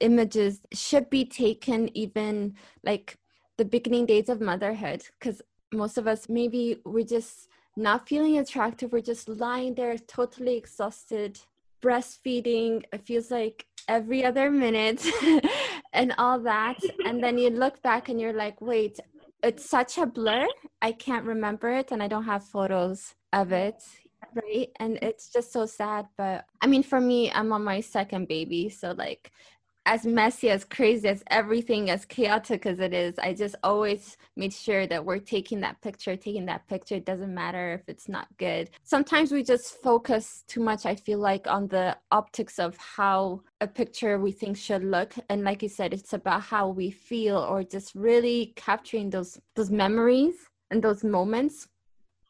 images 0.00 0.60
should 0.72 1.10
be 1.10 1.24
taken 1.24 1.96
even 1.96 2.54
like 2.84 3.18
the 3.56 3.64
beginning 3.64 4.06
days 4.06 4.28
of 4.28 4.40
motherhood 4.40 5.02
because 5.18 5.42
most 5.72 5.98
of 5.98 6.06
us 6.06 6.28
maybe 6.28 6.80
we're 6.84 7.04
just 7.04 7.48
not 7.76 8.08
feeling 8.08 8.38
attractive. 8.38 8.92
We're 8.92 9.00
just 9.00 9.28
lying 9.28 9.74
there 9.74 9.96
totally 9.98 10.56
exhausted 10.56 11.40
breastfeeding 11.80 12.82
it 12.92 13.06
feels 13.06 13.30
like 13.30 13.66
every 13.86 14.24
other 14.24 14.50
minute 14.50 15.06
and 15.92 16.12
all 16.18 16.40
that. 16.40 16.76
And 17.06 17.22
then 17.22 17.38
you 17.38 17.50
look 17.50 17.80
back 17.82 18.08
and 18.08 18.20
you're 18.20 18.32
like 18.32 18.60
wait 18.60 18.98
it's 19.42 19.70
such 19.70 19.98
a 19.98 20.06
blur. 20.06 20.48
I 20.82 20.90
can't 20.90 21.24
remember 21.24 21.68
it 21.70 21.92
and 21.92 22.02
i 22.02 22.08
don't 22.08 22.24
have 22.24 22.44
photos 22.44 23.14
of 23.32 23.52
it 23.52 23.82
right? 24.34 24.68
And 24.80 24.98
it's 25.00 25.32
just 25.32 25.52
so 25.52 25.64
sad. 25.64 26.06
But 26.16 26.44
i 26.60 26.66
mean 26.66 26.82
for 26.82 27.00
me 27.00 27.30
i'm 27.30 27.52
on 27.52 27.62
my 27.62 27.80
second 27.80 28.26
baby. 28.28 28.68
So 28.68 28.92
like 28.92 29.30
as 29.88 30.04
messy, 30.04 30.50
as 30.50 30.66
crazy, 30.66 31.08
as 31.08 31.24
everything, 31.30 31.88
as 31.88 32.04
chaotic 32.04 32.66
as 32.66 32.78
it 32.78 32.92
is, 32.92 33.18
I 33.18 33.32
just 33.32 33.56
always 33.62 34.18
made 34.36 34.52
sure 34.52 34.86
that 34.86 35.02
we're 35.02 35.18
taking 35.18 35.60
that 35.60 35.80
picture, 35.80 36.14
taking 36.14 36.44
that 36.44 36.68
picture. 36.68 36.96
It 36.96 37.06
doesn't 37.06 37.32
matter 37.32 37.72
if 37.72 37.88
it's 37.88 38.06
not 38.06 38.28
good. 38.36 38.68
Sometimes 38.82 39.32
we 39.32 39.42
just 39.42 39.80
focus 39.80 40.44
too 40.46 40.60
much, 40.60 40.84
I 40.84 40.94
feel 40.94 41.20
like, 41.20 41.46
on 41.46 41.68
the 41.68 41.96
optics 42.12 42.58
of 42.58 42.76
how 42.76 43.40
a 43.62 43.66
picture 43.66 44.18
we 44.18 44.30
think 44.30 44.58
should 44.58 44.84
look. 44.84 45.14
And 45.30 45.42
like 45.42 45.62
you 45.62 45.70
said, 45.70 45.94
it's 45.94 46.12
about 46.12 46.42
how 46.42 46.68
we 46.68 46.90
feel 46.90 47.38
or 47.38 47.64
just 47.64 47.94
really 47.94 48.52
capturing 48.56 49.08
those 49.08 49.40
those 49.56 49.70
memories 49.70 50.34
and 50.70 50.82
those 50.82 51.02
moments. 51.02 51.66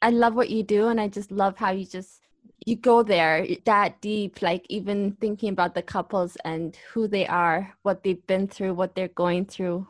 I 0.00 0.10
love 0.10 0.36
what 0.36 0.50
you 0.50 0.62
do 0.62 0.86
and 0.86 1.00
I 1.00 1.08
just 1.08 1.32
love 1.32 1.56
how 1.56 1.72
you 1.72 1.84
just 1.84 2.20
you 2.68 2.76
go 2.76 3.02
there 3.02 3.46
that 3.64 3.98
deep 4.02 4.42
like 4.42 4.66
even 4.68 5.12
thinking 5.20 5.48
about 5.48 5.74
the 5.74 5.81
couples 5.81 6.37
and 6.44 6.76
who 6.92 7.09
they 7.09 7.26
are 7.26 7.74
what 7.83 8.02
they've 8.02 8.26
been 8.26 8.46
through 8.46 8.74
what 8.74 8.94
they're 8.94 9.16
going 9.24 9.46
through 9.46 9.87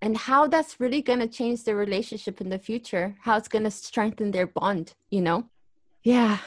and 0.00 0.16
how 0.16 0.46
that's 0.46 0.78
really 0.78 1.02
going 1.02 1.18
to 1.18 1.26
change 1.26 1.64
their 1.64 1.74
relationship 1.74 2.40
in 2.40 2.48
the 2.50 2.58
future 2.58 3.16
how 3.22 3.36
it's 3.36 3.48
going 3.48 3.64
to 3.64 3.70
strengthen 3.70 4.30
their 4.30 4.46
bond 4.46 4.94
you 5.10 5.20
know? 5.20 5.44
Yeah. 6.04 6.38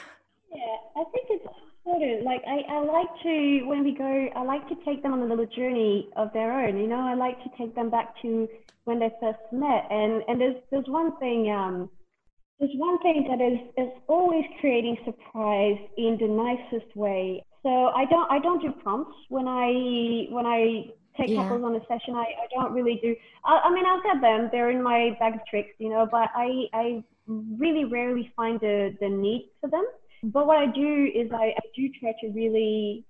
Yeah 0.50 0.76
i 0.96 1.04
think 1.12 1.26
it's 1.28 1.46
important 1.84 2.24
like 2.24 2.42
I, 2.46 2.60
I 2.72 2.78
like 2.84 3.12
to 3.24 3.62
when 3.66 3.84
we 3.84 3.92
go 3.92 4.28
i 4.36 4.42
like 4.42 4.66
to 4.70 4.76
take 4.86 5.02
them 5.02 5.12
on 5.12 5.20
a 5.20 5.26
little 5.26 5.46
journey 5.46 6.08
of 6.16 6.32
their 6.32 6.50
own 6.50 6.78
you 6.78 6.86
know? 6.86 7.00
I 7.00 7.12
like 7.12 7.42
to 7.44 7.50
take 7.58 7.74
them 7.74 7.90
back 7.90 8.20
to 8.22 8.48
when 8.84 8.98
they 8.98 9.10
first 9.20 9.44
met 9.52 9.86
and 9.90 10.22
and 10.28 10.40
there's 10.40 10.56
there's 10.70 10.88
one 10.88 11.14
thing 11.18 11.50
um 11.50 11.90
there's 12.58 12.72
one 12.74 12.98
thing 13.00 13.26
that 13.28 13.40
is, 13.40 13.58
is 13.76 13.92
always 14.08 14.44
creating 14.60 14.96
surprise 15.04 15.78
in 15.96 16.18
the 16.20 16.26
nicest 16.26 16.94
way. 16.96 17.44
So 17.62 17.68
I 17.68 18.04
don't 18.06 18.30
I 18.30 18.38
don't 18.38 18.60
do 18.62 18.72
prompts 18.72 19.16
when 19.28 19.46
I 19.46 20.26
when 20.30 20.46
I 20.46 20.86
take 21.16 21.30
yeah. 21.30 21.42
couples 21.42 21.62
on 21.64 21.74
a 21.74 21.80
session. 21.80 22.14
I, 22.14 22.24
I 22.24 22.46
don't 22.54 22.72
really 22.72 23.00
do. 23.02 23.14
I, 23.44 23.60
I 23.64 23.72
mean 23.72 23.84
I'll 23.86 24.02
get 24.02 24.20
them. 24.20 24.48
They're 24.50 24.70
in 24.70 24.82
my 24.82 25.16
bag 25.18 25.34
of 25.34 25.40
tricks, 25.48 25.70
you 25.78 25.88
know. 25.90 26.06
But 26.10 26.30
I 26.34 26.66
I 26.72 27.04
really 27.26 27.84
rarely 27.84 28.32
find 28.36 28.60
the 28.60 28.96
the 29.00 29.08
need 29.08 29.50
for 29.60 29.70
them. 29.70 29.84
But 30.24 30.46
what 30.46 30.56
I 30.56 30.66
do 30.66 31.10
is 31.14 31.30
I, 31.32 31.54
I 31.56 31.60
do 31.76 31.88
try 32.00 32.12
to 32.22 32.28
really 32.28 33.04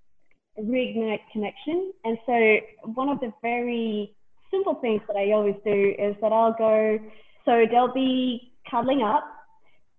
reignite 0.61 1.20
connection. 1.32 1.92
And 2.05 2.18
so 2.26 2.57
one 2.94 3.09
of 3.09 3.20
the 3.20 3.32
very 3.40 4.14
simple 4.51 4.74
things 4.76 5.01
that 5.09 5.16
I 5.16 5.32
always 5.32 5.55
do 5.64 5.94
is 5.99 6.16
that 6.20 6.32
I'll 6.32 6.55
go. 6.55 6.99
So 7.44 7.64
they'll 7.70 7.94
be 7.94 8.53
cuddling 8.70 9.03
up 9.03 9.38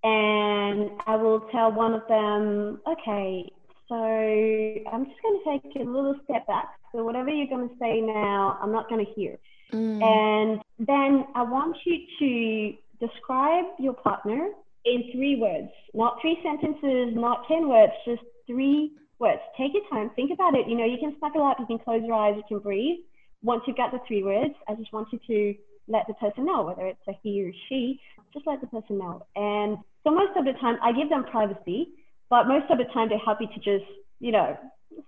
and 0.04 0.92
I 1.06 1.16
will 1.16 1.42
tell 1.52 1.72
one 1.72 1.94
of 1.94 2.04
them, 2.08 2.80
okay, 2.88 3.52
so 3.88 3.96
I'm 3.96 5.06
just 5.06 5.22
going 5.22 5.40
to 5.44 5.60
take 5.60 5.76
a 5.76 5.90
little 5.90 6.16
step 6.24 6.48
back. 6.48 6.70
So 6.92 7.04
whatever 7.04 7.30
you're 7.30 7.48
going 7.48 7.70
to 7.70 7.76
say 7.80 8.02
now, 8.02 8.58
I'm 8.62 8.72
not 8.72 8.88
going 8.88 9.06
to 9.06 9.12
hear. 9.14 9.38
Mm. 9.74 10.04
And 10.04 10.62
then 10.80 11.26
I 11.36 11.44
want 11.44 11.76
you 11.86 11.98
to 12.20 13.06
describe 13.06 13.66
your 13.78 13.94
partner 13.94 14.50
in 14.86 15.04
three 15.12 15.38
words, 15.40 15.70
not 15.94 16.18
three 16.22 16.38
sentences, 16.44 17.14
not 17.16 17.48
10 17.48 17.68
words, 17.68 17.94
just 18.06 18.22
three 18.48 18.92
words. 19.20 19.42
Take 19.58 19.74
your 19.74 19.84
time, 19.90 20.12
think 20.16 20.32
about 20.32 20.56
it. 20.56 20.68
You 20.68 20.78
know, 20.78 20.86
you 20.86 20.98
can 21.00 21.16
snuggle 21.20 21.44
up, 21.44 21.58
you 21.60 21.66
can 21.66 21.80
close 21.80 22.02
your 22.06 22.16
eyes, 22.16 22.36
you 22.38 22.44
can 22.48 22.60
breathe. 22.60 23.00
Once 23.44 23.64
you've 23.68 23.78
got 23.78 23.92
the 23.92 24.00
three 24.08 24.24
words, 24.24 24.54
I 24.68 24.76
just 24.76 24.92
want 24.94 25.10
you 25.12 25.20
to 25.28 25.60
let 25.88 26.08
the 26.08 26.14
person 26.16 26.46
know, 26.46 26.64
whether 26.64 26.86
it's 26.86 27.00
a 27.08 27.14
he 27.24 27.44
or 27.44 27.52
she, 27.68 28.00
just 28.34 28.46
let 28.48 28.62
the 28.62 28.68
person 28.68 28.98
know. 28.98 29.26
And 29.36 29.78
so 30.04 30.12
most 30.12 30.38
of 30.38 30.46
the 30.46 30.54
time, 30.54 30.78
I 30.82 30.92
give 30.92 31.10
them 31.10 31.26
privacy, 31.26 31.90
but 32.30 32.48
most 32.48 32.70
of 32.70 32.78
the 32.78 32.86
time, 32.86 33.10
they're 33.10 33.20
happy 33.20 33.48
to 33.48 33.56
just, 33.56 33.90
you 34.20 34.32
know, 34.32 34.58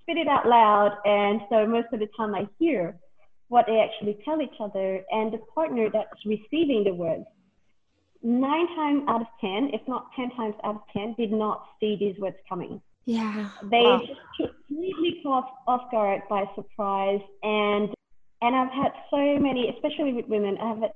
spit 0.01 0.17
it 0.17 0.27
out 0.27 0.47
loud. 0.47 0.97
And 1.05 1.41
so 1.49 1.65
most 1.65 1.87
of 1.93 1.99
the 1.99 2.09
time, 2.17 2.35
I 2.35 2.47
hear 2.59 2.97
what 3.47 3.65
they 3.67 3.79
actually 3.79 4.17
tell 4.23 4.41
each 4.41 4.59
other, 4.59 5.01
and 5.11 5.31
the 5.31 5.39
partner 5.53 5.89
that's 5.91 6.25
receiving 6.25 6.83
the 6.85 6.93
words 6.93 7.25
nine 8.23 8.67
times 8.75 9.03
out 9.07 9.21
of 9.21 9.27
10, 9.41 9.71
if 9.73 9.81
not 9.87 10.07
10 10.15 10.31
times 10.31 10.55
out 10.63 10.75
of 10.75 10.81
10, 10.93 11.15
did 11.17 11.31
not 11.31 11.65
see 11.79 11.97
these 11.99 12.17
words 12.19 12.37
coming. 12.47 12.81
Yeah. 13.05 13.49
They 13.63 13.81
wow. 13.81 14.01
just 14.05 14.19
completely 14.37 15.21
caught 15.23 15.49
off 15.67 15.89
guard 15.91 16.21
by 16.29 16.45
surprise. 16.55 17.21
And 17.43 17.89
and 18.43 18.55
I've 18.55 18.71
had 18.71 18.91
so 19.09 19.39
many, 19.39 19.69
especially 19.69 20.13
with 20.13 20.27
women, 20.27 20.57
I've 20.57 20.79
had 20.79 20.93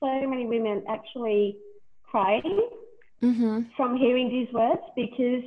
so 0.00 0.26
many 0.26 0.46
women 0.46 0.82
actually 0.88 1.56
crying 2.02 2.68
mm-hmm. 3.22 3.62
from 3.76 3.96
hearing 3.96 4.28
these 4.28 4.52
words 4.52 4.82
because 4.96 5.42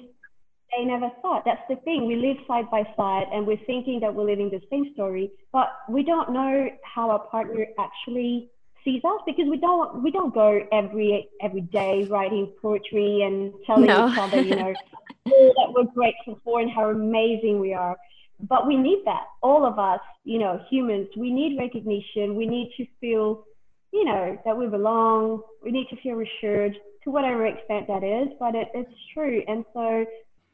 they 0.76 0.86
never 0.86 1.09
thought. 1.22 1.43
That's 1.45 1.61
the 1.69 1.76
thing. 1.78 2.07
We 2.07 2.15
live 2.15 2.38
side 2.47 2.69
by 2.69 2.84
side 2.95 3.28
and 3.34 3.45
we're 3.45 3.63
thinking 3.65 3.99
that 4.01 4.13
we're 4.13 4.26
living 4.26 4.49
the 4.49 4.61
same 4.69 4.93
story, 4.93 5.32
but 5.51 5.69
we 5.89 6.03
don't 6.03 6.32
know 6.32 6.69
how 6.84 7.09
our 7.09 7.19
partner 7.19 7.65
actually 7.80 8.49
sees 8.84 9.03
us 9.03 9.22
because 9.26 9.45
we 9.47 9.57
don't 9.57 10.01
we 10.01 10.09
don't 10.09 10.34
go 10.34 10.65
every 10.72 11.30
every 11.41 11.61
day 11.61 12.05
writing 12.05 12.51
poetry 12.61 13.22
and 13.22 13.53
telling 13.65 13.86
no. 13.86 14.09
each 14.09 14.17
other, 14.17 14.41
you 14.41 14.55
know, 14.55 14.74
all 15.26 15.53
that 15.55 15.74
we're 15.76 15.91
grateful 15.93 16.39
for 16.43 16.59
and 16.59 16.72
how 16.72 16.89
amazing 16.89 17.59
we 17.59 17.74
are. 17.74 17.97
But 18.39 18.65
we 18.65 18.76
need 18.76 19.03
that. 19.05 19.26
All 19.41 19.65
of 19.65 19.78
us, 19.78 19.99
you 20.24 20.39
know, 20.39 20.59
humans, 20.69 21.09
we 21.15 21.32
need 21.32 21.59
recognition. 21.59 22.36
We 22.36 22.47
need 22.47 22.72
to 22.78 22.86
feel, 22.99 23.43
you 23.91 24.05
know, 24.05 24.37
that 24.45 24.57
we 24.57 24.67
belong. 24.67 25.41
We 25.63 25.71
need 25.71 25.87
to 25.89 25.95
feel 26.01 26.15
reassured 26.15 26.75
to 27.03 27.11
whatever 27.11 27.45
extent 27.45 27.87
that 27.87 28.03
is. 28.03 28.29
But 28.39 28.55
it, 28.55 28.69
it's 28.73 28.91
true. 29.13 29.41
And 29.47 29.65
so 29.73 30.05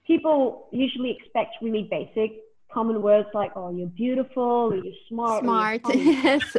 people 0.05 0.67
usually 0.71 1.17
expect 1.19 1.55
really 1.61 1.87
basic 1.89 2.39
common 2.71 3.01
words 3.01 3.27
like, 3.33 3.51
oh, 3.55 3.69
you're 3.69 3.87
beautiful, 3.87 4.71
or 4.71 4.75
you're 4.75 4.93
smart. 5.07 5.43
Smart, 5.43 5.81
yes. 5.93 6.57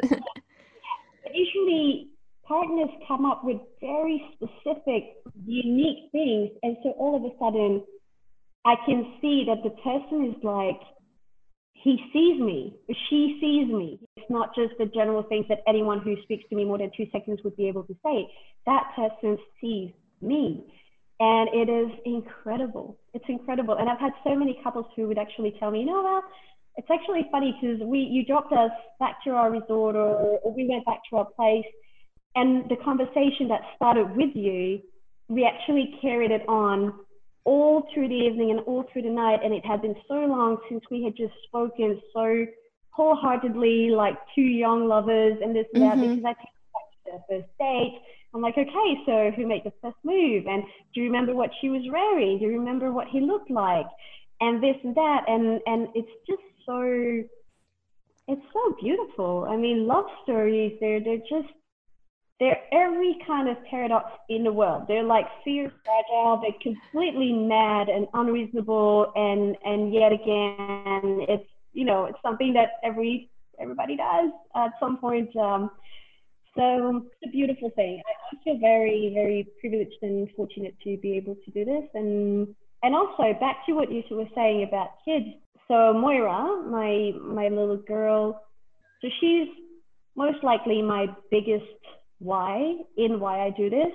usually 1.32 2.08
partners 2.44 2.88
come 3.06 3.26
up 3.26 3.44
with 3.44 3.58
very 3.80 4.24
specific, 4.34 5.16
unique 5.44 6.10
things. 6.12 6.50
And 6.62 6.76
so 6.82 6.90
all 6.92 7.16
of 7.16 7.24
a 7.24 7.36
sudden, 7.38 7.84
I 8.64 8.74
can 8.86 9.14
see 9.20 9.44
that 9.46 9.62
the 9.62 9.70
person 9.82 10.34
is 10.34 10.42
like, 10.42 10.80
he 11.82 11.98
sees 12.12 12.40
me, 12.40 12.74
she 13.08 13.38
sees 13.40 13.72
me. 13.72 14.00
It's 14.16 14.30
not 14.30 14.54
just 14.54 14.74
the 14.78 14.86
general 14.86 15.22
things 15.22 15.46
that 15.48 15.58
anyone 15.66 16.00
who 16.00 16.16
speaks 16.22 16.44
to 16.50 16.56
me 16.56 16.64
more 16.64 16.78
than 16.78 16.90
two 16.96 17.06
seconds 17.12 17.40
would 17.44 17.56
be 17.56 17.68
able 17.68 17.84
to 17.84 17.96
say. 18.04 18.28
That 18.66 18.90
person 18.96 19.38
sees 19.60 19.92
me. 20.20 20.64
And 21.20 21.48
it 21.52 21.68
is 21.68 21.90
incredible. 22.04 22.98
It's 23.14 23.24
incredible. 23.28 23.74
And 23.74 23.88
I've 23.88 23.98
had 23.98 24.12
so 24.24 24.36
many 24.36 24.58
couples 24.62 24.86
who 24.94 25.08
would 25.08 25.18
actually 25.18 25.54
tell 25.58 25.70
me, 25.70 25.80
you 25.80 25.86
know, 25.86 26.02
well, 26.02 26.22
it's 26.76 26.88
actually 26.92 27.26
funny 27.32 27.56
because 27.60 27.80
we 27.86 27.98
you 27.98 28.24
dropped 28.24 28.52
us 28.52 28.70
back 29.00 29.22
to 29.24 29.30
our 29.30 29.50
resort 29.50 29.96
or, 29.96 30.38
or 30.42 30.54
we 30.54 30.68
went 30.68 30.84
back 30.84 31.00
to 31.10 31.16
our 31.16 31.24
place 31.24 31.66
and 32.36 32.70
the 32.70 32.76
conversation 32.84 33.48
that 33.48 33.62
started 33.76 34.14
with 34.16 34.30
you 34.34 34.80
we 35.28 35.44
actually 35.44 35.94
carried 36.00 36.30
it 36.30 36.48
on 36.48 36.94
all 37.48 37.88
through 37.94 38.08
the 38.08 38.14
evening 38.14 38.50
and 38.50 38.60
all 38.66 38.84
through 38.92 39.00
the 39.00 39.08
night 39.08 39.40
and 39.42 39.54
it 39.54 39.64
had 39.64 39.80
been 39.80 39.96
so 40.06 40.14
long 40.14 40.58
since 40.68 40.84
we 40.90 41.02
had 41.02 41.16
just 41.16 41.32
spoken 41.46 41.98
so 42.12 42.44
wholeheartedly 42.90 43.88
like 43.88 44.16
two 44.34 44.42
young 44.42 44.86
lovers 44.86 45.38
and 45.42 45.56
this 45.56 45.64
and 45.72 45.82
that 45.82 45.96
mm-hmm. 45.96 46.16
because 46.16 46.36
I 46.36 46.42
to 46.42 46.48
their 47.06 47.22
first 47.26 47.48
date. 47.58 48.02
I'm 48.34 48.42
like, 48.42 48.58
okay, 48.58 48.90
so 49.06 49.30
who 49.34 49.46
made 49.46 49.64
the 49.64 49.72
first 49.80 49.96
move? 50.04 50.44
And 50.46 50.62
do 50.92 51.00
you 51.00 51.06
remember 51.06 51.34
what 51.34 51.48
she 51.62 51.70
was 51.70 51.80
wearing? 51.90 52.38
Do 52.38 52.44
you 52.44 52.58
remember 52.58 52.92
what 52.92 53.08
he 53.08 53.20
looked 53.20 53.50
like? 53.50 53.86
And 54.42 54.62
this 54.62 54.76
and 54.84 54.94
that. 54.94 55.24
And 55.26 55.62
and 55.64 55.88
it's 55.94 56.12
just 56.28 56.42
so 56.66 56.82
it's 58.28 58.46
so 58.52 58.76
beautiful. 58.78 59.46
I 59.48 59.56
mean, 59.56 59.86
love 59.86 60.04
stories, 60.22 60.76
they're 60.80 61.00
they're 61.00 61.16
just 61.18 61.48
they're 62.40 62.60
every 62.72 63.18
kind 63.26 63.48
of 63.48 63.56
paradox 63.68 64.10
in 64.28 64.44
the 64.44 64.52
world. 64.52 64.84
They're 64.86 65.02
like 65.02 65.26
fierce, 65.44 65.72
fragile, 65.84 66.40
they're 66.40 66.52
completely 66.62 67.32
mad 67.32 67.88
and 67.88 68.06
unreasonable 68.14 69.12
and 69.14 69.56
and 69.64 69.92
yet 69.92 70.12
again 70.12 71.26
it's 71.28 71.48
you 71.72 71.84
know, 71.84 72.06
it's 72.06 72.18
something 72.22 72.54
that 72.54 72.80
every 72.82 73.30
everybody 73.60 73.96
does 73.96 74.30
at 74.56 74.72
some 74.80 74.98
point. 74.98 75.34
Um, 75.36 75.70
so 76.56 77.04
it's 77.04 77.28
a 77.28 77.30
beautiful 77.30 77.70
thing. 77.70 78.02
I, 78.04 78.36
feel 78.44 78.58
very, 78.58 79.10
very 79.14 79.46
privileged 79.60 79.96
and 80.02 80.28
fortunate 80.36 80.74
to 80.84 80.96
be 80.98 81.16
able 81.16 81.36
to 81.44 81.50
do 81.50 81.64
this. 81.64 81.84
And 81.94 82.54
and 82.82 82.94
also 82.94 83.34
back 83.38 83.66
to 83.66 83.72
what 83.72 83.90
you 83.92 84.02
were 84.10 84.28
saying 84.34 84.64
about 84.64 84.90
kids 85.04 85.26
so 85.68 85.92
Moira, 85.92 86.62
my 86.62 87.12
my 87.20 87.48
little 87.48 87.76
girl, 87.76 88.42
so 89.02 89.08
she's 89.20 89.48
most 90.16 90.42
likely 90.42 90.80
my 90.80 91.06
biggest 91.30 91.64
why 92.18 92.76
in 92.96 93.20
why 93.20 93.46
I 93.46 93.50
do 93.50 93.70
this. 93.70 93.92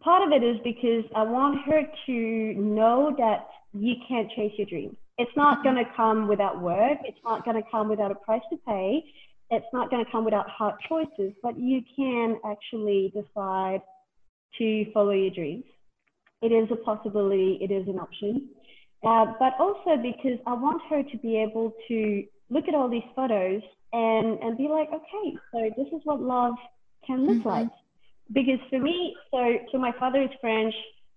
Part 0.00 0.26
of 0.26 0.32
it 0.32 0.44
is 0.44 0.56
because 0.62 1.04
I 1.14 1.22
want 1.22 1.58
her 1.66 1.82
to 2.06 2.54
know 2.54 3.14
that 3.18 3.48
you 3.72 3.94
can't 4.08 4.30
chase 4.30 4.52
your 4.56 4.66
dreams. 4.66 4.96
It's 5.18 5.34
not 5.36 5.62
going 5.62 5.76
to 5.76 5.84
come 5.96 6.28
without 6.28 6.60
work. 6.60 6.98
It's 7.04 7.18
not 7.24 7.44
going 7.44 7.56
to 7.62 7.68
come 7.70 7.88
without 7.88 8.10
a 8.10 8.14
price 8.14 8.42
to 8.50 8.56
pay. 8.66 9.02
It's 9.50 9.66
not 9.72 9.90
going 9.90 10.04
to 10.04 10.10
come 10.10 10.24
without 10.24 10.48
hard 10.48 10.74
choices, 10.88 11.32
but 11.42 11.58
you 11.58 11.80
can 11.96 12.38
actually 12.44 13.12
decide 13.14 13.80
to 14.58 14.92
follow 14.92 15.12
your 15.12 15.30
dreams. 15.30 15.64
It 16.42 16.52
is 16.52 16.68
a 16.70 16.76
possibility. 16.76 17.58
It 17.60 17.70
is 17.70 17.88
an 17.88 17.98
option. 17.98 18.48
Uh, 19.06 19.26
but 19.38 19.52
also 19.58 19.96
because 20.02 20.38
I 20.46 20.54
want 20.54 20.82
her 20.90 21.02
to 21.02 21.18
be 21.18 21.36
able 21.36 21.72
to 21.88 22.24
look 22.50 22.64
at 22.68 22.74
all 22.74 22.88
these 22.88 23.02
photos 23.14 23.62
and, 23.92 24.38
and 24.40 24.58
be 24.58 24.68
like, 24.68 24.88
okay, 24.88 25.36
so 25.52 25.70
this 25.76 25.86
is 25.88 26.00
what 26.04 26.20
love 26.20 26.54
can 27.06 27.26
look 27.26 27.38
mm-hmm. 27.38 27.48
like. 27.48 27.68
Because 28.32 28.58
for 28.70 28.78
me, 28.80 29.14
so, 29.30 29.56
so 29.70 29.78
my 29.78 29.92
father 29.98 30.22
is 30.22 30.30
French, 30.40 30.74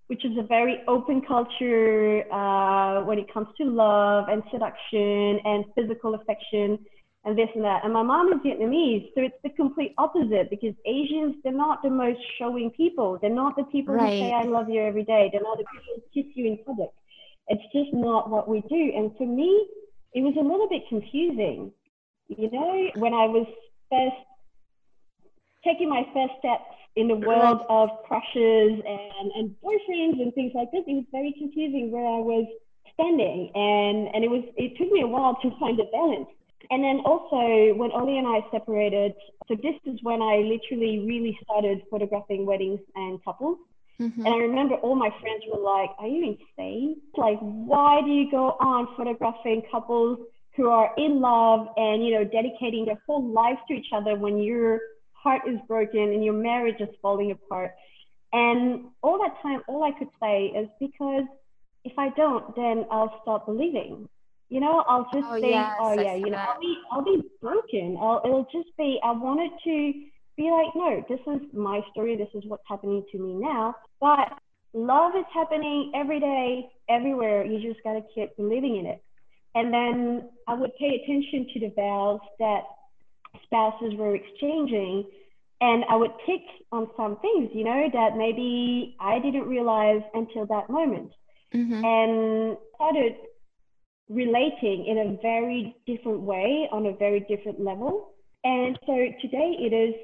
which 0.07 0.23
is 0.25 0.31
a 0.37 0.43
very 0.43 0.81
open 0.87 1.21
culture 1.21 2.23
uh, 2.31 3.03
when 3.03 3.17
it 3.19 3.31
comes 3.33 3.47
to 3.57 3.65
love 3.65 4.25
and 4.27 4.43
seduction 4.51 5.39
and 5.43 5.65
physical 5.75 6.15
affection 6.15 6.79
and 7.25 7.37
this 7.37 7.49
and 7.53 7.63
that. 7.63 7.83
And 7.83 7.93
my 7.93 8.03
mom 8.03 8.31
is 8.33 8.39
Vietnamese, 8.39 9.09
so 9.13 9.21
it's 9.21 9.35
the 9.43 9.49
complete 9.49 9.93
opposite 9.97 10.49
because 10.49 10.73
Asians, 10.85 11.35
they're 11.43 11.51
not 11.51 11.81
the 11.83 11.89
most 11.89 12.19
showing 12.37 12.71
people. 12.71 13.17
They're 13.21 13.29
not 13.29 13.55
the 13.55 13.65
people 13.65 13.95
right. 13.95 14.13
who 14.13 14.19
say, 14.19 14.31
I 14.31 14.43
love 14.43 14.69
you 14.69 14.81
every 14.81 15.03
day. 15.03 15.29
They're 15.31 15.41
not 15.41 15.57
the 15.57 15.65
people 15.71 15.95
who 15.95 16.23
kiss 16.23 16.31
you 16.35 16.47
in 16.47 16.57
public. 16.65 16.89
It's 17.47 17.63
just 17.73 17.93
not 17.93 18.29
what 18.29 18.47
we 18.47 18.61
do. 18.61 18.91
And 18.95 19.15
for 19.17 19.27
me, 19.27 19.67
it 20.13 20.21
was 20.21 20.35
a 20.39 20.43
little 20.43 20.69
bit 20.69 20.83
confusing. 20.87 21.71
You 22.29 22.49
know, 22.51 22.89
when 22.95 23.13
I 23.13 23.25
was 23.25 23.47
first 23.91 24.15
taking 25.63 25.89
my 25.89 26.03
first 26.13 26.33
steps 26.39 26.63
in 26.95 27.07
the 27.07 27.15
world 27.15 27.61
of 27.69 27.89
crushes 28.05 28.81
and, 28.85 29.31
and 29.35 29.55
boyfriends 29.63 30.21
and 30.21 30.33
things 30.33 30.51
like 30.55 30.71
this, 30.71 30.83
it 30.87 30.93
was 30.93 31.05
very 31.11 31.33
confusing 31.37 31.91
where 31.91 32.05
I 32.05 32.19
was 32.19 32.47
standing. 32.93 33.51
And, 33.55 34.13
and 34.13 34.23
it 34.23 34.29
was 34.29 34.43
it 34.57 34.77
took 34.77 34.91
me 34.91 35.01
a 35.01 35.07
while 35.07 35.37
to 35.41 35.51
find 35.59 35.79
a 35.79 35.85
balance. 35.91 36.27
And 36.71 36.83
then 36.83 37.01
also 37.05 37.73
when 37.75 37.91
Oli 37.91 38.17
and 38.17 38.27
I 38.27 38.45
separated, 38.51 39.13
so 39.47 39.55
this 39.55 39.75
is 39.85 39.99
when 40.03 40.21
I 40.21 40.37
literally 40.37 40.99
really 41.07 41.37
started 41.43 41.81
photographing 41.89 42.45
weddings 42.45 42.79
and 42.95 43.23
couples. 43.23 43.57
Mm-hmm. 43.99 44.25
And 44.25 44.35
I 44.35 44.37
remember 44.37 44.75
all 44.75 44.95
my 44.95 45.09
friends 45.19 45.43
were 45.51 45.59
like, 45.59 45.89
Are 45.99 46.07
you 46.07 46.37
insane? 46.37 47.01
Like, 47.17 47.39
why 47.39 48.01
do 48.01 48.11
you 48.11 48.29
go 48.29 48.57
on 48.59 48.87
photographing 48.95 49.63
couples 49.71 50.19
who 50.55 50.69
are 50.69 50.91
in 50.97 51.21
love 51.21 51.67
and, 51.77 52.05
you 52.05 52.13
know, 52.13 52.23
dedicating 52.23 52.85
their 52.85 53.01
whole 53.05 53.25
lives 53.31 53.59
to 53.67 53.73
each 53.73 53.87
other 53.93 54.15
when 54.15 54.37
your 54.37 54.79
heart 55.21 55.41
is 55.47 55.59
broken 55.67 56.01
and 56.01 56.23
your 56.23 56.33
marriage 56.33 56.79
is 56.79 56.89
falling 57.01 57.31
apart? 57.31 57.71
And 58.31 58.85
all 59.01 59.19
that 59.19 59.41
time, 59.41 59.61
all 59.67 59.83
I 59.83 59.97
could 59.97 60.09
say 60.21 60.47
is 60.47 60.67
because 60.79 61.25
if 61.83 61.97
I 61.97 62.09
don't, 62.09 62.55
then 62.55 62.85
I'll 62.91 63.19
stop 63.21 63.45
believing. 63.45 64.07
You 64.49 64.59
know, 64.59 64.83
I'll 64.87 65.07
just 65.13 65.27
oh, 65.29 65.39
think, 65.39 65.53
yes, 65.53 65.75
oh 65.79 65.93
yeah, 65.93 66.15
you 66.15 66.29
know, 66.31 66.37
I'll 66.37 66.59
be, 66.59 66.77
I'll 66.91 67.03
be 67.03 67.21
broken. 67.41 67.97
I'll, 68.01 68.21
it'll 68.25 68.47
just 68.51 68.75
be, 68.77 68.99
I 69.03 69.11
wanted 69.11 69.51
to 69.63 69.93
be 70.37 70.49
like, 70.49 70.75
no, 70.75 71.05
this 71.07 71.19
is 71.27 71.47
my 71.53 71.81
story. 71.91 72.17
This 72.17 72.29
is 72.33 72.43
what's 72.47 72.63
happening 72.67 73.03
to 73.11 73.19
me 73.19 73.33
now. 73.35 73.75
But 74.01 74.39
love 74.73 75.13
is 75.15 75.25
happening 75.33 75.91
every 75.95 76.19
day, 76.19 76.67
everywhere. 76.89 77.45
You 77.45 77.61
just 77.61 77.83
got 77.83 77.93
to 77.93 78.01
keep 78.15 78.35
believing 78.37 78.77
in 78.77 78.85
it. 78.87 79.03
And 79.55 79.73
then 79.73 80.29
I 80.47 80.53
would 80.53 80.71
pay 80.79 81.01
attention 81.03 81.47
to 81.53 81.59
the 81.59 81.73
vows 81.75 82.19
that 82.39 82.61
spouses 83.45 83.93
were 83.95 84.15
exchanging 84.15 85.05
and 85.61 85.83
I 85.89 85.95
would 85.95 86.11
tick 86.25 86.41
on 86.71 86.87
some 86.95 87.17
things, 87.19 87.49
you 87.53 87.63
know, 87.65 87.89
that 87.91 88.15
maybe 88.15 88.95
I 88.99 89.19
didn't 89.19 89.47
realize 89.47 90.01
until 90.13 90.45
that 90.45 90.69
moment. 90.69 91.11
Mm-hmm. 91.53 91.83
And 91.83 92.57
started 92.75 93.15
relating 94.07 94.85
in 94.85 94.97
a 94.97 95.21
very 95.21 95.75
different 95.85 96.21
way 96.21 96.69
on 96.71 96.85
a 96.85 96.93
very 96.93 97.21
different 97.21 97.59
level. 97.59 98.13
And 98.43 98.77
so 98.85 98.93
today 99.21 99.55
it 99.59 99.73
is 99.73 99.95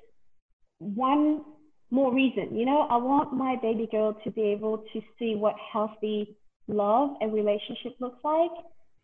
one 0.79 1.41
more 1.89 2.13
reason. 2.13 2.55
You 2.55 2.65
know, 2.65 2.81
I 2.89 2.97
want 2.97 3.33
my 3.33 3.55
baby 3.61 3.87
girl 3.89 4.17
to 4.23 4.31
be 4.31 4.41
able 4.41 4.79
to 4.93 5.01
see 5.17 5.35
what 5.35 5.55
healthy 5.71 6.35
love 6.67 7.11
and 7.21 7.33
relationship 7.33 7.95
looks 7.99 8.19
like. 8.23 8.51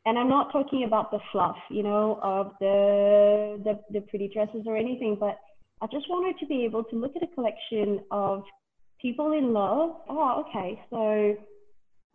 And 0.05 0.17
I'm 0.17 0.29
not 0.29 0.51
talking 0.51 0.83
about 0.85 1.11
the 1.11 1.19
fluff, 1.31 1.57
you 1.69 1.83
know, 1.83 2.19
of 2.23 2.53
the, 2.59 3.61
the, 3.63 3.79
the 3.91 4.01
pretty 4.07 4.29
dresses 4.33 4.63
or 4.65 4.75
anything, 4.75 5.15
but 5.19 5.37
I 5.81 5.87
just 5.91 6.09
wanted 6.09 6.39
to 6.39 6.47
be 6.47 6.65
able 6.65 6.83
to 6.85 6.95
look 6.95 7.13
at 7.15 7.23
a 7.23 7.35
collection 7.35 7.99
of 8.09 8.43
people 8.99 9.31
in 9.33 9.53
love. 9.53 9.97
Oh, 10.09 10.45
okay, 10.47 10.81
so 10.89 11.35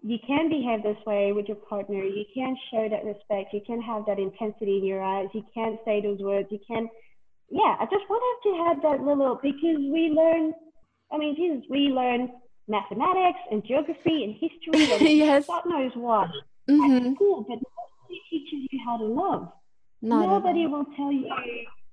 you 0.03 0.18
can 0.26 0.49
behave 0.49 0.82
this 0.82 0.99
way 1.07 1.32
with 1.32 1.47
your 1.47 1.57
partner. 1.57 2.03
You 2.03 2.24
can 2.34 2.57
show 2.72 2.89
that 2.89 3.05
respect. 3.05 3.55
You 3.55 3.61
can 3.64 3.80
have 3.82 4.05
that 4.07 4.18
intensity 4.18 4.78
in 4.78 4.84
your 4.84 5.03
eyes. 5.03 5.28
You 5.32 5.45
can 5.55 5.78
say 5.84 6.01
those 6.01 6.18
words. 6.18 6.49
You 6.51 6.59
can, 6.66 6.89
yeah. 7.51 7.76
I 7.78 7.84
just 7.84 8.05
wanted 8.11 8.39
to 8.49 8.64
have 8.66 8.82
that 8.82 9.07
little 9.07 9.39
because 9.41 9.78
we 9.78 10.11
learn. 10.14 10.55
I 11.12 11.18
mean, 11.18 11.37
Jesus, 11.37 11.64
we 11.70 11.91
learn 11.95 12.30
mathematics 12.66 13.39
and 13.53 13.64
geography 13.64 14.24
and 14.24 14.34
history 14.34 14.93
and 14.93 15.09
yes. 15.16 15.47
God 15.47 15.62
knows 15.66 15.93
what 15.95 16.30
mm-hmm. 16.68 17.07
at 17.07 17.14
school, 17.14 17.45
but 17.49 17.59
nobody 18.07 18.20
teaches 18.30 18.68
you 18.70 18.80
how 18.84 18.96
to 18.96 19.04
love. 19.04 19.48
Not 20.02 20.26
nobody 20.26 20.66
will 20.66 20.86
tell 20.96 21.12
you, 21.12 21.28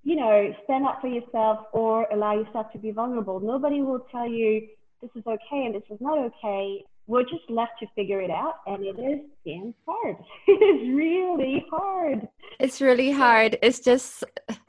you 0.03 0.15
know, 0.15 0.53
stand 0.65 0.85
up 0.85 1.01
for 1.01 1.07
yourself 1.07 1.65
or 1.71 2.07
allow 2.11 2.33
yourself 2.33 2.71
to 2.73 2.77
be 2.77 2.91
vulnerable. 2.91 3.39
Nobody 3.39 3.81
will 3.81 4.05
tell 4.11 4.27
you 4.27 4.67
this 5.01 5.11
is 5.15 5.23
okay 5.25 5.65
and 5.65 5.75
this 5.75 5.83
is 5.89 5.99
not 6.01 6.17
okay. 6.17 6.83
We're 7.05 7.23
just 7.23 7.49
left 7.49 7.73
to 7.81 7.87
figure 7.95 8.21
it 8.21 8.31
out, 8.31 8.59
and 8.65 8.81
it 8.81 8.97
is 8.97 9.19
damn 9.45 9.73
hard. 9.85 10.15
it's 10.47 10.95
really 10.95 11.65
hard. 11.69 12.29
It's 12.61 12.79
really 12.79 13.11
hard. 13.11 13.57
It's 13.61 13.81
just, 13.81 14.23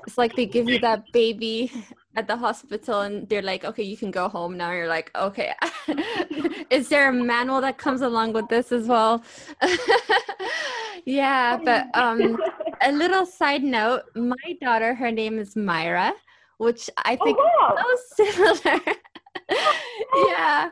it's 0.05 0.19
like 0.19 0.35
they 0.35 0.45
give 0.45 0.69
you 0.69 0.81
that 0.81 1.05
baby 1.13 1.71
at 2.17 2.27
the 2.27 2.37
hospital 2.37 3.03
and 3.03 3.29
they're 3.29 3.43
like, 3.43 3.65
okay, 3.65 3.85
you 3.85 3.97
can 3.97 4.11
go 4.11 4.29
home 4.29 4.57
now. 4.57 4.73
You're 4.73 4.89
like, 4.89 5.13
okay. 5.15 5.55
Is 6.71 6.89
there 6.89 7.09
a 7.09 7.13
manual 7.13 7.61
that 7.61 7.79
comes 7.79 8.01
along 8.01 8.33
with 8.33 8.49
this 8.49 8.73
as 8.73 8.89
well? 8.89 9.23
yeah, 11.05 11.59
but 11.63 11.87
um, 11.95 12.39
a 12.83 12.93
little 12.93 13.27
side 13.27 13.63
note 13.63 14.03
my 14.15 14.35
daughter, 14.61 14.95
her 14.95 15.11
name 15.11 15.39
is 15.39 15.57
Myra, 15.57 16.13
which 16.59 16.89
I 16.99 17.19
oh, 17.21 17.25
think 17.25 17.39
oh, 17.41 17.51
wow. 17.61 17.77
so 18.15 18.25
similar. 18.25 18.81
yeah. 20.29 20.71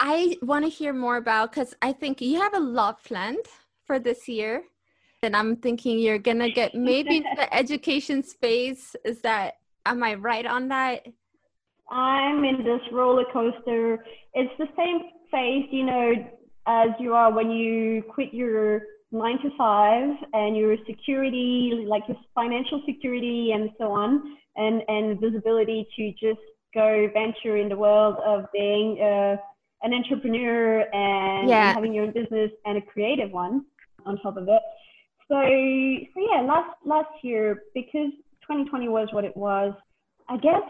I 0.00 0.36
want 0.42 0.64
to 0.64 0.70
hear 0.70 0.92
more 0.92 1.16
about 1.16 1.52
because 1.52 1.74
I 1.82 1.92
think 1.92 2.20
you 2.20 2.40
have 2.40 2.54
a 2.54 2.60
lot 2.60 3.04
planned 3.04 3.46
for 3.84 3.98
this 3.98 4.28
year 4.28 4.62
and 5.22 5.36
I'm 5.36 5.56
thinking 5.56 5.98
you're 5.98 6.18
gonna 6.18 6.50
get 6.50 6.74
maybe 6.74 7.18
into 7.18 7.30
the 7.36 7.52
education 7.54 8.22
space. 8.22 8.96
Is 9.04 9.20
that 9.20 9.58
am 9.86 10.02
I 10.02 10.14
right 10.14 10.46
on 10.46 10.68
that? 10.68 11.06
I'm 11.90 12.44
in 12.44 12.64
this 12.64 12.80
roller 12.92 13.24
coaster. 13.32 14.04
It's 14.34 14.52
the 14.58 14.68
same 14.76 15.00
phase, 15.30 15.66
you 15.70 15.84
know, 15.84 16.12
as 16.66 16.90
you 16.98 17.14
are 17.14 17.32
when 17.32 17.50
you 17.50 18.02
quit 18.02 18.32
your 18.32 18.82
nine 19.12 19.38
to 19.42 19.50
five 19.56 20.10
and 20.32 20.56
your 20.56 20.76
security, 20.86 21.84
like 21.86 22.02
your 22.08 22.16
financial 22.34 22.82
security 22.86 23.52
and 23.52 23.70
so 23.78 23.92
on, 23.92 24.36
and 24.56 24.82
and 24.88 25.20
visibility 25.20 25.86
to 25.96 26.12
just 26.12 26.40
go 26.74 27.08
venture 27.12 27.56
in 27.56 27.68
the 27.68 27.76
world 27.76 28.16
of 28.24 28.44
being 28.52 29.00
uh, 29.00 29.36
an 29.82 29.94
entrepreneur 29.94 30.80
and 30.92 31.48
yeah. 31.48 31.72
having 31.72 31.92
your 31.92 32.04
own 32.04 32.12
business 32.12 32.50
and 32.64 32.78
a 32.78 32.82
creative 32.82 33.30
one 33.30 33.64
on 34.06 34.16
top 34.18 34.36
of 34.36 34.48
it. 34.48 34.62
So, 35.28 35.36
so 35.40 36.28
yeah, 36.32 36.40
last 36.42 36.76
last 36.84 37.10
year 37.22 37.62
because 37.74 38.10
2020 38.42 38.88
was 38.88 39.08
what 39.12 39.24
it 39.24 39.36
was. 39.36 39.72
I 40.28 40.36
guess 40.36 40.62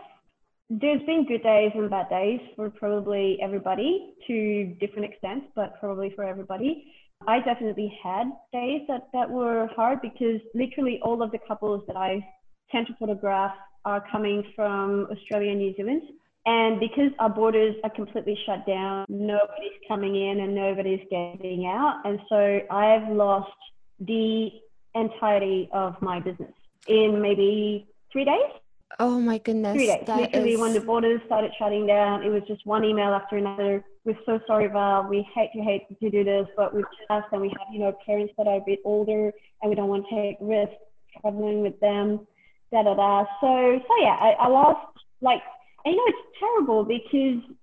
there's 0.70 1.02
been 1.02 1.26
good 1.26 1.42
days 1.42 1.72
and 1.74 1.90
bad 1.90 2.08
days 2.08 2.40
for 2.54 2.70
probably 2.70 3.38
everybody 3.42 4.14
to 4.28 4.76
different 4.78 5.12
extents, 5.12 5.46
but 5.56 5.78
probably 5.80 6.12
for 6.14 6.22
everybody. 6.22 6.92
I 7.26 7.40
definitely 7.40 7.92
had 8.02 8.30
days 8.52 8.82
that, 8.86 9.08
that 9.12 9.28
were 9.28 9.68
hard 9.74 10.00
because 10.00 10.40
literally 10.54 11.00
all 11.02 11.22
of 11.22 11.32
the 11.32 11.38
couples 11.46 11.82
that 11.88 11.96
I 11.96 12.24
tend 12.70 12.86
to 12.86 12.94
photograph 13.00 13.52
are 13.84 14.04
coming 14.12 14.44
from 14.54 15.08
Australia 15.10 15.50
and 15.50 15.58
New 15.58 15.74
Zealand. 15.74 16.02
And 16.46 16.78
because 16.78 17.10
our 17.18 17.28
borders 17.28 17.74
are 17.82 17.90
completely 17.90 18.38
shut 18.46 18.64
down, 18.64 19.06
nobody's 19.08 19.76
coming 19.88 20.14
in 20.14 20.40
and 20.40 20.54
nobody's 20.54 21.04
getting 21.10 21.66
out. 21.66 22.00
And 22.04 22.20
so 22.28 22.60
I've 22.70 23.10
lost 23.10 23.50
the 23.98 24.50
entirety 24.94 25.68
of 25.72 26.00
my 26.00 26.20
business 26.20 26.52
in 26.86 27.20
maybe 27.20 27.88
three 28.12 28.24
days. 28.24 28.52
Oh 28.98 29.20
my 29.20 29.38
goodness. 29.38 29.74
Three 29.74 29.86
days. 29.86 30.08
Literally, 30.08 30.52
is... 30.54 30.60
when 30.60 30.74
the 30.74 30.80
borders 30.80 31.20
started 31.26 31.52
shutting 31.58 31.86
down, 31.86 32.22
it 32.22 32.28
was 32.28 32.42
just 32.46 32.66
one 32.66 32.84
email 32.84 33.12
after 33.14 33.36
another. 33.36 33.84
We're 34.04 34.18
so 34.26 34.40
sorry, 34.46 34.66
Val. 34.66 35.06
We 35.08 35.26
hate 35.34 35.50
to 35.54 35.60
hate 35.60 35.82
to 36.00 36.10
do 36.10 36.24
this, 36.24 36.46
but 36.56 36.74
we've 36.74 36.84
just 36.84 37.26
and 37.32 37.40
we 37.40 37.48
have, 37.48 37.68
you 37.72 37.78
know, 37.78 37.96
parents 38.04 38.32
that 38.36 38.46
are 38.46 38.56
a 38.56 38.64
bit 38.66 38.80
older 38.84 39.32
and 39.62 39.70
we 39.70 39.74
don't 39.76 39.88
want 39.88 40.06
to 40.08 40.14
take 40.14 40.36
risks 40.40 40.74
traveling 41.20 41.62
with 41.62 41.78
them. 41.80 42.26
Da 42.72 42.82
da 42.82 42.94
da. 42.94 43.24
So 43.40 43.80
so 43.86 43.94
yeah, 44.02 44.16
I, 44.20 44.34
I 44.40 44.48
lost 44.48 44.86
like 45.20 45.40
and 45.84 45.94
you 45.94 45.96
know 45.96 46.04
it's 46.08 46.38
terrible 46.38 46.84
because 46.84 47.56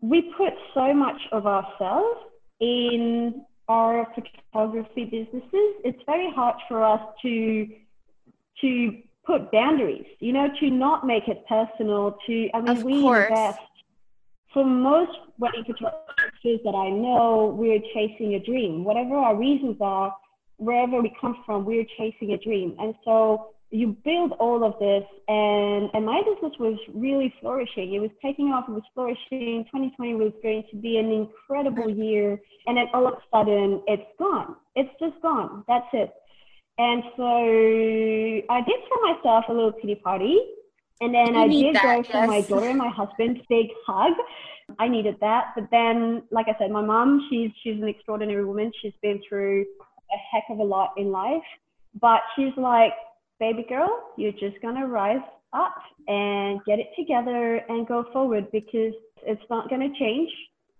we 0.00 0.32
put 0.36 0.52
so 0.74 0.92
much 0.92 1.20
of 1.32 1.46
ourselves 1.46 2.20
in 2.60 3.42
our 3.68 4.06
photography 4.14 5.04
businesses. 5.04 5.74
It's 5.84 6.02
very 6.06 6.30
hard 6.34 6.56
for 6.68 6.84
us 6.84 7.00
to 7.22 7.66
to 8.60 9.02
put 9.26 9.50
boundaries, 9.50 10.06
you 10.20 10.32
know, 10.32 10.48
to 10.60 10.70
not 10.70 11.06
make 11.06 11.28
it 11.28 11.44
personal, 11.48 12.16
to, 12.26 12.48
I 12.54 12.60
mean, 12.60 12.76
of 12.76 12.82
we 12.84 13.02
course. 13.02 13.28
invest. 13.28 13.58
For 14.52 14.64
most 14.64 15.18
wedding 15.38 15.64
photographers 15.64 16.60
that 16.64 16.74
I 16.74 16.88
know, 16.88 17.54
we're 17.58 17.80
chasing 17.92 18.34
a 18.34 18.40
dream. 18.40 18.84
Whatever 18.84 19.16
our 19.16 19.36
reasons 19.36 19.76
are, 19.80 20.14
wherever 20.56 21.02
we 21.02 21.14
come 21.20 21.42
from, 21.44 21.64
we're 21.64 21.84
chasing 21.98 22.32
a 22.32 22.38
dream. 22.38 22.74
And 22.78 22.94
so 23.04 23.50
you 23.70 23.96
build 24.04 24.32
all 24.38 24.64
of 24.64 24.78
this 24.78 25.02
and, 25.28 25.90
and 25.92 26.06
my 26.06 26.22
business 26.22 26.52
was 26.58 26.78
really 26.94 27.34
flourishing. 27.40 27.94
It 27.94 27.98
was 27.98 28.10
taking 28.22 28.46
off, 28.46 28.64
it 28.68 28.72
was 28.72 28.82
flourishing. 28.94 29.64
2020 29.64 30.14
was 30.14 30.32
going 30.42 30.62
to 30.70 30.76
be 30.76 30.98
an 30.98 31.10
incredible 31.10 31.90
year. 31.90 32.40
And 32.66 32.76
then 32.76 32.86
all 32.94 33.06
of 33.06 33.14
a 33.14 33.22
sudden 33.30 33.82
it's 33.86 34.06
gone. 34.18 34.56
It's 34.76 34.90
just 35.00 35.20
gone. 35.20 35.64
That's 35.66 35.86
it. 35.92 36.14
And 36.78 37.02
so 37.16 37.24
I 37.24 38.60
did 38.60 38.80
for 38.88 39.12
myself 39.12 39.44
a 39.48 39.52
little 39.52 39.72
pity 39.72 39.94
party. 39.94 40.38
And 41.00 41.14
then 41.14 41.34
you 41.34 41.40
I 41.40 41.48
did 41.48 41.74
that, 41.76 41.82
go 41.82 42.02
for 42.02 42.26
my 42.26 42.40
daughter 42.40 42.68
and 42.68 42.78
my 42.78 42.88
husband's 42.88 43.40
big 43.48 43.66
hug. 43.86 44.12
I 44.78 44.88
needed 44.88 45.16
that. 45.20 45.52
But 45.54 45.68
then, 45.70 46.22
like 46.30 46.46
I 46.48 46.56
said, 46.58 46.70
my 46.70 46.82
mom, 46.82 47.26
she's 47.30 47.50
she's 47.62 47.80
an 47.80 47.88
extraordinary 47.88 48.44
woman. 48.44 48.72
She's 48.82 48.94
been 49.02 49.20
through 49.28 49.66
a 50.12 50.16
heck 50.32 50.44
of 50.50 50.58
a 50.58 50.64
lot 50.64 50.92
in 50.96 51.10
life. 51.10 51.42
But 52.00 52.20
she's 52.34 52.52
like, 52.56 52.92
baby 53.40 53.64
girl, 53.68 53.88
you're 54.16 54.32
just 54.32 54.60
gonna 54.62 54.86
rise 54.86 55.22
up 55.52 55.76
and 56.08 56.60
get 56.64 56.78
it 56.78 56.88
together 56.96 57.56
and 57.68 57.86
go 57.86 58.04
forward 58.12 58.50
because 58.52 58.92
it's 59.22 59.42
not 59.50 59.70
gonna 59.70 59.90
change. 59.98 60.30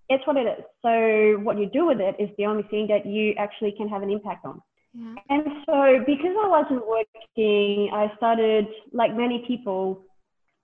It's 0.09 0.27
what 0.27 0.37
it 0.37 0.47
is. 0.47 0.65
So 0.83 1.41
what 1.43 1.59
you 1.59 1.67
do 1.67 1.87
with 1.87 2.01
it 2.01 2.17
is 2.19 2.29
the 2.39 2.47
only 2.47 2.63
thing 2.65 2.87
that 2.89 3.07
you 3.07 3.35
actually 3.39 3.73
can 3.73 3.89
have 3.89 4.03
an 4.03 4.11
impact 4.11 4.45
on. 4.45 4.63
Yeah. 4.97 5.15
And 5.29 5.45
so, 5.67 6.05
because 6.07 6.35
I 6.43 6.49
wasn't 6.49 6.87
working, 6.87 7.91
I 7.93 8.11
started, 8.17 8.67
like 8.93 9.15
many 9.15 9.45
people, 9.47 10.03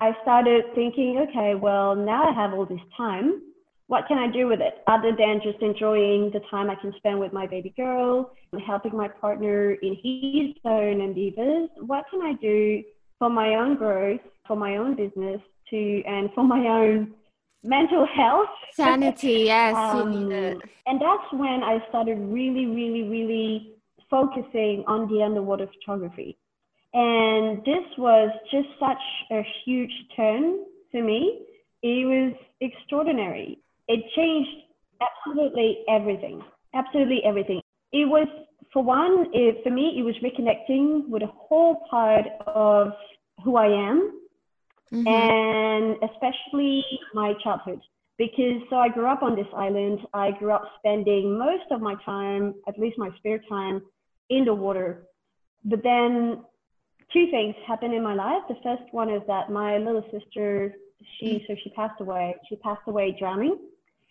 I 0.00 0.16
started 0.22 0.64
thinking, 0.74 1.26
okay, 1.28 1.54
well, 1.54 1.94
now 1.94 2.30
I 2.30 2.32
have 2.32 2.54
all 2.54 2.66
this 2.66 2.80
time. 2.96 3.42
What 3.88 4.08
can 4.08 4.18
I 4.18 4.32
do 4.32 4.46
with 4.46 4.60
it 4.60 4.82
other 4.86 5.12
than 5.16 5.40
just 5.42 5.60
enjoying 5.60 6.30
the 6.32 6.40
time 6.50 6.70
I 6.70 6.76
can 6.76 6.94
spend 6.96 7.20
with 7.20 7.32
my 7.32 7.46
baby 7.46 7.74
girl, 7.76 8.32
helping 8.66 8.96
my 8.96 9.08
partner 9.08 9.72
in 9.72 9.96
his 10.02 10.56
own 10.64 11.00
endeavors? 11.00 11.68
What 11.78 12.04
can 12.10 12.22
I 12.22 12.32
do 12.40 12.82
for 13.18 13.28
my 13.28 13.56
own 13.56 13.76
growth, 13.76 14.20
for 14.46 14.56
my 14.56 14.76
own 14.76 14.96
business, 14.96 15.42
to 15.70 16.02
and 16.06 16.30
for 16.34 16.44
my 16.44 16.66
own 16.68 17.14
mental 17.64 18.06
health 18.06 18.48
sanity 18.74 19.44
yes 19.44 19.76
um, 19.76 20.30
and 20.86 21.00
that's 21.00 21.32
when 21.32 21.62
i 21.62 21.78
started 21.88 22.18
really 22.18 22.66
really 22.66 23.04
really 23.04 23.71
focusing 24.12 24.84
on 24.86 25.08
the 25.08 25.22
underwater 25.24 25.66
photography. 25.74 26.36
And 26.94 27.64
this 27.64 27.86
was 27.96 28.30
just 28.50 28.68
such 28.78 29.02
a 29.30 29.42
huge 29.64 29.92
turn 30.14 30.64
for 30.90 31.02
me. 31.02 31.46
It 31.82 32.06
was 32.06 32.34
extraordinary. 32.60 33.58
It 33.88 34.04
changed 34.14 34.50
absolutely 35.00 35.78
everything. 35.88 36.42
Absolutely 36.74 37.22
everything. 37.24 37.62
It 37.92 38.04
was, 38.04 38.28
for 38.72 38.84
one, 38.84 39.26
it, 39.32 39.64
for 39.64 39.70
me, 39.70 39.94
it 39.98 40.02
was 40.02 40.14
reconnecting 40.22 41.08
with 41.08 41.22
a 41.22 41.32
whole 41.34 41.80
part 41.90 42.26
of 42.46 42.92
who 43.42 43.56
I 43.56 43.68
am 43.90 44.20
mm-hmm. 44.92 45.08
and 45.08 45.96
especially 46.10 46.84
my 47.14 47.34
childhood. 47.42 47.80
Because 48.18 48.60
so 48.68 48.76
I 48.76 48.88
grew 48.88 49.06
up 49.06 49.22
on 49.22 49.34
this 49.34 49.46
island. 49.56 50.00
I 50.12 50.32
grew 50.32 50.52
up 50.52 50.70
spending 50.78 51.38
most 51.38 51.64
of 51.70 51.80
my 51.80 51.94
time, 52.04 52.54
at 52.68 52.78
least 52.78 52.98
my 52.98 53.08
spare 53.16 53.40
time, 53.48 53.80
in 54.30 54.44
the 54.44 54.54
water. 54.54 55.04
But 55.64 55.82
then 55.82 56.42
two 57.12 57.30
things 57.30 57.54
happened 57.66 57.94
in 57.94 58.02
my 58.02 58.14
life. 58.14 58.42
The 58.48 58.56
first 58.62 58.82
one 58.92 59.10
is 59.10 59.22
that 59.26 59.50
my 59.50 59.78
little 59.78 60.04
sister, 60.10 60.74
she 61.18 61.44
so 61.46 61.54
she 61.62 61.70
passed 61.70 62.00
away. 62.00 62.36
She 62.48 62.56
passed 62.56 62.82
away 62.86 63.16
drowning. 63.18 63.58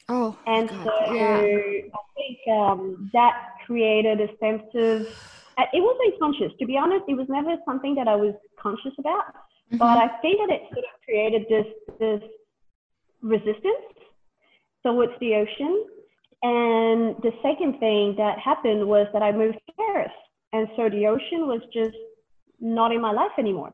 Oh, 0.09 0.38
and 0.47 0.70
God. 0.70 0.84
so 0.84 1.14
yeah. 1.14 1.38
I 1.38 2.01
think 2.16 2.38
um, 2.51 3.09
that 3.14 3.36
created 3.66 4.20
a 4.22 4.28
sense 4.39 4.64
of 4.74 5.07
it 5.74 5.82
was 5.82 6.14
unconscious. 6.14 6.57
To 6.59 6.66
be 6.66 6.78
honest, 6.78 7.05
it 7.07 7.16
was 7.16 7.28
never 7.30 7.55
something 7.66 7.95
that 7.95 8.07
I 8.07 8.16
was 8.16 8.34
conscious 8.59 8.93
about. 8.97 9.26
Mm-hmm. 9.28 9.78
But 9.78 9.97
I 9.97 10.07
think 10.22 10.39
that 10.39 10.55
it 10.55 10.62
sort 10.74 10.86
of 10.86 11.01
created 11.05 11.45
this 11.49 11.66
this 11.99 12.22
resistance 13.22 13.95
towards 14.84 15.14
the 15.20 15.36
ocean. 15.36 15.86
And 16.43 17.15
the 17.21 17.31
second 17.43 17.79
thing 17.79 18.15
that 18.17 18.39
happened 18.39 18.87
was 18.87 19.07
that 19.13 19.21
I 19.21 19.31
moved 19.31 19.59
to 19.67 19.73
Paris, 19.77 20.11
and 20.53 20.67
so 20.75 20.89
the 20.89 21.05
ocean 21.07 21.47
was 21.47 21.61
just 21.73 21.95
not 22.59 22.91
in 22.91 23.01
my 23.01 23.11
life 23.11 23.31
anymore. 23.37 23.73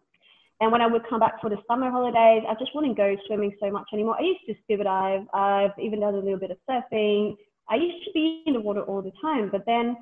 And 0.60 0.72
when 0.72 0.82
I 0.82 0.88
would 0.88 1.08
come 1.08 1.20
back 1.20 1.40
for 1.40 1.50
the 1.50 1.58
summer 1.68 1.92
holidays, 1.92 2.44
I 2.48 2.56
just 2.60 2.74
wouldn't 2.74 2.98
go 2.98 3.16
swimming 3.28 3.56
so 3.60 3.70
much 3.70 3.88
anymore. 3.94 4.18
I 4.20 4.24
used 4.24 4.46
to 4.48 4.56
scuba 4.64 4.86
dive. 4.86 5.22
I've 5.34 5.72
even 5.80 6.00
done 6.00 6.16
a 6.16 6.18
little 6.18 6.40
bit 6.40 6.52
of 6.52 6.58
surfing. 6.68 7.36
I 7.70 7.76
used 7.76 8.04
to 8.06 8.12
be 8.14 8.44
in 8.46 8.54
the 8.54 8.60
water 8.60 8.82
all 8.82 9.02
the 9.02 9.12
time, 9.22 9.50
but 9.52 9.66
then 9.66 9.96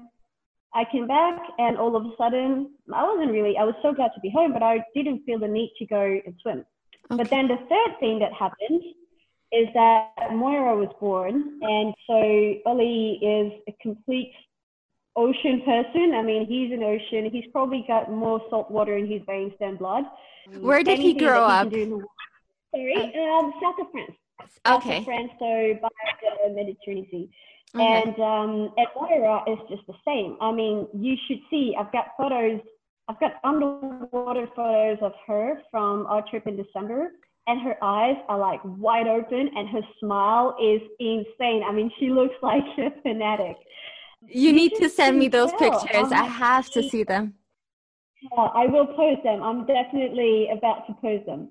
I 0.73 0.85
came 0.91 1.07
back 1.07 1.41
and 1.57 1.77
all 1.77 1.95
of 1.95 2.05
a 2.05 2.11
sudden 2.17 2.71
I 2.93 3.03
wasn't 3.03 3.31
really, 3.31 3.57
I 3.57 3.63
was 3.63 3.75
so 3.81 3.93
glad 3.93 4.11
to 4.15 4.21
be 4.21 4.29
home, 4.29 4.53
but 4.53 4.63
I 4.63 4.83
didn't 4.93 5.23
feel 5.25 5.39
the 5.39 5.47
need 5.47 5.73
to 5.79 5.85
go 5.85 6.01
and 6.25 6.33
swim. 6.41 6.65
Okay. 7.11 7.17
But 7.17 7.29
then 7.29 7.47
the 7.47 7.57
third 7.57 7.99
thing 7.99 8.19
that 8.19 8.33
happened 8.33 8.81
is 9.51 9.67
that 9.73 10.33
Moira 10.33 10.75
was 10.75 10.89
born. 10.99 11.59
And 11.61 11.93
so 12.07 12.69
Ollie 12.69 13.19
is 13.21 13.53
a 13.67 13.75
complete 13.81 14.33
ocean 15.15 15.61
person. 15.65 16.13
I 16.15 16.21
mean, 16.21 16.45
he's 16.45 16.71
an 16.71 16.83
ocean. 16.83 17.29
He's 17.31 17.49
probably 17.51 17.85
got 17.87 18.11
more 18.11 18.41
salt 18.49 18.69
water 18.69 18.97
in 18.97 19.09
his 19.09 19.21
veins 19.25 19.53
than 19.59 19.77
blood. 19.77 20.03
Where 20.59 20.79
did 20.79 20.99
Anything 20.99 21.19
he 21.19 21.25
grow 21.25 21.43
up? 21.43 21.71
Sorry, 21.71 22.95
um, 22.95 23.53
south 23.61 23.75
of 23.79 23.91
France. 23.91 24.11
South 24.65 24.81
okay. 24.81 24.97
Of 24.99 25.05
France, 25.05 25.31
so 25.39 25.79
by 25.81 25.89
the 26.47 26.53
Mediterranean 26.53 27.07
Sea. 27.09 27.29
Okay. 27.73 28.03
And 28.03 28.19
um, 28.19 28.73
at 28.77 28.87
Moira 28.95 29.43
is 29.47 29.57
just 29.69 29.85
the 29.87 29.95
same. 30.05 30.37
I 30.39 30.51
mean, 30.51 30.87
you 30.93 31.15
should 31.27 31.39
see. 31.49 31.75
I've 31.77 31.91
got 31.91 32.07
photos. 32.17 32.61
I've 33.07 33.19
got 33.19 33.33
underwater 33.43 34.47
photos 34.55 34.97
of 35.01 35.13
her 35.27 35.61
from 35.71 36.05
our 36.07 36.23
trip 36.29 36.47
in 36.47 36.57
December, 36.57 37.11
and 37.47 37.61
her 37.61 37.75
eyes 37.83 38.17
are 38.27 38.39
like 38.39 38.59
wide 38.63 39.07
open, 39.07 39.49
and 39.55 39.69
her 39.69 39.81
smile 39.99 40.55
is 40.61 40.81
insane. 40.99 41.63
I 41.67 41.71
mean, 41.71 41.91
she 41.99 42.09
looks 42.09 42.35
like 42.41 42.63
a 42.77 42.91
fanatic. 43.01 43.57
You 44.27 44.53
need 44.53 44.73
to 44.75 44.89
send 44.89 45.19
me 45.19 45.27
those 45.27 45.51
pictures. 45.53 46.11
I 46.11 46.25
have 46.25 46.69
to 46.71 46.81
see 46.89 47.03
them. 47.03 47.35
Yeah, 48.21 48.49
I 48.55 48.65
will 48.65 48.87
post 48.87 49.21
them. 49.23 49.43
I'm 49.43 49.67
definitely 49.67 50.49
about 50.51 50.87
to 50.87 50.93
post 50.93 51.27
them. 51.27 51.49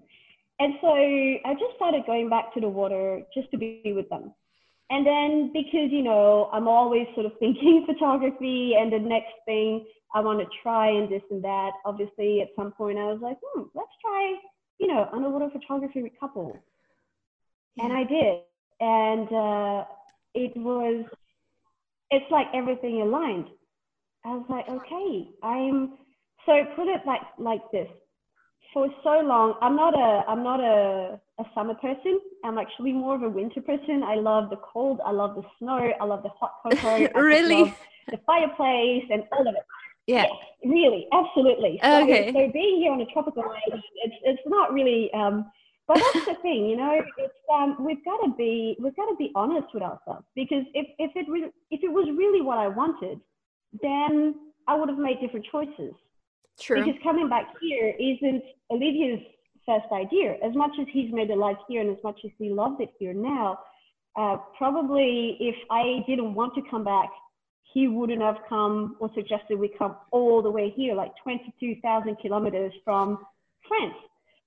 And 0.58 0.74
so 0.80 0.88
I 0.88 1.54
just 1.54 1.76
started 1.76 2.06
going 2.06 2.28
back 2.28 2.52
to 2.54 2.60
the 2.60 2.68
water 2.68 3.22
just 3.32 3.50
to 3.52 3.58
be 3.58 3.82
with 3.94 4.08
them. 4.08 4.32
And 4.90 5.06
then 5.06 5.50
because, 5.52 5.90
you 5.90 6.02
know, 6.02 6.50
I'm 6.52 6.68
always 6.68 7.06
sort 7.14 7.26
of 7.26 7.32
thinking 7.38 7.84
photography 7.86 8.74
and 8.78 8.92
the 8.92 8.98
next 8.98 9.34
thing 9.46 9.84
I 10.14 10.20
want 10.20 10.40
to 10.40 10.46
try 10.62 10.90
and 10.90 11.10
this 11.10 11.22
and 11.30 11.42
that, 11.42 11.72
obviously 11.84 12.40
at 12.40 12.48
some 12.56 12.72
point 12.72 12.98
I 12.98 13.04
was 13.04 13.20
like, 13.20 13.36
hmm, 13.42 13.64
let's 13.74 13.90
try, 14.00 14.36
you 14.84 14.92
know, 14.92 15.08
underwater 15.14 15.48
photography 15.50 16.02
with 16.02 16.12
couples. 16.20 16.56
And 17.78 17.90
I 17.90 18.04
did. 18.04 18.40
And 18.80 19.28
uh, 19.32 19.84
it 20.34 20.54
was 20.56 21.06
it's 22.10 22.30
like 22.30 22.46
everything 22.54 23.00
aligned. 23.00 23.46
I 24.26 24.28
was 24.28 24.44
like, 24.50 24.68
okay, 24.68 25.30
I'm 25.42 25.94
so 26.44 26.52
put 26.76 26.88
it 26.88 27.00
like 27.06 27.22
like 27.38 27.62
this. 27.72 27.88
For 28.74 28.88
so 29.02 29.20
long, 29.24 29.54
I'm 29.62 29.74
not 29.74 29.94
a 29.94 30.28
I'm 30.28 30.42
not 30.42 30.60
a, 30.60 31.18
a 31.38 31.44
summer 31.54 31.74
person. 31.74 32.20
I'm 32.44 32.58
actually 32.58 32.92
more 32.92 33.14
of 33.14 33.22
a 33.22 33.28
winter 33.30 33.62
person. 33.62 34.02
I 34.02 34.16
love 34.16 34.50
the 34.50 34.56
cold. 34.56 35.00
I 35.04 35.12
love 35.12 35.34
the 35.34 35.44
snow. 35.58 35.92
I 35.98 36.04
love 36.04 36.22
the 36.22 36.28
hot 36.28 36.56
cocoa. 36.62 37.08
really? 37.18 37.74
the 38.10 38.18
fireplace 38.26 39.04
and 39.10 39.22
all 39.32 39.48
of 39.48 39.54
it. 39.54 39.64
Yeah. 40.06 40.26
Really, 40.64 41.06
absolutely. 41.12 41.78
So, 41.82 42.02
okay. 42.04 42.32
so 42.32 42.50
being 42.52 42.80
here 42.80 42.92
on 42.92 43.00
a 43.00 43.06
tropical 43.06 43.42
island, 43.42 43.82
it's 44.04 44.16
it's 44.24 44.42
not 44.46 44.72
really 44.72 45.12
um, 45.12 45.50
but 45.86 45.98
that's 45.98 46.26
the 46.26 46.34
thing, 46.40 46.66
you 46.66 46.76
know, 46.76 47.02
it's 47.18 47.34
um, 47.52 47.76
we've 47.84 48.02
got 48.04 48.16
to 48.24 48.32
be 48.38 48.76
we've 48.80 48.96
got 48.96 49.06
to 49.06 49.16
be 49.16 49.30
honest 49.34 49.66
with 49.74 49.82
ourselves 49.82 50.24
because 50.34 50.64
if 50.72 50.86
if 50.98 51.10
it 51.14 51.26
re- 51.28 51.52
if 51.70 51.80
it 51.82 51.92
was 51.92 52.08
really 52.16 52.40
what 52.40 52.56
I 52.56 52.68
wanted, 52.68 53.20
then 53.82 54.34
I 54.66 54.76
would 54.76 54.88
have 54.88 54.98
made 54.98 55.20
different 55.20 55.46
choices. 55.52 55.92
True. 56.58 56.82
Because 56.82 56.98
coming 57.02 57.28
back 57.28 57.48
here 57.60 57.94
isn't 57.98 58.42
Olivier's 58.70 59.20
first 59.66 59.86
idea. 59.92 60.36
As 60.42 60.54
much 60.54 60.70
as 60.80 60.86
he's 60.90 61.12
made 61.12 61.30
a 61.30 61.36
life 61.36 61.56
here 61.68 61.82
and 61.82 61.90
as 61.90 62.02
much 62.02 62.18
as 62.24 62.30
he 62.38 62.48
loves 62.48 62.76
it 62.80 62.90
here 62.98 63.12
now, 63.12 63.58
uh, 64.16 64.36
probably 64.56 65.36
if 65.40 65.56
I 65.70 66.02
didn't 66.06 66.34
want 66.34 66.54
to 66.54 66.62
come 66.70 66.84
back, 66.84 67.10
he 67.72 67.88
wouldn't 67.88 68.22
have 68.22 68.38
come 68.48 68.96
or 69.00 69.10
suggested 69.14 69.58
we 69.58 69.68
come 69.68 69.96
all 70.10 70.42
the 70.42 70.50
way 70.50 70.72
here, 70.76 70.94
like 70.94 71.12
22,000 71.22 72.16
kilometers 72.20 72.72
from 72.84 73.18
France. 73.66 73.94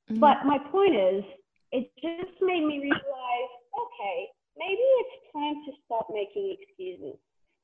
Mm-hmm. 0.09 0.20
But 0.20 0.45
my 0.45 0.57
point 0.72 0.95
is, 0.95 1.24
it 1.72 1.91
just 2.01 2.41
made 2.41 2.63
me 2.65 2.80
realize 2.80 3.51
okay, 3.78 4.28
maybe 4.57 4.82
it's 4.82 5.34
time 5.34 5.55
to 5.65 5.72
stop 5.86 6.07
making 6.11 6.55
excuses. 6.59 7.20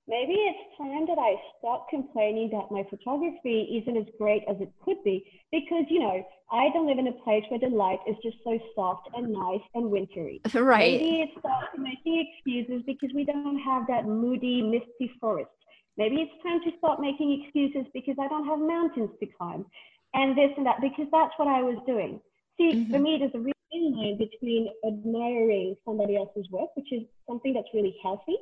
Maybe 0.08 0.34
it's 0.34 0.78
time 0.78 1.08
that 1.08 1.18
I 1.18 1.36
stop 1.58 1.88
complaining 1.89 2.49
that 2.51 2.72
my 2.72 2.84
photography 2.89 3.82
isn't 3.82 3.95
as 3.95 4.06
great 4.18 4.43
as 4.49 4.58
it 4.60 4.70
could 4.84 5.01
be 5.04 5.24
because, 5.51 5.86
you 5.89 5.99
know, 5.99 6.26
I 6.51 6.70
don't 6.74 6.88
live 6.88 6.99
in 6.99 7.08
a 7.08 7.24
place 7.24 7.43
where 7.49 7.60
the 7.60 7.74
light 7.74 7.99
is 8.06 8.18
just 8.22 8.36
so 8.43 8.60
soft 8.76 9.08
and 9.16 9.32
nice 9.32 9.64
and 9.76 9.89
wintry. 9.89 10.41
Right. 10.54 10.99
Maybe 10.99 11.22
it's 11.22 11.41
time 11.41 11.68
to 11.76 11.82
making 11.82 12.26
excuses 12.28 12.84
because 12.86 13.12
we 13.16 13.24
don't 13.24 13.60
have 13.60 13.88
that 13.88 14.06
moody, 14.06 14.62
misty 14.62 15.12
forest. 15.22 15.51
Maybe 15.97 16.18
it's 16.18 16.43
time 16.43 16.60
to 16.62 16.72
stop 16.78 16.99
making 16.99 17.41
excuses 17.41 17.89
because 17.93 18.16
I 18.20 18.28
don't 18.28 18.47
have 18.47 18.60
mountains 18.60 19.12
to 19.20 19.28
climb 19.38 19.66
and 20.14 20.38
this 20.38 20.51
and 20.58 20.66
that 20.66 20.82
because 20.82 21.08
that's 21.12 21.34
what 21.38 21.47
I 21.47 21.62
was 21.62 21.78
doing. 21.88 22.20
See, 22.58 22.72
mm-hmm. 22.74 22.91
for 22.91 22.99
me, 22.99 23.18
there's 23.20 23.34
a 23.36 23.39
real 23.39 23.54
line 23.74 24.18
between 24.18 24.70
admiring 24.86 25.76
somebody 25.86 26.18
else's 26.18 26.47
work, 26.51 26.70
which 26.76 26.91
is 26.91 27.04
something 27.28 27.54
that's 27.54 27.68
really 27.74 27.95
healthy, 28.04 28.38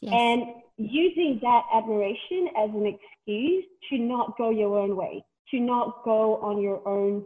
yes. 0.00 0.12
and 0.12 0.42
using 0.76 1.38
that 1.42 1.62
admiration 1.74 2.48
as 2.58 2.70
an 2.70 2.86
excuse 2.86 3.64
to 3.90 3.98
not 3.98 4.36
go 4.38 4.50
your 4.50 4.78
own 4.78 4.96
way, 4.96 5.24
to 5.50 5.60
not 5.60 6.04
go 6.04 6.36
on 6.36 6.60
your 6.60 6.86
own 6.88 7.24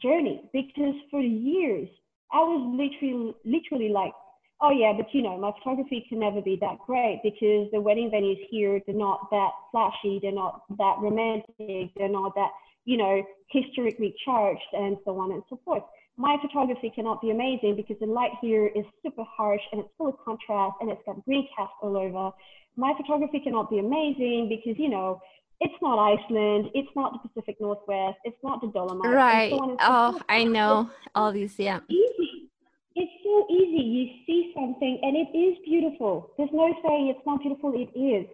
journey. 0.00 0.42
Because 0.52 0.94
for 1.10 1.20
years, 1.20 1.88
I 2.32 2.38
was 2.38 2.60
literally, 2.78 3.34
literally 3.44 3.88
like, 3.88 4.12
oh 4.60 4.70
yeah, 4.70 4.92
but 4.96 5.06
you 5.12 5.22
know, 5.22 5.38
my 5.38 5.52
photography 5.58 6.06
can 6.08 6.20
never 6.20 6.40
be 6.40 6.56
that 6.60 6.78
great 6.86 7.20
because 7.22 7.68
the 7.72 7.80
wedding 7.80 8.10
venues 8.10 8.40
here, 8.50 8.80
they're 8.86 8.96
not 8.96 9.30
that 9.30 9.50
flashy, 9.70 10.18
they're 10.22 10.32
not 10.32 10.62
that 10.78 10.96
romantic, 11.00 11.90
they're 11.96 12.08
not 12.08 12.34
that 12.34 12.50
you 12.84 12.96
know, 12.96 13.22
historically 13.48 14.14
charged 14.24 14.60
and 14.72 14.96
so 15.04 15.18
on 15.18 15.32
and 15.32 15.42
so 15.48 15.58
forth. 15.64 15.82
My 16.16 16.36
photography 16.40 16.92
cannot 16.94 17.20
be 17.20 17.30
amazing 17.30 17.74
because 17.76 17.96
the 18.00 18.06
light 18.06 18.30
here 18.40 18.66
is 18.68 18.84
super 19.02 19.24
harsh 19.24 19.60
and 19.72 19.80
it's 19.80 19.90
full 19.98 20.08
of 20.08 20.14
contrast 20.24 20.76
and 20.80 20.90
it's 20.90 21.02
got 21.04 21.24
green 21.24 21.48
cast 21.56 21.72
all 21.82 21.96
over. 21.96 22.30
My 22.76 22.92
photography 22.96 23.40
cannot 23.40 23.70
be 23.70 23.78
amazing 23.78 24.48
because, 24.48 24.78
you 24.78 24.88
know, 24.88 25.20
it's 25.60 25.74
not 25.80 25.98
Iceland, 25.98 26.70
it's 26.74 26.88
not 26.94 27.12
the 27.12 27.28
Pacific 27.28 27.56
Northwest, 27.60 28.18
it's 28.24 28.36
not 28.42 28.60
the 28.60 28.68
Dolomites. 28.68 29.14
Right. 29.14 29.50
So 29.50 29.58
so 29.58 29.76
oh, 29.80 30.12
forth. 30.12 30.22
I 30.28 30.44
know 30.44 30.90
all 31.14 31.32
these, 31.32 31.58
yeah. 31.58 31.80
Easy. 31.88 32.50
It's 32.96 33.12
so 33.24 33.46
easy. 33.50 33.82
You 33.82 34.06
see 34.26 34.52
something 34.54 35.00
and 35.02 35.16
it 35.16 35.36
is 35.36 35.58
beautiful. 35.64 36.30
There's 36.36 36.50
no 36.52 36.72
saying 36.86 37.08
it's 37.08 37.26
not 37.26 37.40
beautiful, 37.40 37.72
it 37.74 37.96
is. 37.98 38.26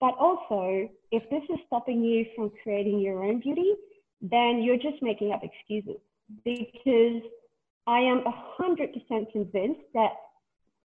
But 0.00 0.14
also, 0.18 0.88
if 1.10 1.22
this 1.30 1.42
is 1.50 1.58
stopping 1.66 2.02
you 2.04 2.26
from 2.34 2.50
creating 2.62 3.00
your 3.00 3.24
own 3.24 3.40
beauty, 3.40 3.74
then 4.20 4.62
you're 4.62 4.76
just 4.76 5.02
making 5.02 5.32
up 5.32 5.42
excuses 5.42 6.00
because 6.44 7.22
I 7.86 8.00
am 8.00 8.24
100% 8.58 9.32
convinced 9.32 9.80
that 9.94 10.10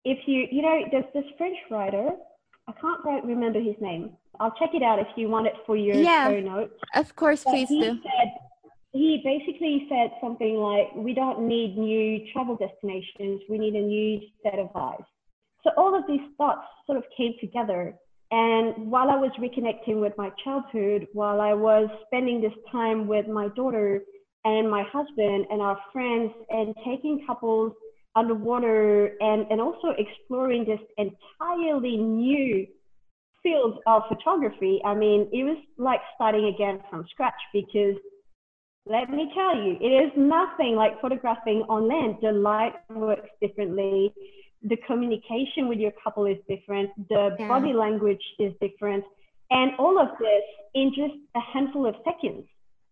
if 0.03 0.19
you, 0.25 0.47
you 0.51 0.61
know, 0.61 0.85
there's 0.91 1.05
this 1.13 1.25
French 1.37 1.57
writer, 1.69 2.09
I 2.67 2.71
can't 2.73 3.01
quite 3.01 3.23
remember 3.25 3.59
his 3.59 3.75
name. 3.79 4.11
I'll 4.39 4.51
check 4.51 4.69
it 4.73 4.83
out 4.83 4.99
if 4.99 5.07
you 5.15 5.29
want 5.29 5.47
it 5.47 5.53
for 5.65 5.75
your 5.75 5.95
yeah, 5.95 6.27
show 6.27 6.39
notes. 6.39 6.73
Of 6.95 7.15
course, 7.15 7.43
but 7.43 7.51
please 7.51 7.69
he 7.69 7.81
do. 7.81 7.99
Said, 8.03 8.31
he 8.93 9.21
basically 9.23 9.85
said 9.89 10.11
something 10.21 10.55
like, 10.55 10.93
we 10.95 11.13
don't 11.13 11.47
need 11.47 11.77
new 11.77 12.25
travel 12.31 12.55
destinations, 12.55 13.41
we 13.49 13.57
need 13.57 13.75
a 13.75 13.81
new 13.81 14.21
set 14.43 14.59
of 14.59 14.69
eyes. 14.75 15.05
So 15.63 15.71
all 15.77 15.95
of 15.95 16.03
these 16.07 16.21
thoughts 16.37 16.65
sort 16.85 16.97
of 16.97 17.03
came 17.15 17.33
together 17.39 17.95
and 18.31 18.91
while 18.91 19.09
I 19.09 19.15
was 19.15 19.31
reconnecting 19.39 20.01
with 20.01 20.13
my 20.17 20.31
childhood, 20.43 21.07
while 21.13 21.39
I 21.39 21.53
was 21.53 21.89
spending 22.07 22.41
this 22.41 22.53
time 22.71 23.07
with 23.07 23.27
my 23.27 23.47
daughter 23.55 24.01
and 24.43 24.69
my 24.69 24.83
husband 24.91 25.45
and 25.49 25.61
our 25.61 25.77
friends 25.93 26.31
and 26.49 26.75
taking 26.85 27.25
couples 27.25 27.73
underwater 28.15 29.13
and, 29.21 29.45
and 29.49 29.61
also 29.61 29.93
exploring 29.97 30.65
this 30.65 30.79
entirely 30.97 31.97
new 31.97 32.67
field 33.43 33.79
of 33.87 34.03
photography. 34.09 34.81
I 34.83 34.93
mean, 34.93 35.29
it 35.31 35.43
was 35.43 35.57
like 35.77 36.01
starting 36.15 36.51
again 36.53 36.81
from 36.89 37.05
scratch 37.11 37.33
because 37.53 37.95
let 38.85 39.09
me 39.09 39.31
tell 39.35 39.55
you, 39.55 39.77
it 39.81 40.05
is 40.05 40.11
nothing 40.15 40.75
like 40.75 40.99
photographing 41.01 41.63
on 41.69 41.87
land. 41.87 42.17
The 42.21 42.31
light 42.31 42.73
works 42.89 43.29
differently. 43.41 44.13
The 44.63 44.77
communication 44.87 45.67
with 45.67 45.79
your 45.79 45.91
couple 46.03 46.25
is 46.25 46.37
different. 46.47 46.89
The 47.09 47.35
yeah. 47.39 47.47
body 47.47 47.73
language 47.73 48.23
is 48.39 48.53
different. 48.59 49.03
And 49.49 49.71
all 49.79 49.99
of 49.99 50.09
this 50.19 50.43
in 50.73 50.91
just 50.95 51.13
a 51.35 51.39
handful 51.53 51.85
of 51.87 51.95
seconds. 52.03 52.45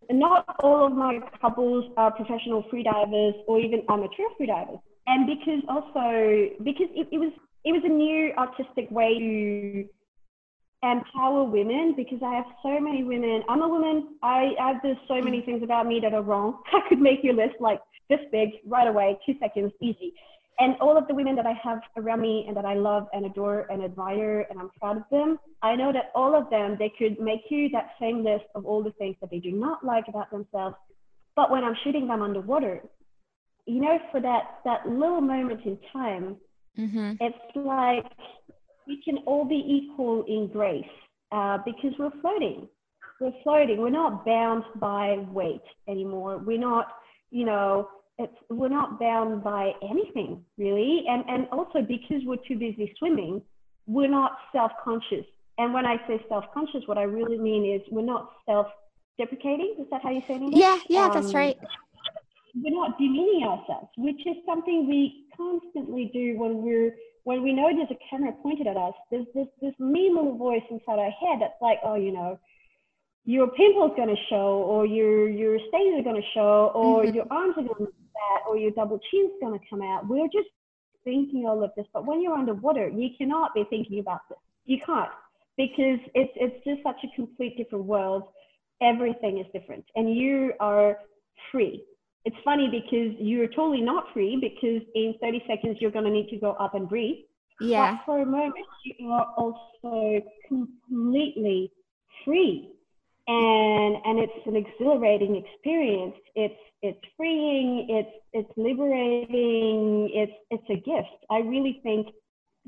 Not 0.10 0.46
all 0.60 0.86
of 0.86 0.94
my 0.94 1.20
couples 1.42 1.92
are 1.98 2.12
professional 2.12 2.64
freedivers 2.72 3.34
or 3.48 3.60
even 3.60 3.82
amateur 3.90 4.24
freedivers. 4.40 4.80
And 5.08 5.28
because 5.28 5.64
also, 5.68 6.50
because 6.64 6.88
it, 6.94 7.08
it 7.12 7.18
was 7.18 7.32
it 7.64 7.72
was 7.72 7.82
a 7.84 7.90
new 7.90 8.32
artistic 8.38 8.90
way 8.92 9.18
to 9.18 9.86
empower 10.84 11.44
women 11.44 11.94
because 11.98 12.20
I 12.24 12.36
have 12.36 12.46
so 12.62 12.80
many 12.80 13.04
women. 13.04 13.44
I'm 13.50 13.62
a 13.62 13.68
woman. 13.68 14.16
I, 14.22 14.52
I 14.60 14.68
have 14.74 14.78
there's 14.84 14.98
so 15.08 15.22
many 15.22 15.42
mm. 15.42 15.46
things 15.46 15.64
about 15.64 15.88
me 15.88 16.00
that 16.02 16.14
are 16.14 16.22
wrong. 16.22 16.60
I 16.74 16.88
could 16.88 17.00
make 17.00 17.24
your 17.24 17.34
list 17.34 17.56
like 17.60 17.80
this 18.10 18.20
big 18.32 18.50
right 18.68 18.88
away, 18.88 19.18
two 19.26 19.34
seconds, 19.40 19.72
easy. 19.82 20.14
And 20.58 20.76
all 20.80 20.98
of 20.98 21.08
the 21.08 21.14
women 21.14 21.36
that 21.36 21.46
I 21.46 21.54
have 21.64 21.82
around 21.98 22.22
me 22.22 22.46
and 22.48 22.56
that 22.56 22.66
I 22.66 22.76
love 22.76 23.08
and 23.12 23.26
adore 23.26 23.68
and 23.70 23.84
admire 23.84 24.46
and 24.50 24.58
I'm 24.58 24.70
proud 24.80 24.98
of 24.98 25.04
them, 25.12 25.38
I 25.62 25.76
know 25.76 25.92
that 25.92 26.12
all 26.16 26.34
of 26.36 26.50
them, 26.50 26.78
they 26.80 26.92
could 26.98 27.20
make 27.20 27.42
you 27.50 27.68
that 27.70 27.90
same 28.00 28.24
list 28.24 28.46
of 28.56 28.66
all 28.66 28.82
the 28.82 28.92
things 28.92 29.18
that 29.20 29.30
they 29.32 29.40
do 29.40 29.52
not 29.52 29.84
like 29.84 30.06
about 30.08 30.32
themselves. 30.32 30.76
But 31.36 31.52
when 31.52 31.66
I'm 31.66 31.76
shooting 31.84 32.08
them 32.08 32.22
underwater, 32.22 32.82
you 33.66 33.82
know, 33.82 34.00
for 34.12 34.22
that, 34.22 34.60
that 34.64 34.88
little 34.88 35.20
moment 35.20 35.66
in 35.66 35.78
time, 35.92 36.38
mm-hmm. 36.78 37.14
it's 37.20 37.56
like 37.56 38.06
we 38.88 39.02
can 39.04 39.18
all 39.26 39.44
be 39.44 39.62
equal 39.68 40.24
in 40.28 40.48
grace 40.48 40.86
uh, 41.32 41.58
because 41.66 41.92
we're 42.00 42.12
floating. 42.22 42.68
We're 43.20 43.34
floating. 43.44 43.82
We're 43.82 43.90
not 43.90 44.26
bound 44.26 44.64
by 44.76 45.18
weight 45.32 45.64
anymore. 45.90 46.38
We're 46.38 46.60
not, 46.60 46.88
you 47.32 47.46
know, 47.46 47.90
it's, 48.18 48.36
we're 48.50 48.70
not 48.70 49.00
bound 49.00 49.44
by 49.44 49.74
anything 49.82 50.44
really. 50.58 51.06
And, 51.08 51.24
and 51.28 51.48
also 51.52 51.82
because 51.82 52.22
we're 52.26 52.38
too 52.48 52.58
busy 52.58 52.94
swimming, 52.98 53.42
we're 53.88 54.10
not 54.10 54.38
self-conscious. 54.52 55.26
And 55.58 55.74
when 55.74 55.86
I 55.86 55.98
say 56.08 56.24
self-conscious, 56.28 56.84
what 56.86 56.98
I 56.98 57.04
really 57.04 57.38
mean 57.38 57.66
is 57.74 57.82
we're 57.92 58.02
not 58.02 58.32
self-deprecating. 58.46 59.76
Is 59.80 59.88
that 59.92 60.02
how 60.02 60.12
you 60.12 60.22
say 60.28 60.36
it? 60.36 60.56
Yeah, 60.56 60.80
yeah, 60.90 61.06
um, 61.06 61.14
that's 61.14 61.34
right. 61.34 61.58
We're 62.56 62.74
not 62.74 62.98
demeaning 62.98 63.44
ourselves, 63.44 63.90
which 63.98 64.26
is 64.26 64.38
something 64.46 64.88
we 64.88 65.26
constantly 65.36 66.10
do 66.14 66.40
when 66.40 66.62
we're 66.62 66.96
when 67.26 67.42
we 67.42 67.54
know 67.54 67.70
there's 67.76 67.90
a 67.90 67.98
camera 68.10 68.32
pointed 68.44 68.68
at 68.68 68.78
us, 68.78 68.94
there's 69.10 69.26
this, 69.34 69.48
this 69.60 69.74
mean 69.80 70.16
little 70.16 70.38
voice 70.38 70.62
inside 70.70 71.00
our 71.00 71.10
head 71.10 71.40
that's 71.42 71.60
like, 71.60 71.80
oh, 71.84 71.96
you 71.96 72.12
know, 72.12 72.40
your 73.26 73.48
pimple's 73.48 73.94
going 73.98 74.10
to 74.10 74.22
show, 74.30 74.64
or 74.68 74.86
your 74.86 75.28
your 75.28 75.58
stains 75.68 76.00
are 76.00 76.04
going 76.04 76.22
to 76.22 76.28
show, 76.34 76.72
or 76.76 77.04
mm-hmm. 77.04 77.16
your 77.16 77.26
arms 77.32 77.56
are 77.58 77.64
going 77.64 77.88
to 77.88 77.94
fat, 78.16 78.50
or 78.50 78.58
your 78.58 78.72
double 78.72 79.00
chin's 79.12 79.34
going 79.42 79.60
to 79.60 79.66
come 79.70 79.82
out. 79.82 80.08
We're 80.08 80.28
just 80.28 80.50
thinking 81.04 81.46
all 81.46 81.64
of 81.64 81.72
this, 81.78 81.86
but 81.94 82.06
when 82.06 82.22
you're 82.22 82.34
underwater, 82.34 82.90
you 82.90 83.10
cannot 83.18 83.54
be 83.54 83.64
thinking 83.70 84.00
about 84.00 84.22
this. 84.30 84.40
You 84.66 84.80
can't 84.84 85.12
because 85.58 86.00
it's 86.16 86.34
it's 86.36 86.64
just 86.66 86.82
such 86.84 87.04
a 87.04 87.16
complete 87.16 87.58
different 87.58 87.86
world. 87.86 88.24
Everything 88.82 89.40
is 89.40 89.46
different, 89.54 89.86
and 89.96 90.16
you 90.16 90.54
are 90.60 90.98
free 91.52 91.84
it's 92.26 92.36
funny 92.44 92.68
because 92.68 93.16
you're 93.20 93.48
totally 93.48 93.82
not 93.82 94.06
free 94.12 94.36
because 94.36 94.82
in 94.96 95.14
30 95.22 95.44
seconds 95.48 95.78
you're 95.80 95.92
going 95.92 96.06
to 96.06 96.12
need 96.12 96.28
to 96.30 96.38
go 96.38 96.54
up 96.54 96.74
and 96.74 96.90
breathe. 96.90 97.24
Yeah. 97.62 97.98
But 97.98 98.06
for 98.06 98.22
a 98.22 98.26
moment, 98.26 98.66
you 98.84 99.12
are 99.12 99.28
also 99.38 100.22
completely 100.48 101.72
free. 102.26 102.72
And, 103.28 103.96
and 104.04 104.20
it's 104.20 104.48
an 104.48 104.56
exhilarating 104.56 105.36
experience. 105.36 106.16
It's, 106.36 106.56
it's 106.86 107.06
freeing. 107.18 107.88
It's, 107.90 108.16
it's 108.34 108.52
liberating. 108.58 110.10
It's, 110.14 110.34
it's 110.52 110.70
a 110.70 110.76
gift. 110.76 111.26
I 111.30 111.40
really 111.40 111.80
think 111.84 112.08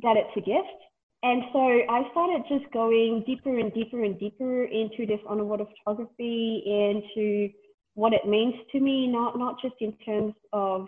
that 0.03 0.17
it's 0.17 0.35
a 0.35 0.41
gift. 0.41 0.81
And 1.23 1.43
so 1.51 1.59
I 1.59 2.03
started 2.11 2.43
just 2.47 2.71
going 2.73 3.23
deeper 3.25 3.57
and 3.57 3.73
deeper 3.73 4.03
and 4.03 4.19
deeper 4.19 4.65
into 4.65 5.05
this 5.05 5.19
underwater 5.27 5.65
photography, 5.65 6.63
into 6.65 7.49
what 7.95 8.13
it 8.13 8.27
means 8.27 8.53
to 8.71 8.79
me, 8.79 9.07
not, 9.07 9.37
not 9.37 9.59
just 9.61 9.75
in 9.81 9.93
terms 10.05 10.33
of 10.53 10.85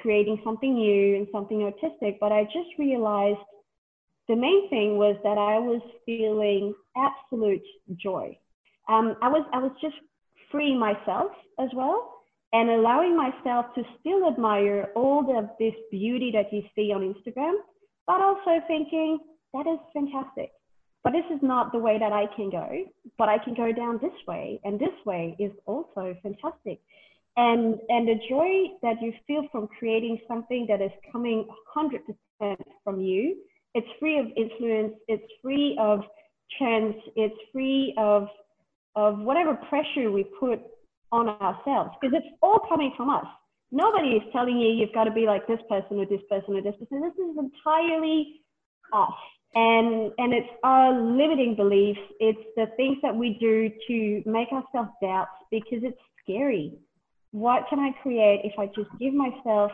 creating 0.00 0.40
something 0.44 0.74
new 0.74 1.16
and 1.16 1.26
something 1.32 1.62
artistic, 1.62 2.18
but 2.20 2.32
I 2.32 2.44
just 2.44 2.68
realized 2.78 3.38
the 4.28 4.36
main 4.36 4.68
thing 4.68 4.98
was 4.98 5.16
that 5.24 5.38
I 5.38 5.58
was 5.58 5.80
feeling 6.04 6.74
absolute 6.96 7.62
joy. 7.96 8.36
Um, 8.88 9.16
I 9.22 9.28
was 9.28 9.46
I 9.52 9.58
was 9.58 9.72
just 9.80 9.94
freeing 10.50 10.78
myself 10.78 11.32
as 11.58 11.68
well 11.74 12.11
and 12.52 12.70
allowing 12.70 13.16
myself 13.16 13.66
to 13.74 13.82
still 14.00 14.28
admire 14.28 14.90
all 14.94 15.38
of 15.38 15.48
this 15.58 15.74
beauty 15.90 16.30
that 16.32 16.52
you 16.52 16.62
see 16.74 16.92
on 16.92 17.02
Instagram, 17.14 17.54
but 18.06 18.20
also 18.20 18.60
thinking 18.68 19.18
that 19.54 19.66
is 19.66 19.78
fantastic 19.92 20.52
but 21.04 21.12
this 21.12 21.24
is 21.34 21.40
not 21.42 21.72
the 21.72 21.78
way 21.78 21.98
that 21.98 22.12
I 22.12 22.26
can 22.36 22.50
go, 22.50 22.84
but 23.18 23.28
I 23.28 23.38
can 23.38 23.54
go 23.54 23.72
down 23.72 23.98
this 24.00 24.12
way, 24.26 24.60
and 24.64 24.78
this 24.78 24.94
way 25.04 25.34
is 25.38 25.50
also 25.66 26.16
fantastic. 26.22 26.80
And, 27.36 27.78
and 27.88 28.06
the 28.06 28.20
joy 28.28 28.76
that 28.82 29.02
you 29.02 29.12
feel 29.26 29.48
from 29.50 29.66
creating 29.78 30.20
something 30.28 30.66
that 30.68 30.80
is 30.80 30.92
coming 31.10 31.48
100% 31.76 32.56
from 32.84 33.00
you, 33.00 33.36
it's 33.74 33.86
free 33.98 34.18
of 34.18 34.26
influence, 34.36 34.94
it's 35.08 35.24
free 35.42 35.76
of 35.80 36.00
trends, 36.58 36.94
it's 37.16 37.34
free 37.52 37.94
of, 37.98 38.28
of 38.94 39.18
whatever 39.18 39.54
pressure 39.68 40.10
we 40.10 40.24
put 40.38 40.60
on 41.12 41.28
ourselves, 41.28 41.90
because 42.00 42.16
it's 42.16 42.34
all 42.42 42.60
coming 42.68 42.92
from 42.96 43.10
us. 43.10 43.26
Nobody 43.70 44.16
is 44.16 44.22
telling 44.32 44.58
you 44.58 44.68
you've 44.68 44.92
got 44.92 45.04
to 45.04 45.12
be 45.12 45.26
like 45.26 45.46
this 45.46 45.60
person 45.68 45.98
or 45.98 46.06
this 46.06 46.20
person 46.28 46.56
or 46.56 46.62
this 46.62 46.74
person. 46.78 47.00
This 47.00 47.14
is 47.14 47.36
entirely 47.38 48.42
us 48.92 49.12
and 49.54 50.12
and 50.18 50.32
it's 50.32 50.48
our 50.64 50.92
limiting 50.92 51.54
beliefs 51.54 52.00
it's 52.20 52.40
the 52.56 52.66
things 52.76 52.96
that 53.02 53.14
we 53.14 53.36
do 53.40 53.70
to 53.86 54.22
make 54.28 54.48
ourselves 54.52 54.90
doubt 55.02 55.28
because 55.50 55.80
it's 55.82 55.98
scary 56.22 56.72
what 57.32 57.64
can 57.68 57.78
i 57.78 57.90
create 58.02 58.40
if 58.44 58.52
i 58.58 58.66
just 58.66 58.88
give 58.98 59.12
myself 59.12 59.70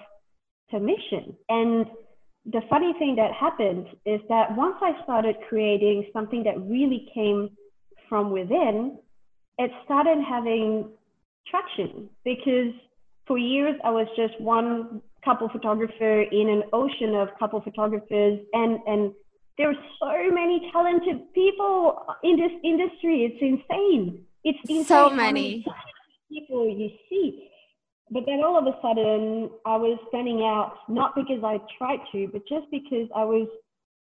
permission 0.70 1.34
and 1.48 1.86
the 2.46 2.60
funny 2.68 2.92
thing 2.98 3.14
that 3.14 3.32
happened 3.32 3.86
is 4.04 4.20
that 4.28 4.54
once 4.56 4.76
i 4.82 4.92
started 5.04 5.36
creating 5.48 6.04
something 6.12 6.42
that 6.42 6.60
really 6.62 7.08
came 7.14 7.48
from 8.08 8.30
within 8.30 8.98
it 9.58 9.70
started 9.84 10.18
having 10.28 10.88
traction 11.46 12.08
because 12.24 12.72
for 13.26 13.38
years 13.38 13.74
i 13.84 13.90
was 13.90 14.06
just 14.16 14.38
one 14.40 15.00
couple 15.24 15.48
photographer 15.48 16.22
in 16.22 16.48
an 16.48 16.62
ocean 16.72 17.14
of 17.14 17.28
couple 17.38 17.60
photographers 17.60 18.38
and 18.52 18.78
and 18.86 19.12
there 19.58 19.68
are 19.68 19.74
so 19.98 20.32
many 20.32 20.70
talented 20.72 21.34
people 21.34 22.06
in 22.22 22.36
this 22.36 22.52
industry. 22.62 23.24
It's 23.24 23.42
insane. 23.42 24.24
It's 24.44 24.58
insane 24.68 24.84
so 24.84 25.10
many. 25.10 25.64
people 26.30 26.68
you 26.68 26.90
see. 27.10 27.50
But 28.10 28.22
then 28.24 28.40
all 28.44 28.56
of 28.56 28.66
a 28.66 28.78
sudden, 28.80 29.50
I 29.66 29.76
was 29.76 29.98
standing 30.08 30.42
out 30.42 30.76
not 30.88 31.14
because 31.14 31.42
I 31.44 31.58
tried 31.76 31.98
to, 32.12 32.28
but 32.32 32.42
just 32.48 32.70
because 32.70 33.08
I 33.14 33.24
was 33.24 33.48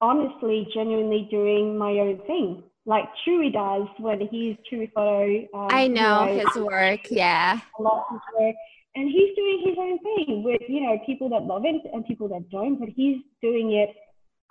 honestly, 0.01 0.67
genuinely 0.75 1.29
doing 1.31 1.79
my 1.79 1.93
own 1.93 2.19
thing, 2.27 2.65
like 2.87 3.05
Chewy 3.27 3.53
does 3.53 3.89
when 3.99 4.21
he's 4.21 4.57
Chewy 4.71 4.93
Photo. 4.93 5.47
Um, 5.55 5.69
I 5.71 5.89
know, 5.89 6.27
you 6.27 6.37
know 6.37 6.45
his 6.47 6.63
work, 6.63 7.11
yeah. 7.11 7.61
A 7.79 7.83
lot 7.83 8.07
of 8.11 8.15
his 8.15 8.21
work. 8.39 8.57
And 8.97 9.09
he's 9.09 9.35
doing 9.35 9.63
his 9.65 9.77
own 9.79 9.99
thing 9.99 10.43
with, 10.45 10.61
you 10.69 10.81
know, 10.83 10.99
people 11.05 11.29
that 11.31 11.43
love 11.43 11.65
it 11.65 11.83
and 11.93 12.07
people 12.07 12.29
that 12.29 12.49
don't, 12.51 12.79
but 12.79 12.89
he's 12.89 13.19
doing 13.43 13.73
it 13.73 13.95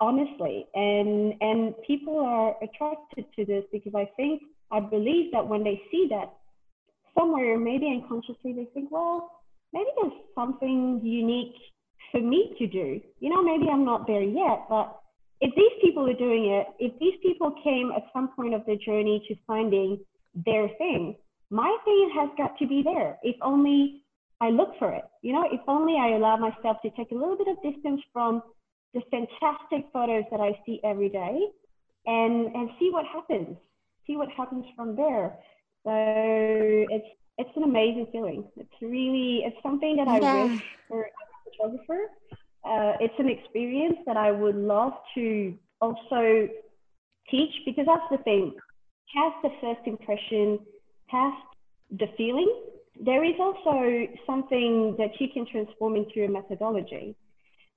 honestly 0.00 0.66
and 0.74 1.34
and 1.40 1.74
people 1.86 2.18
are 2.18 2.56
attracted 2.62 3.24
to 3.36 3.44
this 3.44 3.64
because 3.72 3.92
i 3.94 4.08
think 4.16 4.42
i 4.72 4.80
believe 4.80 5.30
that 5.32 5.46
when 5.46 5.62
they 5.62 5.80
see 5.90 6.06
that 6.10 6.32
somewhere 7.16 7.58
maybe 7.58 7.86
unconsciously 7.86 8.52
they 8.52 8.66
think 8.74 8.90
well 8.90 9.30
maybe 9.72 9.86
there's 10.00 10.12
something 10.34 11.00
unique 11.02 11.54
for 12.10 12.20
me 12.20 12.54
to 12.58 12.66
do 12.66 13.00
you 13.20 13.30
know 13.30 13.42
maybe 13.42 13.70
i'm 13.70 13.84
not 13.84 14.06
there 14.06 14.22
yet 14.22 14.66
but 14.68 15.00
if 15.46 15.52
these 15.60 15.76
people 15.84 16.04
are 16.08 16.20
doing 16.26 16.44
it 16.58 16.66
if 16.86 16.92
these 17.02 17.18
people 17.22 17.50
came 17.62 17.88
at 17.96 18.04
some 18.14 18.28
point 18.36 18.54
of 18.54 18.62
their 18.66 18.80
journey 18.88 19.16
to 19.28 19.34
finding 19.46 19.98
their 20.48 20.68
thing 20.78 21.02
my 21.50 21.72
thing 21.86 22.10
has 22.18 22.28
got 22.42 22.52
to 22.58 22.66
be 22.66 22.82
there 22.82 23.18
if 23.22 23.36
only 23.42 24.02
i 24.40 24.48
look 24.50 24.70
for 24.80 24.90
it 24.98 25.04
you 25.22 25.32
know 25.32 25.44
if 25.56 25.60
only 25.68 25.94
i 26.06 26.08
allow 26.18 26.36
myself 26.36 26.76
to 26.84 26.90
take 26.98 27.10
a 27.12 27.14
little 27.22 27.36
bit 27.42 27.48
of 27.48 27.56
distance 27.62 28.00
from 28.12 28.42
the 28.94 29.02
fantastic 29.10 29.84
photos 29.92 30.24
that 30.30 30.40
I 30.40 30.52
see 30.64 30.80
every 30.84 31.08
day 31.08 31.40
and, 32.06 32.46
and 32.54 32.70
see 32.78 32.90
what 32.90 33.04
happens, 33.06 33.56
see 34.06 34.16
what 34.16 34.28
happens 34.30 34.64
from 34.76 34.94
there. 34.96 35.36
So 35.84 35.90
it's, 35.90 37.06
it's 37.38 37.50
an 37.56 37.64
amazing 37.64 38.06
feeling. 38.12 38.44
It's 38.56 38.70
really, 38.80 39.42
it's 39.44 39.56
something 39.62 39.96
that 39.96 40.08
I 40.08 40.20
Yeah. 40.20 40.44
wish 40.44 40.60
for 40.88 41.02
a 41.02 41.08
photographer. 41.50 42.02
Uh, 42.64 42.92
it's 43.00 43.14
an 43.18 43.28
experience 43.28 43.98
that 44.06 44.16
I 44.16 44.30
would 44.30 44.56
love 44.56 44.92
to 45.14 45.54
also 45.80 46.48
teach 47.30 47.52
because 47.66 47.86
that's 47.86 48.08
the 48.10 48.18
thing. 48.18 48.54
Past 49.14 49.36
the 49.42 49.50
first 49.60 49.86
impression, 49.86 50.58
past 51.08 51.42
the 51.90 52.06
feeling, 52.16 52.52
there 53.00 53.24
is 53.24 53.34
also 53.38 54.06
something 54.26 54.96
that 54.98 55.10
you 55.20 55.28
can 55.32 55.46
transform 55.46 55.96
into 55.96 56.24
a 56.24 56.28
methodology. 56.28 57.16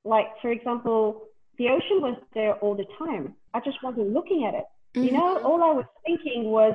Like, 0.03 0.27
for 0.41 0.51
example, 0.51 1.23
the 1.57 1.67
ocean 1.69 2.01
was 2.01 2.17
there 2.33 2.55
all 2.55 2.75
the 2.75 2.85
time. 2.97 3.35
I 3.53 3.59
just 3.59 3.77
wasn't 3.83 4.13
looking 4.13 4.45
at 4.45 4.53
it. 4.53 4.65
You 4.95 5.11
know, 5.11 5.37
all 5.43 5.61
I 5.63 5.71
was 5.71 5.85
thinking 6.05 6.45
was, 6.45 6.73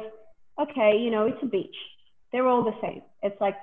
okay, 0.60 0.96
you 0.98 1.10
know, 1.10 1.26
it's 1.26 1.42
a 1.42 1.46
beach. 1.46 1.74
They're 2.30 2.46
all 2.46 2.62
the 2.62 2.74
same. 2.80 3.02
It's 3.22 3.40
like 3.40 3.56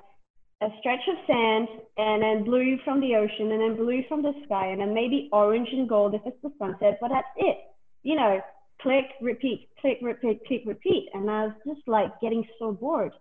a 0.62 0.68
stretch 0.80 1.08
of 1.08 1.16
sand 1.26 1.68
and 1.98 2.22
then 2.22 2.44
blue 2.44 2.78
from 2.84 3.00
the 3.00 3.16
ocean 3.16 3.52
and 3.52 3.62
then 3.62 3.78
blue 3.78 4.04
from 4.10 4.22
the 4.22 4.34
sky 4.46 4.68
and 4.68 4.82
then 4.82 4.94
maybe 4.94 5.30
orange 5.32 5.70
and 5.72 5.88
gold 5.88 6.14
if 6.14 6.22
it's 6.26 6.42
the 6.44 6.52
sunset, 6.60 6.98
but 7.00 7.10
that's 7.10 7.28
it. 7.38 7.58
You 8.04 8.16
know, 8.16 8.42
click, 8.82 9.06
repeat, 9.22 9.70
click, 9.80 10.00
repeat, 10.02 10.42
click, 10.48 10.64
repeat. 10.66 11.10
And 11.14 11.30
I 11.30 11.46
was 11.46 11.54
just 11.66 11.88
like 11.88 12.20
getting 12.22 12.44
so 12.60 12.74
bored. 12.74 13.14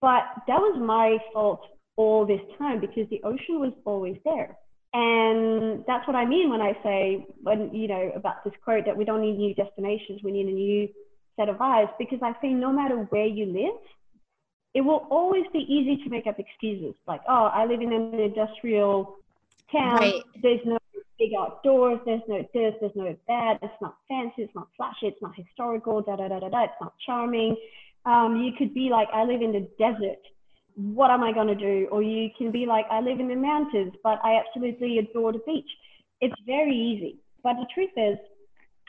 But 0.00 0.22
that 0.46 0.60
was 0.60 0.78
my 0.80 1.18
fault 1.32 1.60
all 1.96 2.26
this 2.26 2.40
time 2.58 2.80
because 2.80 3.08
the 3.10 3.20
ocean 3.24 3.58
was 3.58 3.72
always 3.84 4.16
there. 4.24 4.56
And 4.94 5.84
that's 5.86 6.06
what 6.06 6.16
I 6.16 6.24
mean 6.24 6.50
when 6.50 6.60
I 6.60 6.72
say, 6.82 7.26
when, 7.42 7.74
you 7.74 7.88
know, 7.88 8.12
about 8.14 8.44
this 8.44 8.54
quote 8.62 8.84
that 8.86 8.96
we 8.96 9.04
don't 9.04 9.22
need 9.22 9.38
new 9.38 9.54
destinations, 9.54 10.20
we 10.22 10.32
need 10.32 10.46
a 10.46 10.52
new 10.52 10.88
set 11.38 11.48
of 11.48 11.60
eyes. 11.60 11.88
Because 11.98 12.20
I 12.22 12.32
think 12.34 12.58
no 12.58 12.72
matter 12.72 12.96
where 13.10 13.26
you 13.26 13.46
live, 13.46 13.80
it 14.76 14.84
will 14.84 15.06
always 15.10 15.44
be 15.54 15.60
easy 15.60 16.04
to 16.04 16.10
make 16.10 16.26
up 16.26 16.38
excuses 16.38 16.94
like, 17.08 17.22
oh, 17.26 17.46
I 17.46 17.64
live 17.64 17.80
in 17.80 17.94
an 17.94 18.20
industrial 18.20 19.16
town. 19.72 19.96
Right. 19.96 20.22
There's 20.42 20.60
no 20.66 20.76
big 21.18 21.30
outdoors. 21.32 21.98
There's 22.04 22.20
no 22.28 22.46
this. 22.52 22.74
There's 22.78 22.94
no 22.94 23.16
that. 23.26 23.58
It's 23.62 23.80
not 23.80 23.96
fancy. 24.06 24.42
It's 24.42 24.54
not 24.54 24.68
flashy. 24.76 25.06
It's 25.06 25.22
not 25.22 25.34
historical. 25.34 26.02
Da 26.02 26.16
da 26.16 26.28
da 26.28 26.40
da 26.40 26.50
da. 26.50 26.64
It's 26.64 26.74
not 26.78 26.92
charming. 27.06 27.56
Um, 28.04 28.36
you 28.36 28.52
could 28.58 28.74
be 28.74 28.90
like, 28.90 29.08
I 29.14 29.24
live 29.24 29.40
in 29.40 29.52
the 29.52 29.66
desert. 29.78 30.20
What 30.74 31.10
am 31.10 31.24
I 31.24 31.32
going 31.32 31.48
to 31.48 31.54
do? 31.54 31.88
Or 31.90 32.02
you 32.02 32.28
can 32.36 32.52
be 32.52 32.66
like, 32.66 32.84
I 32.90 33.00
live 33.00 33.18
in 33.18 33.28
the 33.28 33.34
mountains, 33.34 33.94
but 34.04 34.20
I 34.22 34.38
absolutely 34.46 34.98
adore 34.98 35.32
the 35.32 35.40
beach. 35.46 35.70
It's 36.20 36.34
very 36.44 36.76
easy. 36.76 37.16
But 37.42 37.54
the 37.54 37.66
truth 37.72 37.96
is, 37.96 38.18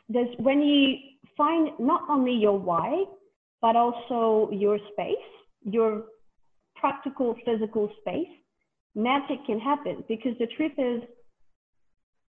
there's 0.10 0.36
when 0.40 0.60
you 0.60 0.98
find 1.38 1.70
not 1.80 2.02
only 2.10 2.34
your 2.34 2.60
why, 2.60 3.06
but 3.62 3.78
also 3.78 4.52
your 4.52 4.80
space, 4.92 5.16
your 5.68 6.06
practical 6.76 7.36
physical 7.46 7.90
space, 8.02 8.30
magic 8.96 9.46
can 9.46 9.60
happen. 9.60 10.04
Because 10.08 10.34
the 10.40 10.48
truth 10.58 10.74
is, 10.78 11.04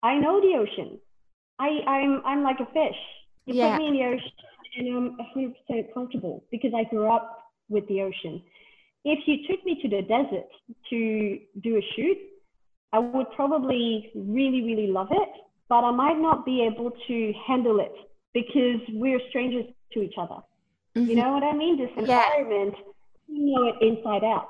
I 0.03 0.17
know 0.17 0.41
the 0.41 0.57
ocean. 0.57 0.99
I, 1.59 1.69
I'm 1.87 2.21
I'm 2.25 2.43
like 2.43 2.59
a 2.59 2.65
fish. 2.65 2.99
You 3.45 3.55
Yeah. 3.55 3.69
put 3.71 3.77
me 3.77 3.87
in 3.87 3.93
the 3.93 4.05
ocean 4.05 4.31
and 4.77 4.87
I'm 4.97 5.53
100% 5.71 5.93
comfortable 5.93 6.43
because 6.51 6.71
I 6.75 6.83
grew 6.83 7.07
up 7.09 7.39
with 7.69 7.87
the 7.87 8.01
ocean. 8.01 8.41
If 9.03 9.19
you 9.27 9.47
took 9.47 9.63
me 9.65 9.79
to 9.81 9.87
the 9.89 10.01
desert 10.01 10.49
to 10.89 11.39
do 11.61 11.77
a 11.77 11.81
shoot, 11.95 12.17
I 12.91 12.99
would 12.99 13.27
probably 13.35 14.11
really, 14.15 14.63
really 14.63 14.87
love 14.87 15.07
it, 15.11 15.29
but 15.69 15.83
I 15.83 15.91
might 15.91 16.17
not 16.19 16.45
be 16.45 16.63
able 16.63 16.91
to 17.07 17.33
handle 17.47 17.79
it 17.79 17.93
because 18.33 18.81
we're 18.93 19.19
strangers 19.29 19.65
to 19.93 20.01
each 20.01 20.15
other. 20.17 20.41
You 20.95 21.15
know 21.15 21.31
what 21.33 21.43
I 21.43 21.53
mean? 21.53 21.77
This 21.77 21.89
Mm-hmm. 21.97 22.09
Yeah. 22.09 22.23
Know 23.27 23.67
it 23.67 23.75
inside 23.81 24.23
out. 24.23 24.49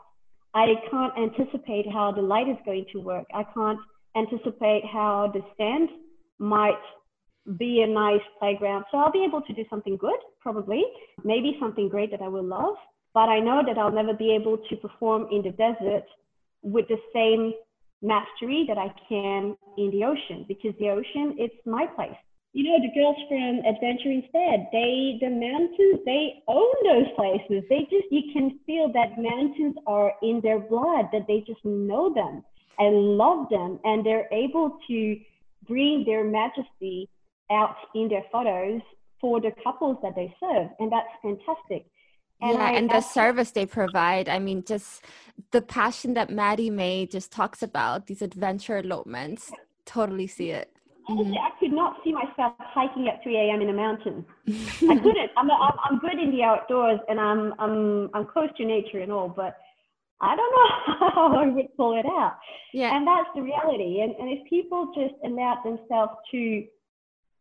I 0.54 0.68
can't 0.90 1.14
anticipate 1.18 1.86
how 1.92 2.12
the 2.12 2.22
light 2.22 2.48
is 2.48 2.58
going 2.66 2.86
to 2.94 3.00
work. 3.00 3.26
I 3.34 3.44
can't 3.54 3.80
anticipate 4.16 4.84
how 4.86 5.32
the 5.34 5.42
stand 5.54 5.90
might 6.40 6.80
be 7.58 7.82
a 7.82 7.88
nice 7.88 8.24
playground. 8.40 8.86
So 8.92 8.98
I'll 8.98 9.12
be 9.12 9.26
able 9.28 9.42
to 9.42 9.54
do 9.54 9.64
something 9.70 9.98
good, 9.98 10.18
probably, 10.40 10.84
maybe 11.24 11.58
something 11.60 11.90
great 11.90 12.12
that 12.12 12.22
I 12.22 12.28
will 12.28 12.44
love. 12.44 12.76
But 13.14 13.30
I 13.30 13.40
know 13.40 13.62
that 13.66 13.78
I'll 13.78 13.92
never 13.92 14.14
be 14.14 14.34
able 14.34 14.58
to 14.58 14.76
perform 14.78 15.28
in 15.32 15.42
the 15.42 15.52
desert 15.52 16.06
with 16.64 16.86
the 16.88 16.98
same 17.14 17.54
mastery 18.02 18.66
that 18.68 18.78
I 18.78 18.94
can 19.08 19.56
in 19.78 19.92
the 19.92 20.04
ocean 20.04 20.46
because 20.48 20.74
the 20.80 20.90
ocean, 20.90 21.36
it's 21.38 21.56
my 21.66 21.86
place. 21.96 22.18
You 22.54 22.64
know, 22.64 22.80
the 22.80 22.94
girls 22.96 23.18
from 23.28 23.60
Adventure 23.68 24.12
Instead, 24.12 24.68
they, 24.72 25.20
the 25.20 25.30
mountains, 25.30 26.00
they 26.06 26.42
own 26.48 26.74
those 26.88 27.12
places. 27.16 27.64
They 27.70 27.84
just, 27.92 28.08
you 28.12 28.32
can 28.32 28.60
that 28.96 29.20
mountains 29.20 29.76
are 29.86 30.14
in 30.24 30.42
their 30.42 30.60
blood, 30.60 31.10
that 31.12 31.28
they 31.28 31.44
just 31.46 31.64
know 31.64 32.14
them 32.14 32.44
and 32.80 33.18
love 33.18 33.48
them, 33.50 33.80
and 33.84 34.06
they're 34.06 34.28
able 34.32 34.80
to 34.88 35.20
bring 35.68 36.04
their 36.06 36.24
majesty 36.24 37.10
out 37.52 37.76
in 37.94 38.08
their 38.08 38.24
photos 38.32 38.82
for 39.22 39.40
the 39.40 39.52
couples 39.64 39.98
that 40.02 40.16
they 40.16 40.34
serve. 40.40 40.70
And 40.80 40.92
that's 40.92 41.08
fantastic. 41.22 41.86
yeah, 42.42 42.56
I 42.58 42.72
and 42.72 42.90
the 42.90 43.02
service 43.02 43.52
they 43.52 43.66
provide. 43.66 44.28
I 44.30 44.40
mean, 44.40 44.64
just 44.64 45.04
the 45.52 45.62
passion 45.62 46.14
that 46.16 46.30
Maddie 46.30 46.70
Mae 46.70 47.06
just 47.06 47.32
talks 47.32 47.62
about, 47.62 48.08
these 48.08 48.22
adventure 48.22 48.78
elopements, 48.78 49.52
totally 49.86 50.28
see 50.28 50.52
it. 50.52 50.75
Honestly, 51.08 51.38
I 51.38 51.52
could 51.60 51.72
not 51.72 51.98
see 52.04 52.14
myself 52.14 52.54
hiking 52.60 53.08
at 53.08 53.22
3 53.24 53.38
a.m. 53.38 53.62
in 53.62 53.70
a 53.70 53.74
mountain. 53.74 54.26
I 54.48 54.96
couldn't. 54.98 55.32
I'm, 55.38 55.52
I'm, 55.52 55.74
I'm 55.84 56.00
good 56.00 56.20
in 56.20 56.32
the 56.32 56.44
outdoors 56.44 57.00
and 57.08 57.20
I'm, 57.20 57.54
I'm, 57.60 58.10
I'm 58.14 58.26
close 58.26 58.50
to 58.58 58.66
nature 58.66 59.00
and 59.00 59.12
all, 59.12 59.30
but 59.30 59.58
I 60.22 60.36
don't 60.36 60.52
know 60.52 61.10
how 61.16 61.36
I 61.36 61.48
would 61.48 61.76
pull 61.78 62.00
it 62.00 62.06
out. 62.06 62.38
yeah, 62.74 62.96
And 62.96 63.06
that's 63.06 63.30
the 63.36 63.42
reality. 63.42 64.02
And, 64.02 64.16
and 64.16 64.30
if 64.30 64.50
people 64.50 64.92
just 64.96 65.14
allow 65.24 65.62
themselves 65.64 66.14
to 66.32 66.66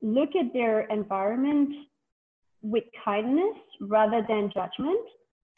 look 0.02 0.30
at 0.36 0.52
their 0.52 0.82
environment 0.82 1.70
with 2.62 2.84
kindness 3.04 3.56
rather 3.80 4.24
than 4.28 4.50
judgment, 4.52 5.00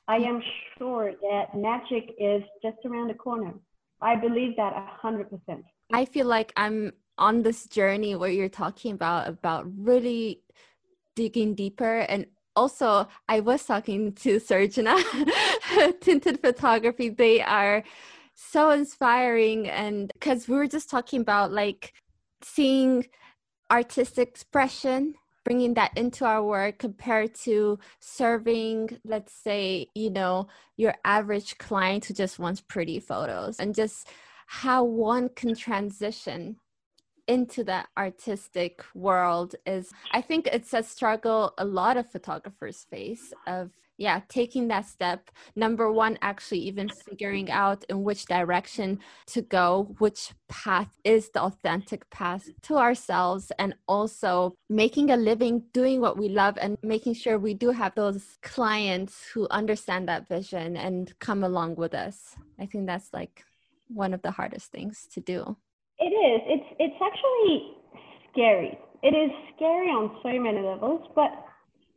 I 0.09 0.17
am 0.19 0.41
sure 0.79 1.13
that 1.13 1.57
magic 1.57 2.15
is 2.19 2.43
just 2.63 2.77
around 2.85 3.09
the 3.09 3.15
corner. 3.15 3.55
I 4.01 4.15
believe 4.15 4.57
that 4.57 4.73
a 4.73 4.87
hundred 5.01 5.31
percent. 5.31 5.65
I 5.93 6.05
feel 6.05 6.27
like 6.27 6.53
I'm 6.57 6.93
on 7.19 7.43
this 7.43 7.67
journey 7.67 8.15
where 8.15 8.31
you're 8.31 8.49
talking 8.49 8.93
about 8.93 9.29
about 9.29 9.67
really 9.77 10.43
digging 11.15 11.55
deeper 11.55 12.01
and 12.01 12.27
also 12.55 13.07
I 13.29 13.41
was 13.41 13.65
talking 13.65 14.13
to 14.13 14.37
Surgeona 14.37 14.97
Tinted 16.01 16.41
Photography. 16.41 17.11
They 17.11 17.43
are 17.43 17.85
so 18.35 18.71
inspiring 18.71 19.69
and 19.69 20.11
because 20.15 20.49
we 20.49 20.57
were 20.57 20.67
just 20.67 20.91
talking 20.91 21.21
about 21.21 21.53
like 21.53 21.95
seeing 22.43 23.07
artistic 23.71 24.29
expression 24.29 25.15
bringing 25.45 25.75
that 25.75 25.97
into 25.97 26.25
our 26.25 26.43
work 26.43 26.79
compared 26.79 27.35
to 27.35 27.79
serving 28.01 28.99
let's 29.05 29.33
say 29.33 29.87
you 29.95 30.11
know 30.11 30.47
your 30.77 30.95
average 31.05 31.57
client 31.57 32.05
who 32.05 32.13
just 32.13 32.39
wants 32.39 32.61
pretty 32.61 33.01
photos 33.01 33.59
and 33.59 33.75
just 33.75 34.09
how 34.47 34.85
one 34.85 35.31
can 35.31 35.55
transition 35.55 36.57
into 37.29 37.65
that 37.65 37.89
artistic 37.97 38.85
world 38.95 39.55
is 39.67 39.93
i 40.13 40.21
think 40.21 40.49
it's 40.53 40.73
a 40.73 40.83
struggle 40.83 41.53
a 41.59 41.65
lot 41.65 41.97
of 41.97 42.11
photographers 42.11 42.87
face 42.91 43.33
of 43.47 43.71
yeah 43.99 44.21
taking 44.29 44.69
that 44.69 44.87
step. 44.87 45.31
Number 45.55 45.91
one 45.91 46.19
actually 46.23 46.61
even 46.61 46.89
figuring 46.89 47.51
out 47.51 47.85
in 47.89 48.03
which 48.03 48.27
direction 48.27 48.99
to 49.29 49.43
go 49.43 49.95
which 49.99 50.33
path 50.49 50.89
is 51.05 51.31
the 51.31 51.43
authentic 51.43 52.09
path 52.11 52.49
to 52.63 52.77
ourselves 52.77 53.53
and 53.59 53.75
also 53.89 54.55
making 54.69 55.11
a 55.11 55.17
living 55.17 55.63
doing 55.73 56.01
what 56.01 56.19
we 56.19 56.29
love 56.29 56.59
and 56.61 56.77
making 56.83 57.15
sure 57.15 57.39
we 57.39 57.55
do 57.55 57.71
have 57.71 57.95
those 57.95 58.39
clients 58.43 59.27
who 59.33 59.49
understand 59.51 60.09
that 60.09 60.29
vision 60.29 60.77
and 60.77 61.19
come 61.19 61.43
along 61.45 61.75
with 61.77 61.95
us. 61.95 62.35
I 62.61 62.67
think 62.67 62.87
that's 62.87 63.13
like 63.13 63.45
one 63.89 64.13
of 64.13 64.23
the 64.23 64.33
hardest 64.33 64.73
things 64.73 65.07
to 65.13 65.21
do 65.21 65.57
It 65.99 66.13
is. 66.13 66.41
It's 66.47 66.77
it's 66.79 67.01
actually 67.03 67.77
scary. 68.33 68.79
It 69.03 69.15
is 69.15 69.31
scary 69.55 69.89
on 69.89 70.17
so 70.23 70.39
many 70.41 70.61
levels. 70.61 71.03
But 71.15 71.31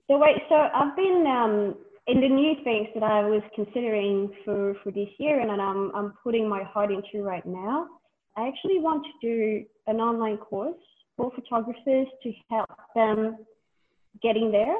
the 0.07 0.17
way 0.17 0.41
so 0.47 0.55
I've 0.55 0.95
been 0.95 1.25
um, 1.27 1.75
in 2.07 2.21
the 2.21 2.29
new 2.29 2.55
things 2.63 2.87
that 2.93 3.03
I 3.03 3.21
was 3.23 3.43
considering 3.55 4.31
for 4.45 4.75
for 4.83 4.91
this 4.91 5.09
year, 5.17 5.41
and 5.41 5.49
that 5.49 5.59
I'm 5.59 5.91
I'm 5.95 6.13
putting 6.23 6.47
my 6.47 6.63
heart 6.63 6.91
into 6.91 7.23
right 7.23 7.45
now. 7.45 7.87
I 8.37 8.47
actually 8.47 8.79
want 8.79 9.05
to 9.05 9.11
do 9.21 9.65
an 9.87 9.97
online 9.97 10.37
course 10.37 10.77
for 11.17 11.31
photographers 11.31 12.07
to 12.23 12.31
help 12.49 12.69
them 12.95 13.37
getting 14.21 14.51
there, 14.51 14.77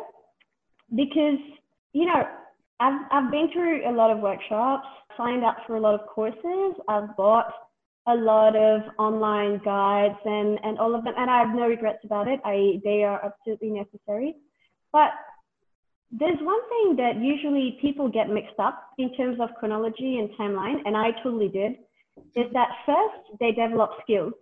because 0.96 1.40
you 1.92 2.06
know 2.06 2.24
I've 2.80 3.02
I've 3.12 3.32
been 3.32 3.50
through 3.52 3.90
a 3.90 3.92
lot 3.92 4.12
of 4.12 4.20
workshops, 4.20 4.88
signed 5.18 5.44
up 5.44 5.58
for 5.68 5.76
a 5.76 5.82
lot 5.82 6.00
of 6.00 6.08
courses. 6.08 6.76
I've 6.88 7.16
bought 7.18 7.52
a 8.08 8.16
lot 8.16 8.56
of 8.56 8.82
online 8.98 9.62
guides 9.64 10.18
and, 10.26 10.60
and 10.64 10.80
all 10.80 10.96
of 10.96 11.04
them. 11.04 11.14
And 11.18 11.30
I 11.30 11.40
have 11.40 11.56
no 11.56 11.68
regrets 11.68 12.00
about 12.04 12.28
it. 12.28 12.40
I, 12.44 12.80
they 12.84 13.04
are 13.04 13.24
absolutely 13.24 13.72
necessary. 13.72 14.36
But 14.92 15.12
there's 16.12 16.40
one 16.42 16.62
thing 16.70 16.96
that 16.98 17.22
usually 17.22 17.78
people 17.82 18.10
get 18.10 18.30
mixed 18.30 18.58
up 18.58 18.82
in 18.98 19.14
terms 19.16 19.40
of 19.40 19.50
chronology 19.60 20.18
and 20.18 20.30
timeline, 20.40 20.82
and 20.86 20.98
I 20.98 21.12
totally 21.24 21.50
did, 21.50 21.74
is 22.36 22.52
that 22.54 22.70
first 22.86 23.40
they 23.40 23.52
develop 23.52 23.92
skills. 24.02 24.34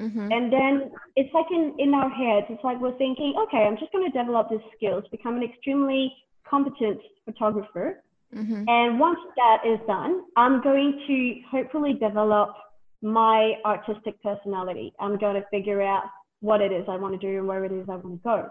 Mm-hmm. 0.00 0.32
And 0.32 0.52
then 0.52 0.90
it's 1.14 1.32
like 1.32 1.46
in, 1.52 1.74
in 1.78 1.94
our 1.94 2.10
heads, 2.10 2.46
it's 2.48 2.64
like 2.64 2.80
we're 2.80 2.96
thinking, 2.98 3.34
okay, 3.46 3.58
I'm 3.58 3.76
just 3.76 3.92
going 3.92 4.10
to 4.10 4.18
develop 4.18 4.48
these 4.50 4.58
skills, 4.76 5.04
become 5.12 5.36
an 5.36 5.44
extremely 5.44 6.12
competent 6.48 6.98
photographer. 7.24 8.02
Mm-hmm. 8.34 8.64
And 8.66 8.98
once 8.98 9.18
that 9.36 9.58
is 9.64 9.78
done, 9.86 10.22
I'm 10.36 10.62
going 10.62 11.04
to 11.06 11.34
hopefully 11.50 11.92
develop 11.92 12.54
my 13.02 13.54
artistic 13.64 14.22
personality. 14.22 14.92
I'm 15.00 15.18
going 15.18 15.34
to 15.34 15.46
figure 15.50 15.82
out 15.82 16.04
what 16.40 16.60
it 16.60 16.72
is 16.72 16.84
I 16.88 16.96
want 16.96 17.20
to 17.20 17.26
do 17.26 17.38
and 17.38 17.46
where 17.46 17.64
it 17.64 17.72
is 17.72 17.88
I 17.88 17.96
want 17.96 18.22
to 18.22 18.24
go. 18.24 18.48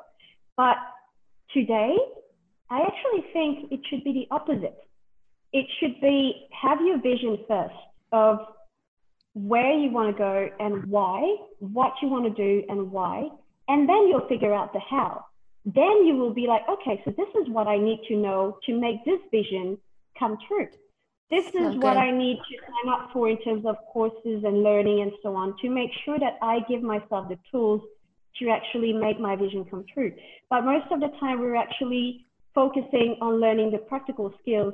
But 0.57 0.77
today, 1.53 1.95
I 2.69 2.81
actually 2.81 3.31
think 3.33 3.71
it 3.71 3.79
should 3.89 4.03
be 4.03 4.13
the 4.13 4.35
opposite. 4.35 4.77
It 5.53 5.65
should 5.79 5.99
be 5.99 6.47
have 6.61 6.79
your 6.81 7.01
vision 7.01 7.37
first 7.47 7.73
of 8.11 8.39
where 9.33 9.77
you 9.77 9.91
want 9.91 10.15
to 10.15 10.17
go 10.17 10.49
and 10.59 10.85
why, 10.85 11.35
what 11.59 11.93
you 12.01 12.09
want 12.09 12.25
to 12.25 12.43
do 12.43 12.65
and 12.69 12.91
why, 12.91 13.27
and 13.67 13.87
then 13.87 14.07
you'll 14.07 14.27
figure 14.27 14.53
out 14.53 14.73
the 14.73 14.79
how. 14.79 15.25
Then 15.65 16.05
you 16.05 16.15
will 16.15 16.33
be 16.33 16.47
like, 16.47 16.63
okay, 16.69 17.01
so 17.05 17.11
this 17.11 17.27
is 17.41 17.49
what 17.49 17.67
I 17.67 17.77
need 17.77 18.01
to 18.07 18.15
know 18.15 18.57
to 18.65 18.79
make 18.79 19.03
this 19.05 19.19
vision 19.31 19.77
come 20.17 20.37
true. 20.47 20.67
This 21.31 21.47
is 21.47 21.55
okay. 21.55 21.77
what 21.77 21.95
I 21.95 22.11
need 22.11 22.39
to 22.49 22.57
sign 22.59 22.93
up 22.93 23.09
for 23.13 23.29
in 23.29 23.41
terms 23.41 23.65
of 23.65 23.77
courses 23.93 24.43
and 24.43 24.63
learning 24.63 25.01
and 25.01 25.13
so 25.23 25.33
on 25.33 25.55
to 25.61 25.69
make 25.69 25.89
sure 26.03 26.19
that 26.19 26.37
I 26.41 26.59
give 26.67 26.83
myself 26.83 27.29
the 27.29 27.37
tools 27.49 27.81
to 28.39 28.49
actually 28.49 28.91
make 28.91 29.17
my 29.17 29.37
vision 29.37 29.63
come 29.63 29.85
true. 29.93 30.11
But 30.49 30.65
most 30.65 30.91
of 30.91 30.99
the 30.99 31.07
time, 31.21 31.39
we're 31.39 31.55
actually 31.55 32.25
focusing 32.53 33.15
on 33.21 33.39
learning 33.39 33.71
the 33.71 33.77
practical 33.77 34.33
skills. 34.41 34.73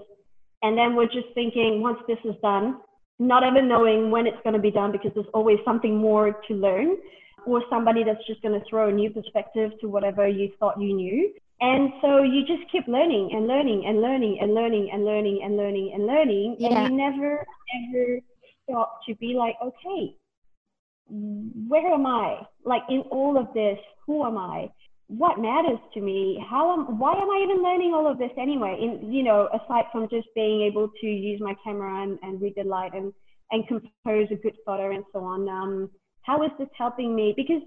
And 0.63 0.75
then 0.75 0.95
we're 0.95 1.05
just 1.05 1.27
thinking, 1.35 1.81
once 1.81 1.99
this 2.07 2.17
is 2.25 2.33
done, 2.41 2.77
not 3.19 3.43
even 3.45 3.67
knowing 3.67 4.09
when 4.09 4.25
it's 4.25 4.41
going 4.43 4.55
to 4.55 4.61
be 4.61 4.71
done 4.71 4.91
because 4.91 5.11
there's 5.13 5.27
always 5.35 5.59
something 5.63 5.95
more 5.95 6.39
to 6.47 6.53
learn, 6.55 6.97
or 7.45 7.61
somebody 7.69 8.03
that's 8.03 8.25
just 8.25 8.41
going 8.41 8.59
to 8.59 8.65
throw 8.67 8.89
a 8.89 8.91
new 8.91 9.11
perspective 9.11 9.71
to 9.79 9.87
whatever 9.87 10.27
you 10.27 10.51
thought 10.59 10.81
you 10.81 10.93
knew. 10.95 11.33
And 11.59 11.91
so 12.01 12.21
you 12.21 12.41
just 12.45 12.71
keep 12.71 12.87
learning 12.87 13.31
and 13.33 13.47
learning 13.47 13.85
and 13.87 14.01
learning 14.01 14.39
and 14.41 14.53
learning 14.53 14.89
and 14.93 15.03
learning 15.03 15.41
and 15.43 15.57
learning 15.57 15.91
and 15.93 16.05
learning. 16.05 16.55
Yeah. 16.59 16.85
And 16.85 16.91
you 16.91 16.97
never, 16.97 17.45
ever 17.75 18.19
stop 18.63 18.99
to 19.07 19.15
be 19.15 19.33
like, 19.33 19.55
okay, 19.63 20.15
where 21.09 21.93
am 21.93 22.05
I? 22.05 22.41
Like 22.63 22.83
in 22.89 23.01
all 23.09 23.37
of 23.37 23.53
this, 23.53 23.79
who 24.05 24.25
am 24.25 24.37
I? 24.37 24.69
what 25.07 25.39
matters 25.39 25.79
to 25.93 26.01
me 26.01 26.43
how 26.49 26.73
am 26.73 26.99
why 26.99 27.13
am 27.13 27.29
i 27.29 27.41
even 27.41 27.63
learning 27.63 27.93
all 27.93 28.11
of 28.11 28.17
this 28.17 28.31
anyway 28.37 28.77
in 28.79 29.11
you 29.11 29.23
know 29.23 29.47
aside 29.53 29.85
from 29.91 30.07
just 30.09 30.27
being 30.35 30.61
able 30.61 30.89
to 30.99 31.07
use 31.07 31.39
my 31.41 31.55
camera 31.63 32.03
and, 32.03 32.19
and 32.23 32.41
read 32.41 32.53
the 32.57 32.63
light 32.63 32.93
and 32.93 33.13
and 33.51 33.65
compose 33.67 34.27
a 34.31 34.35
good 34.35 34.55
photo 34.65 34.93
and 34.93 35.05
so 35.13 35.19
on 35.19 35.47
um 35.47 35.89
how 36.23 36.43
is 36.43 36.51
this 36.59 36.67
helping 36.77 37.15
me 37.15 37.33
because 37.37 37.61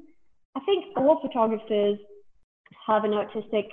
i 0.54 0.60
think 0.66 0.84
all 0.98 1.18
photographers 1.22 1.98
have 2.86 3.04
an 3.04 3.14
artistic 3.14 3.66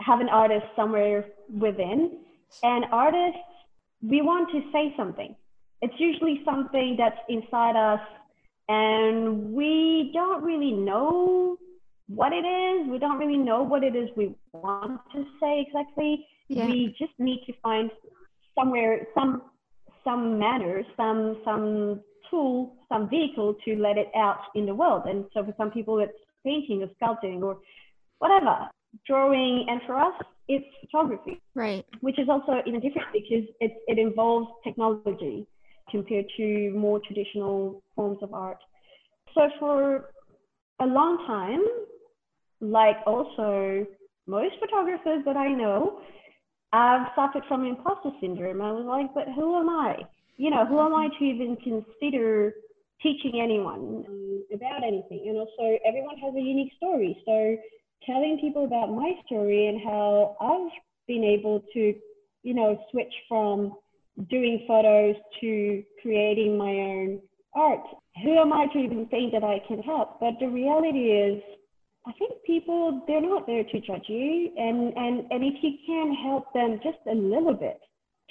have 0.00 0.20
an 0.20 0.28
artist 0.28 0.66
somewhere 0.74 1.24
within 1.58 2.18
and 2.62 2.84
artists 2.92 3.38
we 4.02 4.20
want 4.20 4.50
to 4.52 4.60
say 4.72 4.94
something 4.96 5.34
it's 5.82 5.94
usually 5.98 6.42
something 6.44 6.96
that's 6.98 7.18
inside 7.28 7.76
us 7.76 8.00
and 8.68 9.52
we 9.52 10.10
don't 10.12 10.42
really 10.42 10.72
know 10.72 11.56
what 12.08 12.32
it 12.32 12.44
is. 12.46 12.88
We 12.88 12.98
don't 12.98 13.18
really 13.18 13.36
know 13.36 13.62
what 13.62 13.82
it 13.84 13.94
is 13.96 14.08
we 14.16 14.34
want 14.52 15.00
to 15.12 15.24
say 15.40 15.66
exactly. 15.66 16.26
Yeah. 16.48 16.66
We 16.66 16.94
just 16.98 17.12
need 17.18 17.42
to 17.46 17.52
find 17.62 17.90
somewhere, 18.58 19.06
some 19.14 19.42
some 20.04 20.38
manner, 20.38 20.82
some 20.96 21.40
some 21.44 22.00
tool, 22.30 22.74
some 22.88 23.08
vehicle 23.08 23.54
to 23.64 23.76
let 23.76 23.98
it 23.98 24.08
out 24.16 24.38
in 24.54 24.66
the 24.66 24.74
world. 24.74 25.02
And 25.06 25.24
so 25.34 25.44
for 25.44 25.54
some 25.56 25.70
people, 25.70 25.98
it's 25.98 26.12
painting 26.44 26.82
or 26.82 26.88
sculpting 27.00 27.42
or 27.42 27.58
whatever, 28.18 28.68
drawing. 29.06 29.66
And 29.68 29.80
for 29.86 29.96
us, 29.96 30.14
it's 30.48 30.66
photography. 30.80 31.40
Right. 31.54 31.84
Which 32.00 32.18
is 32.18 32.28
also 32.28 32.62
even 32.66 32.80
different 32.80 33.08
because 33.12 33.48
it, 33.60 33.72
it 33.86 33.98
involves 33.98 34.48
technology 34.64 35.46
compared 35.90 36.26
to 36.36 36.70
more 36.76 37.00
traditional 37.06 37.82
forms 37.94 38.18
of 38.22 38.32
art. 38.34 38.58
So 39.34 39.48
for 39.58 40.10
a 40.80 40.86
long 40.86 41.26
time, 41.26 41.62
like 42.60 42.96
also 43.06 43.86
most 44.26 44.54
photographers 44.60 45.22
that 45.24 45.36
I 45.36 45.48
know, 45.48 46.00
I've 46.72 47.06
suffered 47.14 47.44
from 47.48 47.64
imposter 47.64 48.10
syndrome. 48.20 48.60
I 48.60 48.72
was 48.72 48.84
like, 48.84 49.14
but 49.14 49.32
who 49.34 49.58
am 49.58 49.68
I? 49.68 49.96
You 50.36 50.50
know, 50.50 50.66
who 50.66 50.80
am 50.80 50.94
I 50.94 51.08
to 51.18 51.24
even 51.24 51.56
consider 51.56 52.52
teaching 53.02 53.40
anyone 53.40 54.04
about 54.52 54.82
anything? 54.82 55.24
And 55.28 55.38
also, 55.38 55.78
everyone 55.86 56.18
has 56.18 56.34
a 56.34 56.40
unique 56.40 56.72
story. 56.76 57.16
So, 57.24 57.56
telling 58.04 58.38
people 58.40 58.64
about 58.64 58.90
my 58.90 59.12
story 59.26 59.68
and 59.68 59.80
how 59.82 60.36
I've 60.40 60.72
been 61.06 61.24
able 61.24 61.62
to, 61.72 61.94
you 62.42 62.54
know, 62.54 62.78
switch 62.90 63.12
from 63.28 63.72
doing 64.30 64.64
photos 64.66 65.16
to 65.40 65.82
creating 66.02 66.56
my 66.56 66.70
own 66.70 67.20
art. 67.54 67.80
Who 68.22 68.38
am 68.38 68.52
I 68.52 68.66
to 68.72 68.78
even 68.78 69.06
think 69.06 69.32
that 69.32 69.44
I 69.44 69.60
can 69.66 69.82
help? 69.82 70.20
But 70.20 70.34
the 70.40 70.48
reality 70.48 71.10
is, 71.10 71.42
I 72.06 72.12
think 72.12 72.32
people 72.46 73.02
they're 73.08 73.20
not 73.20 73.46
there 73.46 73.64
to 73.64 73.80
judge 73.80 74.04
you, 74.06 74.52
and 74.56 74.96
and 74.96 75.26
and 75.30 75.44
if 75.44 75.54
you 75.62 75.72
can 75.86 76.14
help 76.14 76.52
them 76.54 76.80
just 76.82 76.98
a 77.10 77.14
little 77.14 77.54
bit 77.54 77.80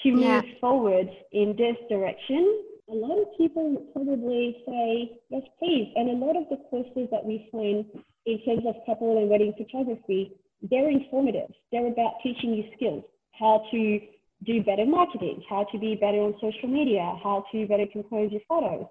to 0.04 0.12
move 0.12 0.24
yeah. 0.24 0.42
forward 0.62 1.10
in 1.34 1.56
this 1.58 1.76
direction, 1.90 2.64
a 2.90 2.94
lot 2.94 3.18
of 3.18 3.28
people 3.38 3.86
probably 3.94 4.64
say 4.66 5.20
yes, 5.30 5.44
please. 5.60 5.92
And 5.96 6.10
a 6.10 6.26
lot 6.26 6.38
of 6.38 6.44
the 6.50 6.58
courses 6.70 7.10
that 7.12 7.26
we 7.26 7.50
find 7.52 7.86
in 8.26 8.40
terms 8.44 8.64
of 8.68 8.76
couple 8.86 9.18
and 9.18 9.30
wedding 9.30 9.54
photography, 9.58 10.34
they're 10.70 10.90
informative. 10.90 11.52
They're 11.72 11.88
about 11.88 12.14
teaching 12.24 12.54
you 12.54 12.64
skills, 12.76 13.04
how 13.40 13.64
to 13.72 14.00
do 14.46 14.64
better 14.64 14.86
marketing, 14.86 15.44
how 15.50 15.66
to 15.72 15.80
be 15.80 15.96
better 15.96 16.18
on 16.18 16.34
social 16.42 16.70
media, 16.70 17.18
how 17.24 17.46
to 17.52 17.68
better 17.68 17.86
compose 17.92 18.32
your 18.32 18.42
photos. 18.48 18.86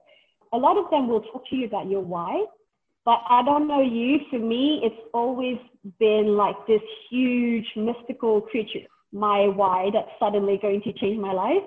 A 0.53 0.57
lot 0.57 0.76
of 0.76 0.91
them 0.91 1.09
will 1.09 1.20
talk 1.20 1.49
to 1.51 1.57
you 1.57 1.66
about 1.66 1.89
your 1.89 2.01
why, 2.01 2.45
but 3.05 3.20
I 3.28 3.43
don't 3.45 3.68
know 3.68 3.82
you, 3.82 4.20
for 4.30 4.39
me, 4.39 4.80
it's 4.82 5.09
always 5.12 5.59
been 5.99 6.37
like 6.37 6.57
this 6.66 6.80
huge 7.11 7.66
mystical 7.76 8.41
creature, 8.41 8.87
my 9.12 9.49
why, 9.49 9.91
that's 9.93 10.09
suddenly 10.18 10.59
going 10.61 10.80
to 10.82 10.93
change 10.95 11.18
my 11.18 11.32
life. 11.32 11.62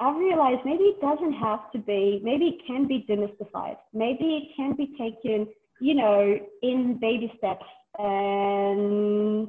I've 0.00 0.16
realized 0.16 0.60
maybe 0.64 0.84
it 0.84 1.00
doesn't 1.00 1.34
have 1.34 1.70
to 1.72 1.78
be, 1.78 2.20
maybe 2.22 2.46
it 2.46 2.66
can 2.66 2.88
be 2.88 3.04
demystified. 3.08 3.76
Maybe 3.92 4.36
it 4.36 4.56
can 4.56 4.74
be 4.74 4.86
taken, 4.98 5.46
you 5.80 5.94
know, 5.94 6.38
in 6.62 6.98
baby 7.00 7.32
steps. 7.38 7.64
And 7.98 9.48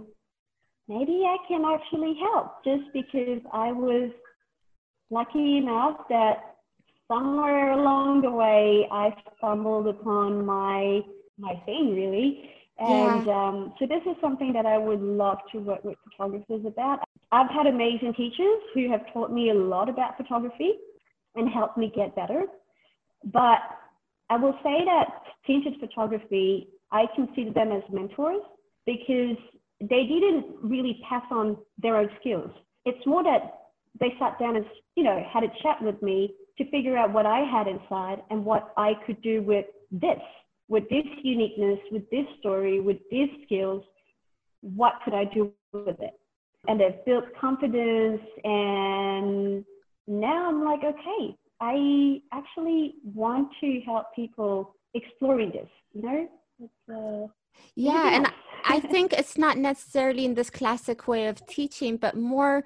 maybe 0.88 1.24
I 1.26 1.38
can 1.48 1.64
actually 1.66 2.18
help 2.20 2.64
just 2.64 2.84
because 2.94 3.42
I 3.52 3.72
was 3.72 4.12
lucky 5.10 5.58
enough 5.58 5.98
that 6.10 6.56
somewhere 7.08 7.74
along 7.74 8.22
the 8.22 8.32
way, 8.32 8.88
I 8.92 9.16
stumbled 9.38 9.88
upon 9.88 10.46
my 10.46 11.02
my 11.38 11.56
thing 11.66 11.94
really. 11.96 12.50
And 12.78 13.26
yeah. 13.26 13.48
um, 13.48 13.74
so 13.80 13.86
this 13.86 14.02
is 14.06 14.18
something 14.20 14.52
that 14.54 14.66
I 14.66 14.78
would 14.78 15.02
love 15.02 15.38
to 15.54 15.60
work 15.60 15.84
with 15.84 15.98
photographers 16.04 16.66
about. 16.66 17.00
I've 17.32 17.50
had 17.50 17.68
amazing 17.68 18.14
teachers 18.16 18.60
who 18.74 18.90
have 18.90 19.02
taught 19.14 19.32
me 19.32 19.50
a 19.50 19.54
lot 19.54 19.90
about 19.90 20.18
photography 20.18 20.74
and 21.36 21.50
helped 21.50 21.78
me 21.78 21.92
get 21.96 22.16
better. 22.16 22.44
But 23.24 23.60
I 24.30 24.38
will 24.38 24.58
say 24.64 24.84
that 24.86 25.08
tinted 25.46 25.80
photography, 25.80 26.70
I 26.92 27.06
consider 27.16 27.52
them 27.52 27.72
as 27.72 27.84
mentors 27.92 28.42
because 28.86 29.38
they 29.80 30.06
didn't 30.06 30.46
really 30.64 31.02
pass 31.08 31.24
on 31.32 31.58
their 31.78 31.98
own 31.98 32.10
skills. 32.20 32.50
It's 32.86 33.06
more 33.06 33.24
that 33.24 33.66
they 34.00 34.14
sat 34.20 34.40
down 34.40 34.56
and 34.56 34.66
you 34.96 35.04
know 35.04 35.24
had 35.32 35.44
a 35.44 35.50
chat 35.62 35.82
with 35.82 36.02
me 36.02 36.34
to 36.58 36.70
figure 36.70 36.98
out 36.98 37.12
what 37.12 37.26
I 37.26 37.40
had 37.40 37.68
inside 37.68 38.22
and 38.30 38.46
what 38.46 38.74
I 38.78 38.94
could 39.06 39.22
do 39.22 39.42
with 39.42 39.66
this, 39.92 40.20
with 40.68 40.88
this 40.90 41.06
uniqueness, 41.24 41.80
with 41.92 42.10
this 42.10 42.26
story, 42.40 42.80
with 42.80 42.98
these 43.12 43.30
skills. 43.46 43.84
What 44.62 44.94
could 45.04 45.14
I 45.14 45.26
do 45.26 45.52
with 45.74 46.00
it? 46.00 46.14
And 46.68 46.80
they've 46.80 47.04
built 47.06 47.26
confidence. 47.40 48.22
And 48.44 49.66
now 50.08 50.48
I'm 50.48 50.64
like, 50.64 50.80
okay, 50.84 51.36
I 51.62 52.22
actually 52.34 52.96
want 53.04 53.50
to 53.62 53.80
help 53.86 54.08
people 54.16 54.76
exploring 54.94 55.52
this, 55.52 55.70
you 55.94 56.02
know? 56.02 56.28
Uh, 56.90 57.28
yeah, 57.76 58.16
and 58.16 58.32
I 58.66 58.80
think 58.80 59.14
it's 59.14 59.38
not 59.38 59.58
necessarily 59.58 60.26
in 60.26 60.34
this 60.34 60.50
classic 60.50 61.08
way 61.08 61.28
of 61.28 61.46
teaching, 61.48 61.98
but 61.98 62.18
more 62.18 62.64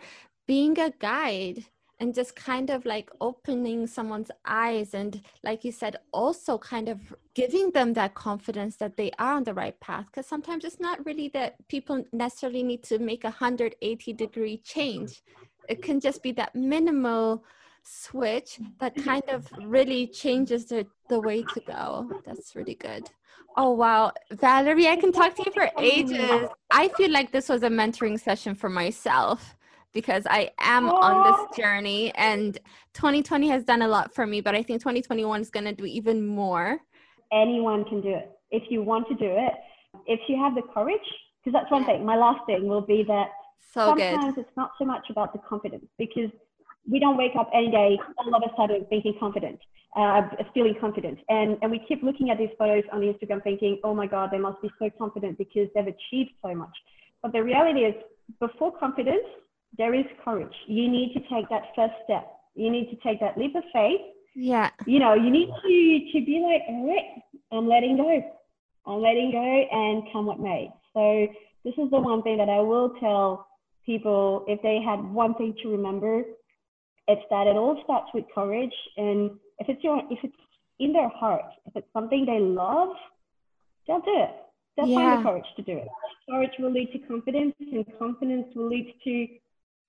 being 0.47 0.79
a 0.79 0.91
guide 0.99 1.65
and 1.99 2.15
just 2.15 2.35
kind 2.35 2.69
of 2.69 2.85
like 2.85 3.09
opening 3.19 3.85
someone's 3.85 4.31
eyes 4.45 4.93
and 4.93 5.21
like 5.43 5.65
you 5.65 5.71
said 5.71 5.97
also 6.13 6.57
kind 6.57 6.87
of 6.87 6.97
giving 7.35 7.71
them 7.71 7.93
that 7.93 8.13
confidence 8.13 8.77
that 8.77 8.95
they 8.95 9.11
are 9.19 9.33
on 9.33 9.43
the 9.43 9.53
right 9.53 9.79
path. 9.79 10.05
Because 10.05 10.25
sometimes 10.25 10.63
it's 10.63 10.79
not 10.79 11.05
really 11.05 11.27
that 11.29 11.55
people 11.67 12.03
necessarily 12.13 12.63
need 12.63 12.83
to 12.83 12.99
make 12.99 13.23
a 13.23 13.27
180 13.27 14.13
degree 14.13 14.57
change. 14.57 15.21
It 15.67 15.81
can 15.83 15.99
just 15.99 16.23
be 16.23 16.31
that 16.33 16.55
minimal 16.55 17.43
switch 17.83 18.57
mm. 18.61 18.71
that 18.79 18.95
kind 18.95 19.23
of 19.29 19.47
really 19.65 20.07
changes 20.07 20.65
the, 20.65 20.85
the 21.09 21.19
way 21.19 21.43
to 21.53 21.59
go 21.61 22.09
that's 22.25 22.55
really 22.55 22.75
good 22.75 23.09
oh 23.57 23.71
wow 23.71 24.11
valerie 24.31 24.87
i 24.87 24.95
can 24.95 25.11
talk 25.11 25.35
to 25.35 25.43
you 25.45 25.51
for 25.51 25.69
ages 25.79 26.47
i 26.71 26.87
feel 26.89 27.11
like 27.11 27.31
this 27.31 27.49
was 27.49 27.63
a 27.63 27.69
mentoring 27.69 28.19
session 28.19 28.55
for 28.55 28.69
myself 28.69 29.55
because 29.93 30.25
I 30.29 30.51
am 30.59 30.89
on 30.89 31.31
this 31.31 31.57
journey 31.57 32.13
and 32.15 32.57
2020 32.93 33.49
has 33.49 33.63
done 33.63 33.81
a 33.81 33.87
lot 33.87 34.13
for 34.13 34.27
me, 34.27 34.41
but 34.41 34.55
I 34.55 34.61
think 34.61 34.81
2021 34.81 35.41
is 35.41 35.49
going 35.49 35.65
to 35.65 35.73
do 35.73 35.85
even 35.85 36.25
more. 36.25 36.79
Anyone 37.31 37.85
can 37.85 38.01
do 38.01 38.09
it 38.09 38.31
if 38.51 38.63
you 38.69 38.81
want 38.81 39.07
to 39.07 39.15
do 39.15 39.25
it. 39.25 39.53
If 40.05 40.19
you 40.27 40.37
have 40.37 40.55
the 40.55 40.61
courage, 40.73 40.99
because 41.43 41.59
that's 41.59 41.71
one 41.71 41.85
thing. 41.85 42.05
My 42.05 42.15
last 42.15 42.45
thing 42.45 42.67
will 42.67 42.81
be 42.81 43.03
that 43.07 43.29
so 43.73 43.87
sometimes 43.87 44.35
good. 44.35 44.45
it's 44.45 44.57
not 44.57 44.71
so 44.77 44.85
much 44.85 45.09
about 45.09 45.33
the 45.33 45.39
confidence 45.39 45.85
because 45.97 46.29
we 46.89 46.99
don't 46.99 47.17
wake 47.17 47.33
up 47.37 47.49
any 47.53 47.71
day 47.71 47.97
all 48.17 48.35
of 48.35 48.43
a 48.43 48.51
sudden 48.57 48.85
thinking 48.89 49.13
confident, 49.19 49.59
uh, 49.95 50.21
feeling 50.53 50.75
confident. 50.79 51.19
And, 51.29 51.57
and 51.61 51.71
we 51.71 51.79
keep 51.87 52.01
looking 52.03 52.29
at 52.29 52.37
these 52.37 52.49
photos 52.57 52.83
on 52.91 53.01
Instagram 53.01 53.43
thinking, 53.43 53.79
oh 53.83 53.93
my 53.93 54.07
God, 54.07 54.29
they 54.31 54.39
must 54.39 54.61
be 54.61 54.69
so 54.79 54.89
confident 54.97 55.37
because 55.37 55.67
they've 55.75 55.87
achieved 55.87 56.31
so 56.41 56.53
much. 56.55 56.75
But 57.21 57.33
the 57.33 57.43
reality 57.43 57.81
is, 57.81 57.95
before 58.39 58.77
confidence, 58.77 59.25
there 59.77 59.93
is 59.93 60.05
courage. 60.23 60.53
You 60.67 60.89
need 60.89 61.13
to 61.13 61.19
take 61.33 61.49
that 61.49 61.63
first 61.75 61.93
step. 62.05 62.27
You 62.55 62.69
need 62.69 62.89
to 62.89 62.95
take 62.97 63.19
that 63.19 63.37
leap 63.37 63.55
of 63.55 63.63
faith. 63.71 64.01
Yeah. 64.35 64.69
You 64.85 64.99
know, 64.99 65.13
you 65.13 65.29
need 65.29 65.47
to 65.47 66.19
to 66.19 66.25
be 66.25 66.39
like, 66.39 66.61
all 66.69 66.87
right, 66.87 67.21
I'm 67.51 67.67
letting 67.67 67.97
go. 67.97 68.23
I'm 68.85 69.01
letting 69.01 69.31
go 69.31 69.39
and 69.39 70.03
come 70.11 70.25
what 70.25 70.39
may. 70.39 70.71
So 70.93 71.27
this 71.63 71.73
is 71.77 71.89
the 71.91 71.99
one 71.99 72.23
thing 72.23 72.37
that 72.37 72.49
I 72.49 72.59
will 72.59 72.91
tell 72.99 73.47
people 73.85 74.45
if 74.47 74.61
they 74.61 74.79
had 74.81 75.03
one 75.03 75.35
thing 75.35 75.55
to 75.63 75.69
remember, 75.69 76.23
it's 77.09 77.25
that 77.29 77.47
it 77.47 77.55
all 77.57 77.79
starts 77.83 78.09
with 78.13 78.25
courage. 78.33 78.73
And 78.97 79.31
if 79.59 79.67
it's 79.67 79.83
your 79.83 80.01
if 80.09 80.19
it's 80.23 80.35
in 80.79 80.93
their 80.93 81.09
heart, 81.09 81.45
if 81.65 81.75
it's 81.75 81.91
something 81.91 82.25
they 82.25 82.39
love, 82.39 82.95
they'll 83.87 83.99
do 83.99 84.15
it. 84.15 84.35
They'll 84.77 84.87
yeah. 84.87 84.95
find 84.95 85.19
the 85.19 85.29
courage 85.29 85.45
to 85.57 85.61
do 85.63 85.77
it. 85.77 85.87
Courage 86.29 86.51
will 86.59 86.71
lead 86.71 86.91
to 86.93 86.99
confidence, 86.99 87.55
and 87.59 87.85
confidence 87.97 88.47
will 88.55 88.67
lead 88.67 88.93
to 89.03 89.27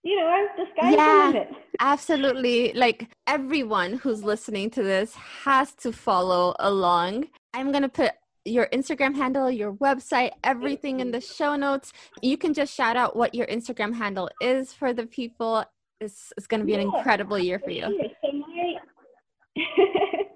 you 0.03 0.16
know, 0.16 0.47
the 0.57 0.64
sky's 0.75 0.95
yeah, 0.97 1.31
the 1.33 1.39
limit. 1.39 1.49
Absolutely. 1.79 2.73
Like 2.73 3.09
everyone 3.27 3.95
who's 3.99 4.25
listening 4.25 4.71
to 4.71 4.83
this 4.83 5.14
has 5.14 5.75
to 5.75 5.93
follow 5.93 6.55
along. 6.59 7.27
I'm 7.53 7.71
going 7.71 7.83
to 7.83 7.89
put 7.89 8.12
your 8.45 8.66
Instagram 8.68 9.14
handle, 9.14 9.51
your 9.51 9.75
website, 9.75 10.31
everything 10.43 11.01
in 11.01 11.11
the 11.11 11.21
show 11.21 11.57
notes. 11.57 11.93
You 12.23 12.39
can 12.39 12.55
just 12.55 12.75
shout 12.75 12.97
out 12.97 13.14
what 13.14 13.35
your 13.35 13.47
Instagram 13.47 13.95
handle 13.95 14.31
is 14.41 14.73
for 14.73 14.95
the 14.95 15.07
people. 15.07 15.64
It's, 16.01 16.32
it's 16.36 16.46
going 16.46 16.61
to 16.61 16.66
be 16.66 16.72
an 16.74 16.80
incredible 16.80 17.38
year 17.38 17.59
for 17.59 17.70
you. 17.70 17.82
So 17.82 18.32
my, 18.32 18.74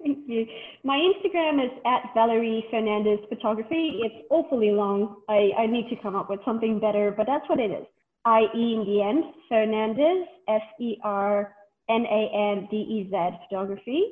thank 0.03 0.19
you. 0.27 0.45
My 0.83 0.97
Instagram 0.97 1.63
is 1.65 1.71
at 1.85 2.13
Valerie 2.13 2.63
Fernandez 2.69 3.19
Photography. 3.29 4.01
It's 4.03 4.27
awfully 4.29 4.69
long. 4.71 5.15
I, 5.27 5.49
I 5.57 5.65
need 5.65 5.89
to 5.89 5.95
come 6.03 6.15
up 6.15 6.29
with 6.29 6.39
something 6.45 6.79
better, 6.79 7.11
but 7.15 7.25
that's 7.25 7.49
what 7.49 7.59
it 7.59 7.71
is. 7.71 7.87
I-E 8.25 8.73
in 8.75 8.85
the 8.85 9.01
end, 9.01 9.23
Fernandez, 9.49 10.27
F-E-R-N-A-N-D-E-Z 10.47 11.49
photography. 13.49 14.03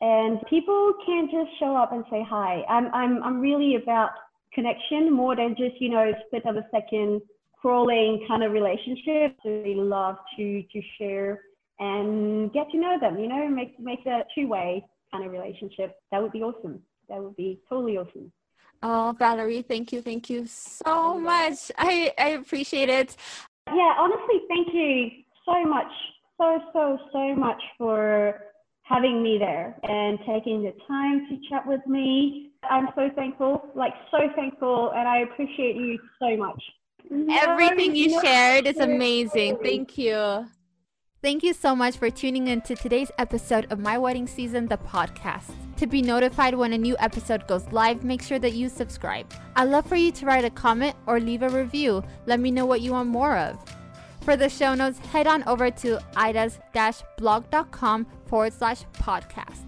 And 0.00 0.40
people 0.50 0.92
can't 1.06 1.30
just 1.30 1.50
show 1.60 1.76
up 1.76 1.92
and 1.92 2.04
say 2.10 2.24
hi. 2.28 2.62
I'm, 2.68 2.92
I'm, 2.92 3.22
I'm 3.22 3.40
really 3.40 3.76
about 3.80 4.10
connection 4.52 5.12
more 5.12 5.36
than 5.36 5.54
just, 5.56 5.80
you 5.80 5.90
know, 5.90 6.12
split 6.26 6.46
of 6.46 6.56
a 6.56 6.66
second 6.72 7.22
crawling 7.66 8.24
kind 8.28 8.44
of 8.44 8.52
relationship. 8.52 9.36
Really 9.44 9.74
love 9.74 10.14
to, 10.36 10.62
to 10.62 10.80
share 10.98 11.42
and 11.80 12.52
get 12.52 12.70
to 12.70 12.78
know 12.78 12.96
them, 13.00 13.18
you 13.18 13.26
know, 13.26 13.48
make, 13.48 13.78
make 13.80 14.04
that 14.04 14.28
two-way 14.36 14.86
kind 15.10 15.26
of 15.26 15.32
relationship. 15.32 15.96
That 16.12 16.22
would 16.22 16.30
be 16.30 16.42
awesome. 16.42 16.80
That 17.08 17.20
would 17.20 17.34
be 17.34 17.60
totally 17.68 17.98
awesome. 17.98 18.30
Oh, 18.84 19.16
Valerie, 19.18 19.62
thank 19.62 19.92
you. 19.92 20.00
Thank 20.00 20.30
you 20.30 20.46
so 20.46 21.18
much. 21.18 21.72
I, 21.76 22.12
I 22.16 22.28
appreciate 22.40 22.88
it. 22.88 23.16
Yeah, 23.66 23.94
honestly, 23.98 24.42
thank 24.48 24.68
you 24.72 25.10
so 25.44 25.64
much, 25.64 25.90
so, 26.38 26.60
so, 26.72 26.98
so 27.12 27.34
much 27.34 27.60
for 27.78 28.42
having 28.82 29.24
me 29.24 29.38
there 29.38 29.76
and 29.82 30.20
taking 30.20 30.62
the 30.62 30.72
time 30.86 31.26
to 31.28 31.36
chat 31.50 31.66
with 31.66 31.84
me. 31.88 32.52
I'm 32.70 32.88
so 32.94 33.10
thankful, 33.16 33.72
like 33.74 33.92
so 34.12 34.18
thankful, 34.36 34.92
and 34.94 35.08
I 35.08 35.18
appreciate 35.18 35.74
you 35.74 35.98
so 36.20 36.36
much. 36.36 36.62
Everything 37.10 37.94
you 37.94 38.10
no, 38.10 38.20
shared 38.20 38.66
is 38.66 38.78
amazing. 38.78 39.58
Thank 39.62 39.96
you. 39.98 40.46
Thank 41.22 41.42
you 41.42 41.54
so 41.54 41.74
much 41.74 41.96
for 41.96 42.10
tuning 42.10 42.46
in 42.48 42.60
to 42.62 42.76
today's 42.76 43.10
episode 43.18 43.66
of 43.72 43.78
My 43.78 43.98
Wedding 43.98 44.26
Season, 44.26 44.66
the 44.66 44.76
podcast. 44.76 45.50
To 45.76 45.86
be 45.86 46.02
notified 46.02 46.54
when 46.54 46.72
a 46.72 46.78
new 46.78 46.96
episode 46.98 47.46
goes 47.46 47.66
live, 47.72 48.04
make 48.04 48.22
sure 48.22 48.38
that 48.38 48.52
you 48.52 48.68
subscribe. 48.68 49.32
I'd 49.56 49.64
love 49.64 49.86
for 49.86 49.96
you 49.96 50.12
to 50.12 50.26
write 50.26 50.44
a 50.44 50.50
comment 50.50 50.94
or 51.06 51.18
leave 51.18 51.42
a 51.42 51.48
review. 51.48 52.04
Let 52.26 52.38
me 52.40 52.50
know 52.50 52.66
what 52.66 52.80
you 52.80 52.92
want 52.92 53.08
more 53.08 53.36
of. 53.36 53.58
For 54.22 54.36
the 54.36 54.48
show 54.48 54.74
notes, 54.74 54.98
head 54.98 55.26
on 55.26 55.42
over 55.44 55.70
to 55.70 55.98
idas-blog.com 56.16 58.06
forward 58.26 58.52
slash 58.52 58.84
podcast. 58.94 59.64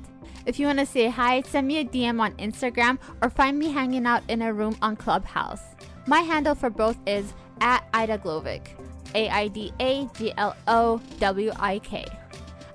If 0.46 0.58
you 0.58 0.66
want 0.66 0.78
to 0.78 0.86
say 0.86 1.08
hi, 1.08 1.42
send 1.42 1.66
me 1.66 1.78
a 1.78 1.84
DM 1.84 2.20
on 2.20 2.32
Instagram 2.34 2.98
or 3.20 3.30
find 3.30 3.58
me 3.58 3.70
hanging 3.70 4.06
out 4.06 4.22
in 4.28 4.42
a 4.42 4.52
room 4.52 4.76
on 4.80 4.96
Clubhouse. 4.96 5.67
My 6.08 6.20
handle 6.22 6.54
for 6.54 6.70
both 6.70 6.96
is 7.06 7.34
at 7.60 7.84
Aida 7.92 8.16
Glowik, 8.16 8.68
A 9.14 9.28
I 9.28 9.48
D 9.48 9.74
A 9.78 10.08
G 10.16 10.32
L 10.38 10.56
O 10.66 11.02
W 11.20 11.52
I 11.56 11.80
K. 11.80 12.06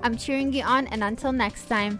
I'm 0.03 0.15
cheering 0.15 0.53
you 0.53 0.61
on, 0.61 0.85
and 0.89 1.03
until 1.03 1.31
next 1.31 1.65
time, 1.65 1.99